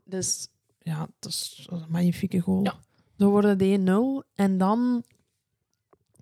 Dus 0.05 0.49
ja, 0.79 1.09
het 1.21 1.29
is 1.31 1.69
een 1.71 1.85
magnifieke 1.89 2.41
goal. 2.41 2.65
Ja. 2.65 2.75
Zo 3.19 3.31
worden 3.31 3.59
de 3.59 4.25
1-0. 4.25 4.33
En 4.35 4.59
dan 4.59 5.05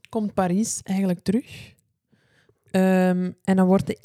komt 0.09 0.35
Paris 0.35 0.83
eigenlijk 0.83 1.21
terug. 1.21 1.75
Ehm, 2.71 3.33
en 3.45 3.57
dan 3.57 3.67
wordt 3.67 3.87
de 3.87 3.99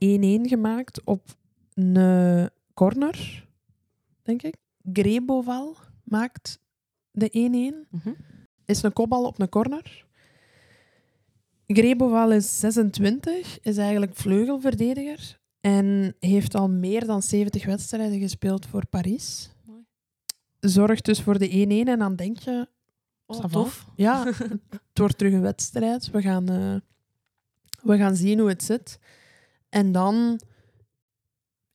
1-1 0.46 0.48
gemaakt 0.48 1.04
op 1.04 1.38
een 1.74 2.50
corner, 2.74 3.48
denk 4.22 4.42
ik. 4.42 4.56
Greboval 4.94 5.76
maakt 6.04 6.60
de 7.12 7.30
1-1 7.32 7.88
Mhm. 7.90 8.14
Is 8.68 8.84
een 8.84 8.94
kopbal 8.94 9.26
op 9.26 9.40
een 9.40 9.50
corner. 9.50 10.06
Greboval 11.68 12.32
is 12.32 12.60
26, 12.60 13.60
is 13.62 13.78
eigenlijk 13.78 14.16
vleugelverdediger 14.16 15.40
en 15.62 16.16
heeft 16.20 16.56
al 16.56 16.70
meer 16.70 17.06
dan 17.06 17.22
70 17.22 17.66
wedstrijden 17.66 18.20
gespeeld 18.20 18.66
voor 18.66 18.86
Paris. 18.86 19.50
Mooi. 19.66 19.86
Zorgt 20.60 21.06
dus 21.06 21.22
voor 21.22 21.38
de 21.40 21.50
1-1 21.50 21.90
en 21.90 22.00
dan 22.00 22.16
denk 22.16 22.40
je, 22.40 22.68
Oh, 23.26 23.46
tof. 23.46 23.86
ja, 23.96 24.26
het 24.84 25.00
wordt 25.00 25.18
terug 25.18 25.34
een 25.34 25.42
wedstrijd. 25.42 26.12
We 26.12 26.22
gaan, 26.22 26.50
eh, 26.50 26.76
we 27.82 27.98
gaan 27.98 28.16
zien 28.16 28.40
hoe 28.40 28.50
het 28.50 28.64
zit. 28.64 29.00
En 29.70 29.92
dan 29.92 30.40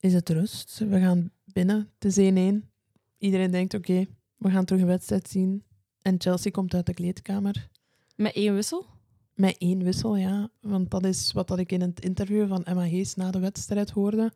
is 0.00 0.12
het 0.14 0.28
rust. 0.28 0.78
We 0.78 1.00
gaan 1.00 1.30
binnen. 1.44 1.90
Het 1.98 2.16
is 2.16 2.16
1-1. 2.16 2.70
Iedereen 3.18 3.50
denkt, 3.50 3.74
oké, 3.74 4.06
we 4.36 4.50
gaan 4.50 4.64
terug 4.64 4.80
een 4.82 4.88
wedstrijd 4.88 5.28
zien. 5.28 5.64
En 6.02 6.14
Chelsea 6.20 6.50
komt 6.50 6.74
uit 6.74 6.86
de 6.86 6.94
kleedkamer. 6.94 7.68
Met 8.16 8.34
één 8.34 8.54
wissel? 8.54 8.86
Met 9.34 9.58
één 9.58 9.82
wissel, 9.82 10.16
ja. 10.16 10.48
Want 10.60 10.90
dat 10.90 11.04
is 11.04 11.32
wat 11.32 11.48
dat 11.48 11.58
ik 11.58 11.72
in 11.72 11.80
het 11.80 12.00
interview 12.00 12.48
van 12.48 12.64
Emma 12.64 12.82
Hees 12.82 13.14
na 13.14 13.30
de 13.30 13.38
wedstrijd 13.38 13.90
hoorde. 13.90 14.32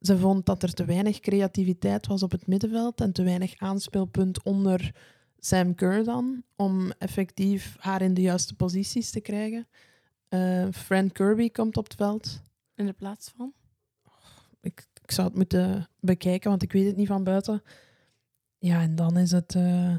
Ze 0.00 0.18
vond 0.18 0.46
dat 0.46 0.62
er 0.62 0.72
te 0.72 0.84
weinig 0.84 1.20
creativiteit 1.20 2.06
was 2.06 2.22
op 2.22 2.30
het 2.30 2.46
middenveld 2.46 3.00
en 3.00 3.12
te 3.12 3.22
weinig 3.22 3.56
aanspeelpunt 3.56 4.42
onder 4.42 4.94
Sam 5.38 5.74
Kerr 5.74 6.04
dan, 6.04 6.42
om 6.56 6.92
effectief 6.98 7.76
haar 7.78 8.02
in 8.02 8.14
de 8.14 8.20
juiste 8.20 8.54
posities 8.54 9.10
te 9.10 9.20
krijgen. 9.20 9.68
Eh 10.28 10.66
Fran 10.72 11.12
Kirby 11.12 11.50
komt 11.50 11.76
op 11.76 11.84
het 11.84 11.94
veld. 11.94 12.42
In 12.74 12.86
de 12.86 12.92
plaats 12.92 13.32
van? 13.36 13.52
Ik, 14.60 14.86
ik 15.02 15.10
zou 15.10 15.26
het 15.28 15.36
moeten 15.36 15.88
bekijken, 16.00 16.50
want 16.50 16.62
ik 16.62 16.72
weet 16.72 16.86
het 16.86 16.96
niet 16.96 17.06
van 17.06 17.24
buiten. 17.24 17.62
Ja, 18.58 18.80
en 18.82 18.94
dan 18.94 19.16
is 19.16 19.30
het... 19.30 19.54
eh, 19.54 19.94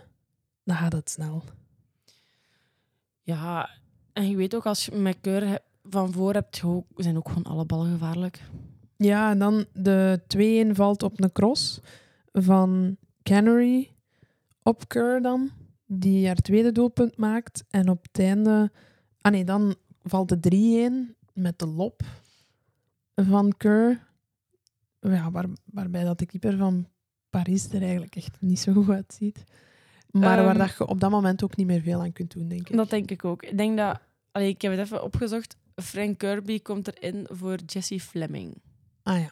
dan 0.69 0.77
gaat 0.77 0.93
het 0.93 1.09
snel. 1.09 1.43
Ja, 3.21 3.69
en 4.13 4.29
je 4.29 4.35
weet 4.35 4.55
ook, 4.55 4.65
als 4.65 4.85
je 4.85 4.91
met 4.91 5.17
Keur 5.21 5.59
van 5.83 6.11
voor 6.11 6.33
hebt, 6.33 6.63
zijn 6.95 7.17
ook 7.17 7.27
gewoon 7.27 7.43
alle 7.43 7.65
ballen 7.65 7.91
gevaarlijk. 7.91 8.43
Ja, 8.95 9.29
en 9.29 9.39
dan 9.39 9.65
de 9.73 10.21
2-1 10.71 10.75
valt 10.75 11.03
op 11.03 11.21
een 11.21 11.31
cross 11.31 11.79
van 12.31 12.97
Canary 13.23 13.91
op 14.63 14.87
Kerr 14.87 15.21
dan, 15.21 15.49
die 15.85 16.25
haar 16.27 16.35
tweede 16.35 16.71
doelpunt 16.71 17.17
maakt. 17.17 17.63
En 17.69 17.89
op 17.89 18.03
het 18.11 18.19
einde... 18.19 18.71
Ah 19.21 19.31
nee, 19.31 19.45
dan 19.45 19.75
valt 20.03 20.29
de 20.41 21.09
3-1 21.13 21.15
met 21.33 21.59
de 21.59 21.67
lop 21.67 22.01
van 23.15 23.53
Kerr. 23.57 24.07
Ja, 24.99 25.31
waar, 25.31 25.45
waarbij 25.65 26.03
dat 26.03 26.19
de 26.19 26.25
keeper 26.25 26.57
van 26.57 26.87
Paris 27.29 27.69
er 27.69 27.81
eigenlijk 27.81 28.15
echt 28.15 28.41
niet 28.41 28.59
zo 28.59 28.73
goed 28.73 28.89
uitziet. 28.89 29.43
Maar 30.11 30.43
waar 30.43 30.55
Ehm, 30.55 30.57
dat 30.57 30.77
je 30.77 30.87
op 30.87 30.99
dat 30.99 31.11
moment 31.11 31.43
ook 31.43 31.55
niet 31.55 31.67
meer 31.67 31.81
veel 31.81 32.01
aan 32.01 32.13
kunt 32.13 32.31
doen, 32.33 32.47
denk 32.47 32.69
ik. 32.69 32.75
Dat 32.75 32.89
denk 32.89 33.11
ik 33.11 33.25
ook. 33.25 33.43
Ik 33.43 33.57
denk 33.57 33.77
dat... 33.77 33.99
Allee, 34.31 34.49
ik 34.49 34.61
heb 34.61 34.71
het 34.71 34.79
even 34.79 35.03
opgezocht. 35.03 35.55
Frank 35.75 36.17
Kirby 36.17 36.61
komt 36.61 36.97
erin 36.97 37.27
voor 37.31 37.55
Jesse 37.65 37.99
Fleming. 37.99 38.61
Ah 39.03 39.19
ja. 39.19 39.31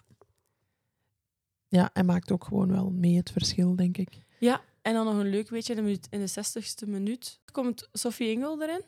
Ja, 1.68 1.90
hij 1.94 2.04
maakt 2.04 2.32
ook 2.32 2.44
gewoon 2.44 2.72
wel 2.72 2.90
mee 2.90 3.16
het 3.16 3.32
verschil, 3.32 3.76
denk 3.76 3.98
ik. 3.98 4.10
Ja, 4.40 4.62
en 4.82 4.94
dan 4.94 5.06
nog 5.06 5.18
een 5.18 5.30
leuk 5.30 5.50
weetje. 5.50 5.74
In 5.74 5.78
de, 5.80 5.84
minuut, 5.84 6.08
in 6.10 6.20
de 6.20 6.30
60ste 6.30 6.88
minuut 6.88 7.40
komt 7.52 7.90
Sophie 7.94 8.36
Engel 8.36 8.62
erin. 8.62 8.82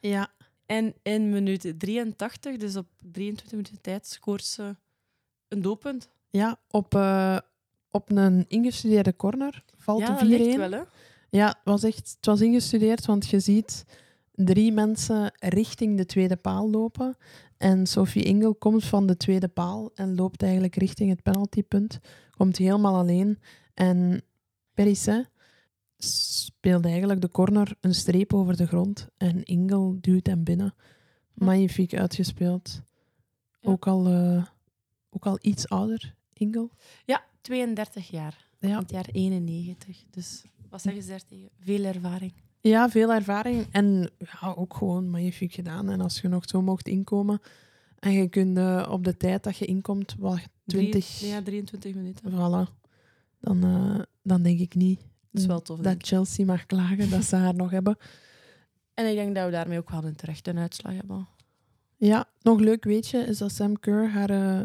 Ja, 0.00 0.32
En 0.66 0.94
in 1.02 1.30
minuut 1.30 1.74
83, 1.78 2.56
dus 2.56 2.76
op 2.76 2.86
23 3.12 3.50
minuten 3.50 3.80
tijd, 3.80 4.06
scoort 4.06 4.44
ze 4.44 4.76
een 5.48 5.62
doelpunt. 5.62 6.08
Ja, 6.30 6.58
op, 6.70 6.94
eh, 6.94 7.38
op 7.90 8.10
een 8.10 8.44
ingestudeerde 8.48 9.16
corner 9.16 9.64
valt 9.76 10.00
ja, 10.00 10.06
dat 10.06 10.18
de 10.18 10.26
4-1. 10.26 10.28
ligt 10.28 10.56
wel, 10.56 10.70
hè. 10.70 10.82
Ja, 11.36 11.46
het 11.46 11.58
was 11.64 11.82
echt 11.82 12.12
het 12.16 12.26
was 12.26 12.40
ingestudeerd, 12.40 13.06
want 13.06 13.26
je 13.28 13.40
ziet 13.40 13.84
drie 14.32 14.72
mensen 14.72 15.32
richting 15.38 15.96
de 15.96 16.06
tweede 16.06 16.36
paal 16.36 16.70
lopen. 16.70 17.16
En 17.56 17.86
Sophie 17.86 18.22
Ingel 18.22 18.54
komt 18.54 18.84
van 18.84 19.06
de 19.06 19.16
tweede 19.16 19.48
paal 19.48 19.90
en 19.94 20.14
loopt 20.14 20.42
eigenlijk 20.42 20.76
richting 20.76 21.10
het 21.10 21.22
penaltypunt. 21.22 22.00
Komt 22.30 22.56
helemaal 22.56 22.94
alleen. 22.96 23.38
En 23.74 24.22
Perisset 24.74 25.30
speelde 25.96 26.88
eigenlijk 26.88 27.20
de 27.20 27.30
corner 27.30 27.76
een 27.80 27.94
streep 27.94 28.34
over 28.34 28.56
de 28.56 28.66
grond. 28.66 29.08
En 29.16 29.44
Ingel 29.44 29.96
duwt 30.00 30.26
hem 30.26 30.44
binnen. 30.44 30.74
Magnifiek 31.34 31.94
uitgespeeld. 31.94 32.82
Ja. 33.60 33.70
Ook, 33.70 33.86
al, 33.86 34.06
eh, 34.06 34.44
ook 35.10 35.26
al 35.26 35.38
iets 35.40 35.68
ouder, 35.68 36.14
Ingel. 36.32 36.70
Ja, 37.04 37.24
32 37.40 38.10
jaar. 38.10 38.48
In 38.58 38.68
Ja. 38.68 38.78
het 38.78 38.90
jaar 38.90 39.08
91. 39.12 40.04
Dus 40.10 40.44
wat 40.70 40.82
zeggen 40.82 41.02
ze 41.02 41.08
daar 41.08 41.24
tegen? 41.28 41.48
Veel 41.60 41.84
ervaring. 41.84 42.32
Ja, 42.60 42.88
veel 42.90 43.12
ervaring 43.12 43.66
en 43.70 44.10
ja, 44.18 44.54
ook 44.56 44.74
gewoon 44.76 45.10
magnifiek 45.10 45.52
gedaan. 45.52 45.90
En 45.90 46.00
als 46.00 46.20
je 46.20 46.28
nog 46.28 46.48
zo 46.48 46.62
mocht 46.62 46.88
inkomen 46.88 47.40
en 47.98 48.12
je 48.12 48.28
kunt 48.28 48.56
eh, 48.58 48.86
op 48.90 49.04
de 49.04 49.16
tijd 49.16 49.42
dat 49.44 49.56
je 49.56 49.64
inkomt, 49.64 50.14
wat 50.18 50.40
20, 50.66 51.04
Drie- 51.06 51.28
ja, 51.30 51.42
23 51.42 51.94
minuten. 51.94 52.30
voilà, 52.32 52.72
dan, 53.40 53.64
eh, 53.64 54.02
dan 54.22 54.42
denk 54.42 54.60
ik 54.60 54.74
niet 54.74 55.00
Dat 55.30 55.40
is 55.40 55.46
wel 55.46 55.62
tof, 55.62 55.78
dat 55.78 55.96
Chelsea 56.06 56.44
mag 56.44 56.66
klagen 56.66 57.10
dat 57.10 57.24
ze 57.24 57.36
haar 57.36 57.54
nog 57.54 57.70
hebben. 57.70 57.96
En 58.94 59.08
ik 59.08 59.14
denk 59.14 59.34
dat 59.34 59.44
we 59.44 59.50
daarmee 59.50 59.78
ook 59.78 59.90
wel 59.90 60.04
een 60.04 60.16
terechte 60.16 60.54
uitslag 60.54 60.94
hebben. 60.94 61.28
Ja, 61.96 62.28
nog 62.42 62.58
leuk 62.60 62.84
weetje 62.84 63.18
is 63.18 63.38
dat 63.38 63.52
Sam 63.52 63.78
Kerr 63.78 64.10
haar 64.10 64.30
uh, 64.30 64.62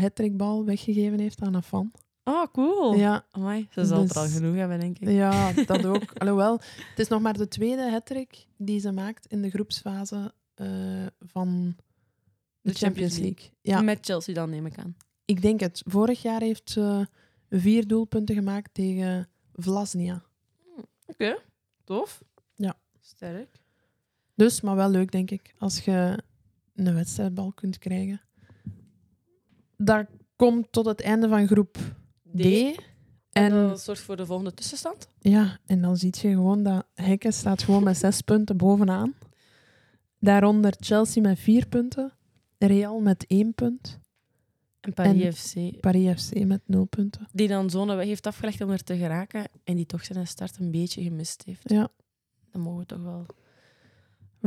hattrickbal 0.00 0.64
weggegeven 0.64 1.18
heeft 1.20 1.40
aan 1.42 1.54
een 1.54 1.62
fan. 1.62 1.92
Oh, 2.28 2.46
cool. 2.52 2.94
Ja, 2.94 3.24
Amai, 3.30 3.68
ze 3.70 3.84
zal 3.84 4.00
Dus- 4.00 4.08
het 4.08 4.16
al 4.18 4.28
genoeg 4.28 4.54
hebben, 4.56 4.80
denk 4.80 4.98
ik. 4.98 5.08
ja, 5.08 5.52
dat 5.66 5.84
ook. 5.86 6.12
Alhoewel, 6.18 6.52
het 6.90 6.98
is 6.98 7.08
nog 7.08 7.20
maar 7.20 7.36
de 7.36 7.48
tweede 7.48 7.90
hattrick 7.90 8.46
die 8.56 8.80
ze 8.80 8.92
maakt 8.92 9.26
in 9.26 9.42
de 9.42 9.50
groepsfase 9.50 10.32
eh, 10.54 10.66
van 11.18 11.74
de, 11.76 12.70
De 12.70 12.72
Champions 12.72 12.78
Champions 12.80 13.12
League. 13.18 13.34
League. 13.34 13.50
Ja. 13.60 13.80
Met 13.80 13.98
Chelsea 14.04 14.34
dan, 14.34 14.50
neem 14.50 14.66
ik 14.66 14.78
aan. 14.78 14.96
Ik 15.24 15.42
denk 15.42 15.60
het. 15.60 15.82
Vorig 15.86 16.22
jaar 16.22 16.40
heeft 16.40 16.70
ze 16.70 17.06
vier 17.50 17.86
doelpunten 17.86 18.34
gemaakt 18.34 18.74
tegen 18.74 19.28
Vlasnia. 19.52 20.22
Oké, 21.06 21.38
tof. 21.84 22.22
Ja. 22.54 22.74
Sterk. 23.00 23.60
Dus, 24.34 24.60
maar 24.60 24.76
wel 24.76 24.90
leuk, 24.90 25.10
denk 25.12 25.30
ik, 25.30 25.54
als 25.58 25.78
je 25.78 26.18
een 26.74 26.94
wedstrijdbal 26.94 27.52
kunt 27.52 27.78
krijgen. 27.78 28.20
Dat 29.76 30.06
komt 30.36 30.72
tot 30.72 30.86
het 30.86 31.00
einde 31.00 31.28
van 31.28 31.46
groep 31.46 31.78
D. 32.36 32.40
En 32.40 32.74
En, 33.32 33.50
dat 33.68 33.80
zorgt 33.80 34.00
voor 34.02 34.16
de 34.16 34.26
volgende 34.26 34.54
tussenstand. 34.54 35.08
ja, 35.18 35.58
en 35.66 35.80
dan 35.80 35.96
zie 35.96 36.14
je 36.20 36.28
gewoon 36.28 36.62
dat 36.62 36.86
Hekken 36.94 37.32
staat 37.32 37.62
gewoon 37.62 37.82
met 37.82 37.96
zes 37.96 38.20
punten 38.20 38.56
bovenaan. 38.56 39.14
Daaronder 40.20 40.74
Chelsea 40.80 41.22
met 41.22 41.38
vier 41.38 41.66
punten. 41.66 42.12
Real 42.58 43.00
met 43.00 43.24
één 43.26 43.54
punt. 43.54 43.98
En 44.80 44.92
Paris 44.94 45.22
En- 45.22 45.32
FC, 45.72 45.80
Paris 45.80 46.22
FC 46.22 46.44
met 46.44 46.60
nul 46.66 46.84
punten. 46.84 47.26
die 47.32 47.48
dan 47.48 47.70
zo'n 47.70 47.86
weg 47.96 48.06
heeft 48.06 48.26
afgelegd 48.26 48.60
om 48.60 48.70
er 48.70 48.82
te 48.84 48.96
geraken 48.96 49.44
en 49.64 49.76
die 49.76 49.86
toch 49.86 50.04
zijn 50.04 50.26
start 50.26 50.58
een 50.58 50.70
beetje 50.70 51.02
gemist 51.02 51.42
heeft. 51.46 51.70
Ja. 51.70 51.88
Dan 52.50 52.60
mogen 52.62 52.78
we 52.80 52.86
toch 52.86 53.02
wel... 53.02 53.26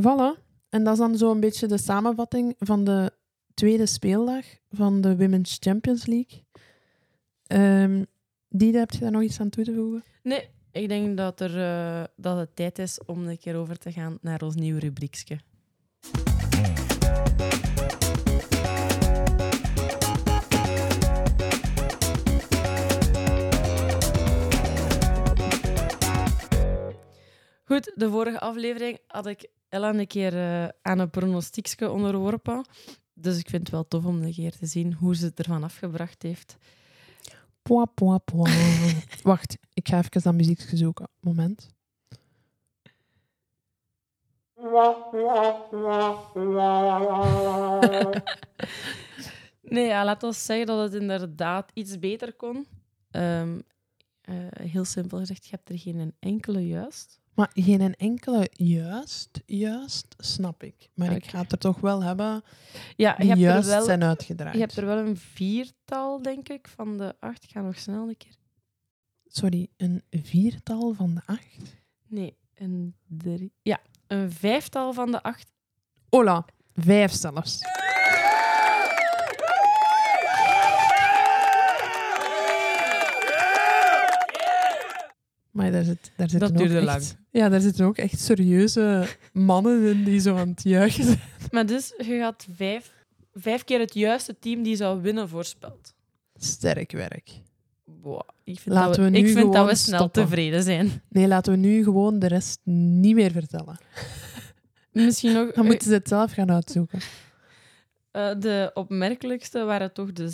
Voilà. 0.00 0.40
En 0.68 0.84
dat 0.84 0.92
is 0.92 0.98
dan 0.98 1.16
zo'n 1.16 1.40
beetje 1.40 1.66
de 1.66 1.78
samenvatting 1.78 2.54
van 2.58 2.84
de 2.84 3.12
tweede 3.54 3.86
speeldag 3.86 4.44
van 4.70 5.00
de 5.00 5.16
Women's 5.16 5.56
Champions 5.60 6.06
League. 6.06 6.44
Ehm 7.52 8.02
die 8.48 8.76
heb 8.76 8.90
je 8.90 8.98
daar 8.98 9.10
nog 9.10 9.22
iets 9.22 9.40
aan 9.40 9.48
toe 9.48 9.64
te 9.64 9.74
voegen? 9.74 10.04
Nee, 10.22 10.48
ik 10.70 10.88
denk 10.88 11.16
dat, 11.16 11.40
er, 11.40 11.58
eh, 11.58 12.04
dat 12.16 12.38
het 12.38 12.56
tijd 12.56 12.78
is 12.78 13.00
om 13.06 13.26
een 13.26 13.38
keer 13.38 13.56
over 13.56 13.78
te 13.78 13.92
gaan 13.92 14.18
naar 14.20 14.42
ons 14.42 14.54
nieuwe 14.54 14.80
rubriekje. 14.80 15.38
Goed, 27.64 27.92
de 27.94 28.10
vorige 28.10 28.40
aflevering 28.40 28.98
had 29.06 29.26
ik 29.26 29.48
Ella 29.68 29.94
een 29.94 30.06
keer 30.06 30.34
eh, 30.34 30.68
aan 30.82 30.98
een 30.98 31.10
pronostiekje 31.10 31.90
onderworpen. 31.90 32.64
Dus 33.14 33.38
ik 33.38 33.48
vind 33.48 33.62
het 33.62 33.70
wel 33.70 33.88
tof 33.88 34.04
om 34.04 34.22
een 34.22 34.32
keer 34.32 34.56
te 34.56 34.66
zien 34.66 34.92
hoe 34.92 35.16
ze 35.16 35.24
het 35.24 35.38
ervan 35.38 35.62
afgebracht 35.62 36.22
heeft. 36.22 36.56
Pwa, 37.62 37.84
pwa, 37.84 38.18
pwa. 38.18 38.50
Wacht, 39.22 39.58
ik 39.74 39.88
ga 39.88 39.98
even 39.98 40.22
dat 40.22 40.34
muziek 40.34 40.60
zoeken. 40.60 41.08
Moment. 41.20 41.68
Nee, 49.72 49.86
ja, 49.86 50.04
laat 50.04 50.22
ons 50.22 50.44
zeggen 50.44 50.66
dat 50.66 50.92
het 50.92 51.00
inderdaad 51.00 51.70
iets 51.74 51.98
beter 51.98 52.32
kon. 52.32 52.66
Ehm, 53.10 53.60
eh, 54.20 54.34
heel 54.50 54.84
simpel 54.84 55.18
gezegd, 55.18 55.44
je 55.44 55.50
hebt 55.50 55.68
er 55.68 55.78
geen 55.78 56.14
enkele 56.18 56.66
juist. 56.66 57.20
Maar 57.34 57.50
geen 57.54 57.94
enkele 57.94 58.50
juist, 58.52 59.40
juist, 59.46 60.14
snap 60.18 60.62
ik. 60.62 60.88
Maar 60.94 61.12
ik 61.12 61.26
ga 61.26 61.38
het 61.38 61.52
er 61.52 61.58
toch 61.58 61.80
wel 61.80 62.02
hebben 62.02 62.42
Ja, 62.96 63.14
je 63.18 63.24
hebt, 63.24 63.30
er 63.30 63.36
juist 63.36 63.68
wel, 63.68 63.84
zijn 63.84 64.02
uitgedraaid. 64.02 64.54
je 64.54 64.60
hebt 64.60 64.76
er 64.76 64.86
wel 64.86 64.98
een 64.98 65.16
viertal, 65.16 66.22
denk 66.22 66.48
ik, 66.48 66.68
van 66.68 66.98
de 66.98 67.14
acht. 67.20 67.44
Ik 67.44 67.50
ga 67.50 67.60
nog 67.60 67.78
snel 67.78 68.08
een 68.08 68.16
keer. 68.16 68.34
Sorry, 69.26 69.68
een 69.76 70.02
viertal 70.10 70.92
van 70.92 71.14
de 71.14 71.20
acht? 71.26 71.76
Nee, 72.06 72.36
een 72.54 72.94
drie. 73.06 73.52
Ja, 73.62 73.80
een 74.06 74.32
vijftal 74.32 74.92
van 74.92 75.10
de 75.10 75.22
acht. 75.22 75.52
Hola, 76.08 76.44
vijf 76.74 77.12
zelfs. 77.12 77.58
Maar 85.52 85.72
daar, 85.72 85.84
zit, 85.84 86.12
daar 86.16 86.30
zitten 86.30 86.54
Dat 86.54 86.62
ook 86.62 86.88
echt, 86.88 87.16
Ja, 87.30 87.48
daar 87.48 87.60
zitten 87.60 87.86
ook 87.86 87.96
echt 87.96 88.20
serieuze 88.20 89.06
mannen 89.32 89.82
in 89.82 90.04
die 90.04 90.20
zo 90.20 90.36
aan 90.36 90.48
het 90.48 90.62
juichen 90.62 91.04
zijn. 91.04 91.20
Maar 91.50 91.66
dus, 91.66 91.94
je 91.98 92.20
had 92.20 92.46
vijf, 92.56 92.92
vijf 93.34 93.64
keer 93.64 93.80
het 93.80 93.94
juiste 93.94 94.36
team 94.38 94.62
die 94.62 94.76
zou 94.76 95.02
winnen 95.02 95.28
voorspeld. 95.28 95.94
Sterk 96.36 96.92
werk. 96.92 97.30
Boah, 97.84 98.28
ik 98.44 98.60
vind, 98.60 98.74
Laten 98.74 98.88
dat, 98.88 98.96
we, 98.96 99.02
we 99.02 99.10
nu 99.10 99.18
ik 99.18 99.24
vind 99.24 99.36
dat 99.38 99.54
gewoon 99.54 99.66
we 99.66 99.74
snel 99.74 99.98
stoppen. 99.98 100.22
tevreden 100.22 100.62
zijn. 100.62 101.02
Nee, 101.08 101.28
laten 101.28 101.52
we 101.52 101.58
nu 101.58 101.82
gewoon 101.82 102.18
de 102.18 102.26
rest 102.26 102.60
niet 102.64 103.14
meer 103.14 103.30
vertellen. 103.30 103.78
Misschien 104.92 105.32
nog... 105.32 105.52
Dan 105.52 105.64
moeten 105.64 105.88
ze 105.88 105.94
het 105.94 106.08
zelf 106.08 106.32
gaan 106.32 106.50
uitzoeken. 106.50 107.00
Eh, 108.12 108.34
de 108.40 108.70
opmerkelijkste 108.74 109.64
waren 109.64 109.92
toch 109.92 110.12
de 110.12 110.28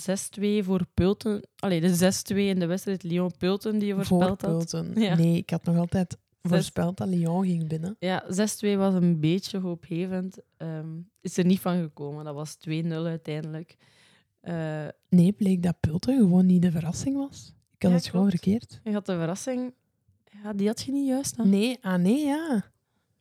6-2 0.60 0.64
voor 0.64 0.86
Pulten. 0.94 1.46
Allee, 1.58 1.80
de 1.80 1.94
6-2 2.34 2.36
in 2.36 2.58
de 2.58 2.66
wedstrijd 2.66 3.02
Lyon-Pulten 3.02 3.78
die 3.78 3.88
je 3.88 3.94
voorspeld 3.94 4.22
had. 4.40 4.40
Voorpulten. 4.40 4.92
Ja. 5.02 5.14
Nee, 5.16 5.36
ik 5.36 5.50
had 5.50 5.64
nog 5.64 5.76
altijd 5.76 6.10
Zes- 6.42 6.52
voorspeld 6.52 6.96
dat 6.96 7.08
Lyon 7.08 7.44
ging 7.44 7.68
binnen. 7.68 7.96
Ja, 7.98 8.24
6-2 8.28 8.76
was 8.76 8.94
een 8.94 9.20
beetje 9.20 9.58
hoopgevend. 9.58 10.38
Ehm, 10.56 10.86
is 11.20 11.36
er 11.36 11.44
niet 11.44 11.60
van 11.60 11.80
gekomen. 11.82 12.24
Dat 12.24 12.34
was 12.34 12.54
2-0 12.68 13.06
uiteindelijk. 13.06 13.76
Eh, 14.40 14.86
Nee, 15.08 15.32
bleek 15.32 15.62
dat 15.62 15.80
Pulten 15.80 16.16
gewoon 16.18 16.46
niet 16.46 16.62
de 16.62 16.70
verrassing 16.70 17.16
was. 17.16 17.54
Ik 17.76 17.82
had 17.82 17.90
Ja, 17.90 17.96
het 17.96 18.06
gewoon 18.06 18.30
verkeerd. 18.30 18.80
je 18.84 18.92
had 18.92 19.06
de 19.06 19.16
verrassing... 19.16 19.74
Ja, 20.42 20.52
die 20.52 20.66
had 20.66 20.82
je 20.82 20.92
niet 20.92 21.06
juist. 21.08 21.36
Hè? 21.36 21.44
Nee, 21.44 21.78
ah 21.80 21.98
nee, 22.00 22.24
ja. 22.26 22.64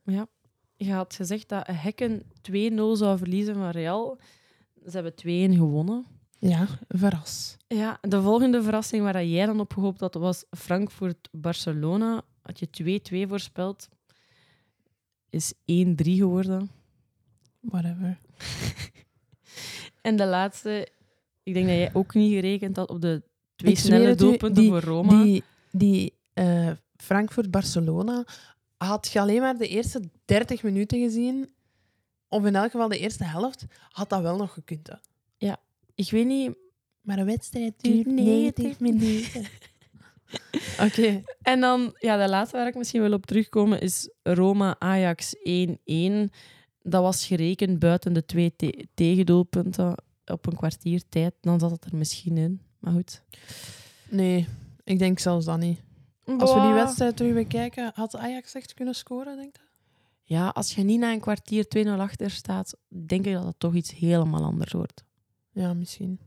Ja. 0.03 0.28
Je 0.76 0.91
had 0.91 1.14
gezegd 1.16 1.49
dat 1.49 1.68
Hekken 1.72 2.22
2-0 2.41 2.95
zou 2.97 3.18
verliezen 3.18 3.55
van 3.55 3.70
Real. 3.70 4.18
Ze 4.92 4.96
hebben 5.02 5.14
2-1 5.54 5.58
gewonnen. 5.58 6.06
Ja, 6.40 6.68
verras. 6.88 7.58
Ja, 7.68 7.98
de 8.02 8.22
volgende 8.22 8.64
verrassing 8.64 9.04
waar 9.04 9.26
jij 9.26 9.46
dan 9.46 9.60
op 9.60 9.74
gehoopt 9.74 10.00
had, 10.00 10.14
was 10.14 10.46
Frankfurt-Barcelona. 10.58 12.22
Had 12.42 12.60
je 12.60 12.68
2-2 13.26 13.30
voorspeld. 13.30 13.88
Is 15.30 15.54
1-3 15.54 15.56
geworden. 16.02 16.70
Whatever. 17.60 18.18
En 20.02 20.16
de 20.16 20.26
laatste, 20.26 20.88
ik 21.44 21.54
denk 21.54 21.68
dat 21.68 21.76
jij 21.76 21.90
ook 21.94 22.14
niet 22.14 22.32
gerekend 22.34 22.76
had 22.76 22.90
op 22.90 23.02
de 23.02 23.24
twee 23.56 23.72
Ik 23.72 23.78
snelle 23.80 24.16
doelpunten 24.16 24.62
die- 24.62 24.70
voor 24.70 24.82
Roma. 24.82 25.24
Die, 25.24 25.44
die 25.72 26.14
eh, 26.34 26.72
Frankfurt-Barcelona 26.98 28.26
had 28.78 29.08
je 29.14 29.20
alleen 29.20 29.42
maar 29.42 29.58
de 29.58 29.68
eerste 29.68 30.02
30 30.26 30.64
minuten 30.64 31.00
gezien, 31.00 31.50
of 32.28 32.46
in 32.46 32.56
elk 32.56 32.72
geval 32.72 32.88
de 32.88 33.00
eerste 33.00 33.24
helft, 33.24 33.66
had 33.90 34.10
dat 34.10 34.22
wel 34.22 34.38
nog 34.38 34.54
gekund. 34.54 34.88
Hè. 34.88 34.96
Ik 35.96 36.12
weet 36.12 36.26
niet. 36.26 36.56
Maar 37.02 37.18
een 37.18 37.26
wedstrijd 37.26 37.74
Duurt 37.78 38.04
duurt 38.06 38.16
90 38.16 38.80
minuten. 38.80 39.46
Oké. 40.86 41.24
En 41.42 41.60
dan, 41.60 41.96
ja, 42.00 42.18
de 42.24 42.30
laatste 42.30 42.58
waar 42.58 42.68
ik 42.68 42.76
misschien 42.76 43.02
wil 43.02 43.14
op 43.14 43.26
terugkomen 43.26 43.82
is 43.82 44.10
Roma-Ajax 44.24 45.36
1-1. 45.36 45.42
Dat 46.82 47.02
was 47.02 47.26
gerekend 47.26 47.80
buiten 47.80 48.14
de 48.14 48.26
twee 48.26 48.54
te- 48.56 48.88
tegendoelpunten 48.94 49.96
op 50.26 50.46
een 50.46 50.56
kwartier 50.56 51.02
tijd. 51.10 51.34
Dan 51.42 51.60
zat 51.60 51.72
het 51.72 51.86
er 51.86 51.96
misschien 51.96 52.38
in. 52.38 52.62
Maar 52.80 52.94
goed. 52.94 53.22
Nee, 54.10 54.48
ik 54.84 55.00
denk 55.00 55.20
zelfs 55.20 55.46
dat 55.46 55.58
niet. 55.60 55.80
Als 56.38 56.54
we 56.54 56.62
die 56.62 56.72
wedstrijd 56.74 57.18
terug 57.18 57.34
bekijken, 57.34 57.92
had 57.94 58.16
Ajax 58.16 58.54
echt 58.54 58.74
kunnen 58.74 58.96
scoren, 58.96 59.38
denk 59.38 59.56
je? 59.56 59.62
Ja, 60.30 60.48
als 60.48 60.76
je 60.76 60.84
niet 60.84 61.00
na 61.00 61.12
een 61.12 61.20
kwartier 61.20 61.66
2-0 61.66 61.90
achter 62.00 62.30
staat, 62.30 62.78
denk 62.88 63.26
ik 63.26 63.34
dat 63.34 63.44
het 63.44 63.60
toch 63.60 63.74
iets 63.74 63.92
helemaal 63.96 64.44
anders 64.44 64.72
wordt. 64.74 65.04
Ja, 65.52 65.74
misschien. 65.74 66.20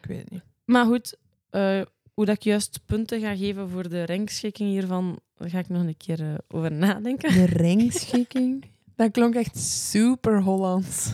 Ik 0.00 0.06
weet 0.06 0.18
het 0.20 0.30
niet. 0.30 0.42
Maar 0.64 0.84
goed, 0.86 1.16
eh, 1.50 1.82
hoe 2.14 2.24
dat 2.24 2.36
ik 2.36 2.42
juist 2.42 2.80
punten 2.86 3.20
ga 3.20 3.36
geven 3.36 3.68
voor 3.68 3.88
de 3.88 4.06
rangschikking 4.06 4.70
hiervan, 4.70 5.18
daar 5.34 5.50
ga 5.50 5.58
ik 5.58 5.68
nog 5.68 5.82
een 5.82 5.96
keer 5.96 6.20
eh, 6.20 6.34
over 6.48 6.72
nadenken. 6.72 7.32
De 7.32 7.46
rangschikking. 7.46 8.64
Dat 8.96 9.10
klonk 9.10 9.34
echt 9.34 9.58
super 9.58 10.42
Hollands. 10.42 11.12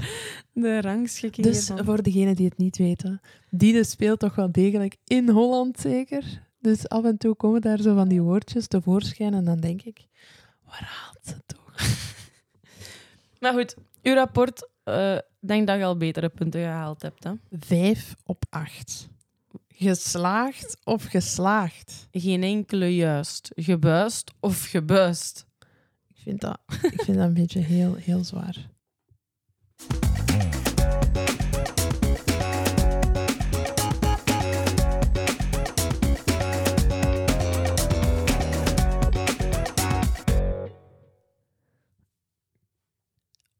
De 0.52 0.80
rangschikking 0.80 1.46
Dus 1.46 1.68
hiervan. 1.68 1.84
voor 1.86 2.02
degenen 2.02 2.34
die 2.36 2.44
het 2.46 2.58
niet 2.58 2.76
weten, 2.76 3.20
Diede 3.50 3.84
speelt 3.84 4.18
toch 4.18 4.34
wel 4.34 4.52
degelijk 4.52 4.96
in 5.04 5.28
Holland 5.28 5.78
zeker. 5.80 6.46
Dus 6.60 6.88
af 6.88 7.04
en 7.04 7.18
toe 7.18 7.34
komen 7.34 7.60
daar 7.60 7.80
zo 7.80 7.94
van 7.94 8.08
die 8.08 8.22
woordjes 8.22 8.66
tevoorschijn 8.66 9.34
en 9.34 9.44
dan 9.44 9.60
denk 9.60 9.82
ik, 9.82 10.06
waar 10.64 10.82
haalt 10.84 11.18
ze 11.26 11.36
toch? 11.46 11.67
Maar 13.40 13.52
goed, 13.52 13.76
uw 14.02 14.14
rapport, 14.14 14.68
ik 15.40 15.48
denk 15.48 15.66
dat 15.66 15.78
je 15.78 15.84
al 15.84 15.96
betere 15.96 16.28
punten 16.28 16.60
gehaald 16.60 17.02
hebt. 17.02 17.24
Hè? 17.24 17.32
Vijf 17.50 18.14
op 18.24 18.44
acht. 18.50 19.08
Geslaagd 19.68 20.76
of 20.84 21.04
geslaagd? 21.04 22.08
Geen 22.10 22.42
enkele 22.42 22.94
juist. 22.94 23.50
Gebuist 23.54 24.32
of 24.40 24.64
gebuist. 24.64 25.46
Ik 26.08 26.16
vind 26.22 26.40
dat, 26.40 26.58
ik 26.82 27.02
vind 27.02 27.16
dat 27.16 27.26
een 27.26 27.34
beetje 27.34 27.60
heel, 27.60 27.94
heel 27.94 28.24
zwaar. 28.24 28.68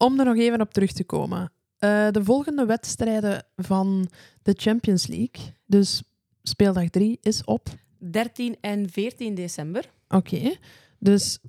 Om 0.01 0.19
er 0.19 0.25
nog 0.25 0.37
even 0.37 0.61
op 0.61 0.73
terug 0.73 0.91
te 0.91 1.03
komen. 1.03 1.51
Eh, 1.77 2.07
de 2.11 2.23
volgende 2.23 2.65
wedstrijden 2.65 3.45
van 3.55 4.09
de 4.41 4.53
Champions 4.57 5.07
League, 5.07 5.53
dus 5.65 6.03
speeldag 6.43 6.89
3, 6.89 7.17
is 7.21 7.43
op 7.43 7.69
13 7.97 8.55
en 8.61 8.89
14 8.89 9.35
december. 9.35 9.89
Oké, 10.07 10.55
dus 10.99 11.39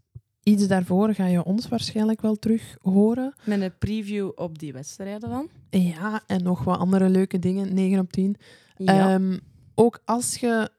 iets 0.43 0.67
daarvoor 0.67 1.15
ga 1.15 1.27
je 1.27 1.45
ons 1.45 1.69
waarschijnlijk 1.69 2.21
wel 2.21 2.37
terug 2.37 2.77
horen. 2.81 3.35
Met 3.45 3.61
een 3.61 3.79
preview 3.79 4.31
op 4.35 4.59
die 4.59 4.73
wedstrijden 4.73 5.31
dan. 5.31 5.49
Ja, 5.71 6.23
en 6.27 6.43
nog 6.43 6.65
wat 6.65 6.79
andere 6.79 7.09
leuke 7.09 7.39
dingen, 7.39 7.75
9 7.75 7.99
op 7.99 8.13
10. 8.13 8.37
Ja. 8.77 9.15
Ehm, 9.15 9.39
ook 9.75 10.03
als 10.05 10.37
je 10.37 10.71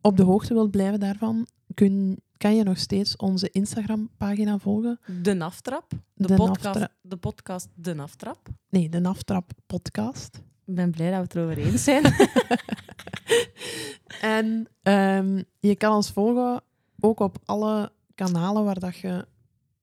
op 0.00 0.16
de 0.16 0.22
hoogte 0.22 0.54
wilt 0.54 0.70
blijven 0.70 1.00
daarvan, 1.00 1.46
kun 1.74 2.20
kan 2.36 2.56
je 2.56 2.62
nog 2.62 2.78
steeds 2.78 3.16
onze 3.16 3.50
Instagram-pagina 3.50 4.58
volgen. 4.58 5.00
De 5.22 5.32
Naftrap. 5.32 5.90
De, 6.14 6.26
De 6.26 6.34
podcast, 6.34 6.86
de 7.00 7.16
podcast 7.16 7.68
De 7.74 7.94
Naftrap. 7.94 8.48
Nee, 8.68 8.88
de 8.88 8.98
Naftrap 8.98 9.52
podcast. 9.66 10.36
Ik 10.64 10.74
ben 10.74 10.90
blij 10.90 11.10
dat 11.10 11.16
we 11.16 11.22
het 11.22 11.34
erover 11.34 11.58
eens 11.72 11.84
zijn. 11.84 12.02
En 14.20 14.68
ehm, 14.82 15.42
je 15.60 15.76
kan 15.76 15.94
ons 15.94 16.10
volgen 16.10 16.62
ook 17.00 17.20
op 17.20 17.38
alle 17.44 17.92
kanalen 18.14 18.64
waar 18.64 18.78
dat 18.78 18.96
je 18.96 19.26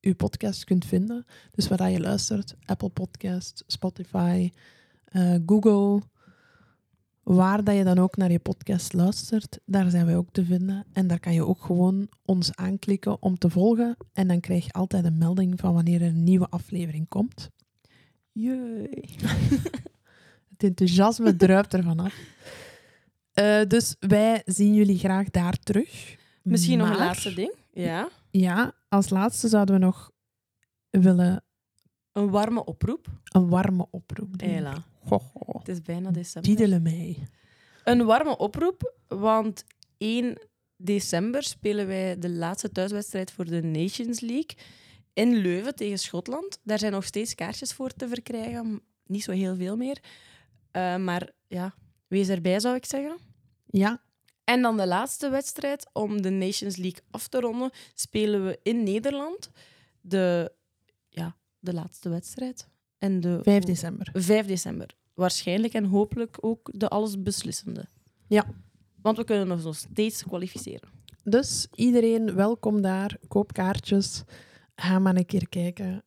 je 0.00 0.14
podcast 0.14 0.64
kunt 0.64 0.84
vinden. 0.84 1.26
Dus 1.50 1.68
waar 1.68 1.78
dat 1.78 1.92
je 1.92 2.00
luistert, 2.00 2.54
Apple 2.64 2.88
Podcast, 2.88 3.64
Spotify, 3.66 4.50
eh, 5.04 5.34
Google. 5.46 6.02
Waar 7.22 7.64
dat 7.64 7.76
je 7.76 7.84
dan 7.84 7.98
ook 7.98 8.16
naar 8.16 8.30
je 8.30 8.38
podcast 8.38 8.92
luistert, 8.92 9.58
daar 9.64 9.90
zijn 9.90 10.06
wij 10.06 10.16
ook 10.16 10.28
te 10.32 10.44
vinden. 10.44 10.84
En 10.92 11.06
daar 11.06 11.20
kan 11.20 11.34
je 11.34 11.46
ook 11.46 11.62
gewoon 11.64 12.08
ons 12.24 12.54
aanklikken 12.56 13.22
om 13.22 13.38
te 13.38 13.50
volgen. 13.50 13.96
En 14.12 14.28
dan 14.28 14.40
krijg 14.40 14.64
je 14.64 14.72
altijd 14.72 15.04
een 15.04 15.18
melding 15.18 15.60
van 15.60 15.74
wanneer 15.74 16.02
er 16.02 16.08
een 16.08 16.24
nieuwe 16.24 16.48
aflevering 16.48 17.08
komt. 17.08 17.50
Jee. 18.32 18.88
Het 20.50 20.62
enthousiasme 20.70 21.36
druipt 21.36 21.74
ervan 21.74 22.00
af. 22.00 22.14
Eh, 23.32 23.60
dus 23.68 23.96
wij 23.98 24.42
zien 24.44 24.74
jullie 24.74 24.98
graag 24.98 25.30
daar 25.30 25.56
terug. 25.58 26.16
Misschien 26.42 26.78
nog 26.78 26.90
een 26.90 26.96
laatste 26.96 27.34
ding. 27.34 27.54
Ja. 27.72 28.08
Ja, 28.30 28.72
als 28.88 29.10
laatste 29.10 29.48
zouden 29.48 29.74
we 29.74 29.80
nog 29.80 30.10
willen 30.90 31.44
Een 32.12 32.30
warme 32.30 32.64
oproep. 32.64 33.06
een 33.24 33.48
warme 33.48 33.86
oproep 33.90 34.38
doen. 34.38 34.48
Het 35.58 35.68
is 35.68 35.82
bijna 35.82 36.10
december. 36.10 36.50
Diedele 36.56 36.78
mij. 36.78 37.18
Een 37.84 38.04
warme 38.04 38.36
oproep, 38.36 38.94
want 39.08 39.64
1 39.98 40.38
december 40.76 41.42
spelen 41.42 41.86
wij 41.86 42.18
de 42.18 42.30
laatste 42.30 42.70
thuiswedstrijd 42.70 43.30
voor 43.30 43.44
de 43.44 43.62
Nations 43.62 44.20
League 44.20 44.56
in 45.12 45.36
Leuven 45.36 45.74
tegen 45.74 45.98
Schotland. 45.98 46.58
Daar 46.62 46.78
zijn 46.78 46.92
nog 46.92 47.04
steeds 47.04 47.34
kaartjes 47.34 47.72
voor 47.72 47.90
te 47.90 48.08
verkrijgen. 48.08 48.80
Niet 49.06 49.22
zo 49.22 49.32
heel 49.32 49.56
veel 49.56 49.76
meer. 49.76 49.98
Eh, 50.70 50.96
maar 50.96 51.30
ja, 51.48 51.74
wees 52.06 52.28
erbij 52.28 52.60
zou 52.60 52.76
ik 52.76 52.84
zeggen. 52.84 53.18
Ja, 53.66 54.02
En 54.44 54.62
dan 54.62 54.76
de 54.76 54.86
laatste 54.86 55.28
wedstrijd 55.28 55.90
om 55.92 56.22
de 56.22 56.30
Nations 56.30 56.76
League 56.76 57.00
af 57.10 57.28
te 57.28 57.40
ronden, 57.40 57.70
spelen 57.94 58.44
we 58.46 58.58
in 58.62 58.82
Nederland 58.82 59.50
de, 60.00 60.52
ja, 61.08 61.36
de 61.58 61.74
laatste 61.74 62.08
wedstrijd. 62.08 62.68
En 63.02 63.20
de 63.20 63.38
5 63.42 63.64
december. 63.64 64.08
5 64.12 64.46
december. 64.46 64.94
Waarschijnlijk 65.14 65.74
en 65.74 65.84
hopelijk 65.84 66.36
ook 66.40 66.70
de 66.72 66.88
allesbeslissende. 66.88 67.88
Ja. 68.26 68.44
Want 69.00 69.16
we 69.16 69.24
kunnen 69.24 69.50
ons 69.50 69.64
nog 69.64 69.76
steeds 69.76 70.22
kwalificeren. 70.22 70.88
Dus 71.24 71.66
iedereen 71.74 72.34
welkom 72.34 72.82
daar. 72.82 73.18
Koop 73.28 73.52
kaartjes. 73.52 74.22
Ga 74.74 74.98
maar 74.98 75.16
een 75.16 75.26
keer 75.26 75.48
kijken. 75.48 76.04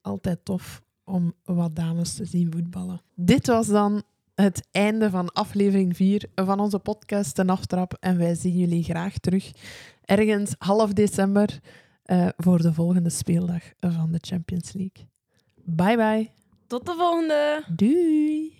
Altijd 0.00 0.44
tof 0.44 0.82
om 1.04 1.34
wat 1.44 1.76
dames 1.76 2.14
te 2.14 2.24
zien 2.24 2.52
voetballen. 2.52 3.02
Dit 3.14 3.46
was 3.46 3.66
dan 3.66 4.02
het 4.34 4.68
einde 4.70 5.10
van 5.10 5.32
aflevering 5.32 5.96
4 5.96 6.24
van 6.34 6.60
onze 6.60 6.78
podcast 6.78 7.34
Ten 7.34 7.50
Aftrap. 7.50 7.96
En 8.00 8.18
wij 8.18 8.34
zien 8.34 8.56
jullie 8.56 8.82
graag 8.82 9.18
terug 9.18 9.50
ergens 10.04 10.54
half 10.58 10.92
december 10.92 11.60
eh, 12.02 12.28
voor 12.36 12.62
de 12.62 12.72
volgende 12.72 13.10
speeldag 13.10 13.62
van 13.78 14.12
de 14.12 14.18
Champions 14.20 14.72
League. 14.72 15.06
Bye 15.64 15.96
bye. 15.96 16.37
Tot 16.68 16.86
de 16.86 16.94
volgende! 16.94 17.64
Doei. 17.68 18.57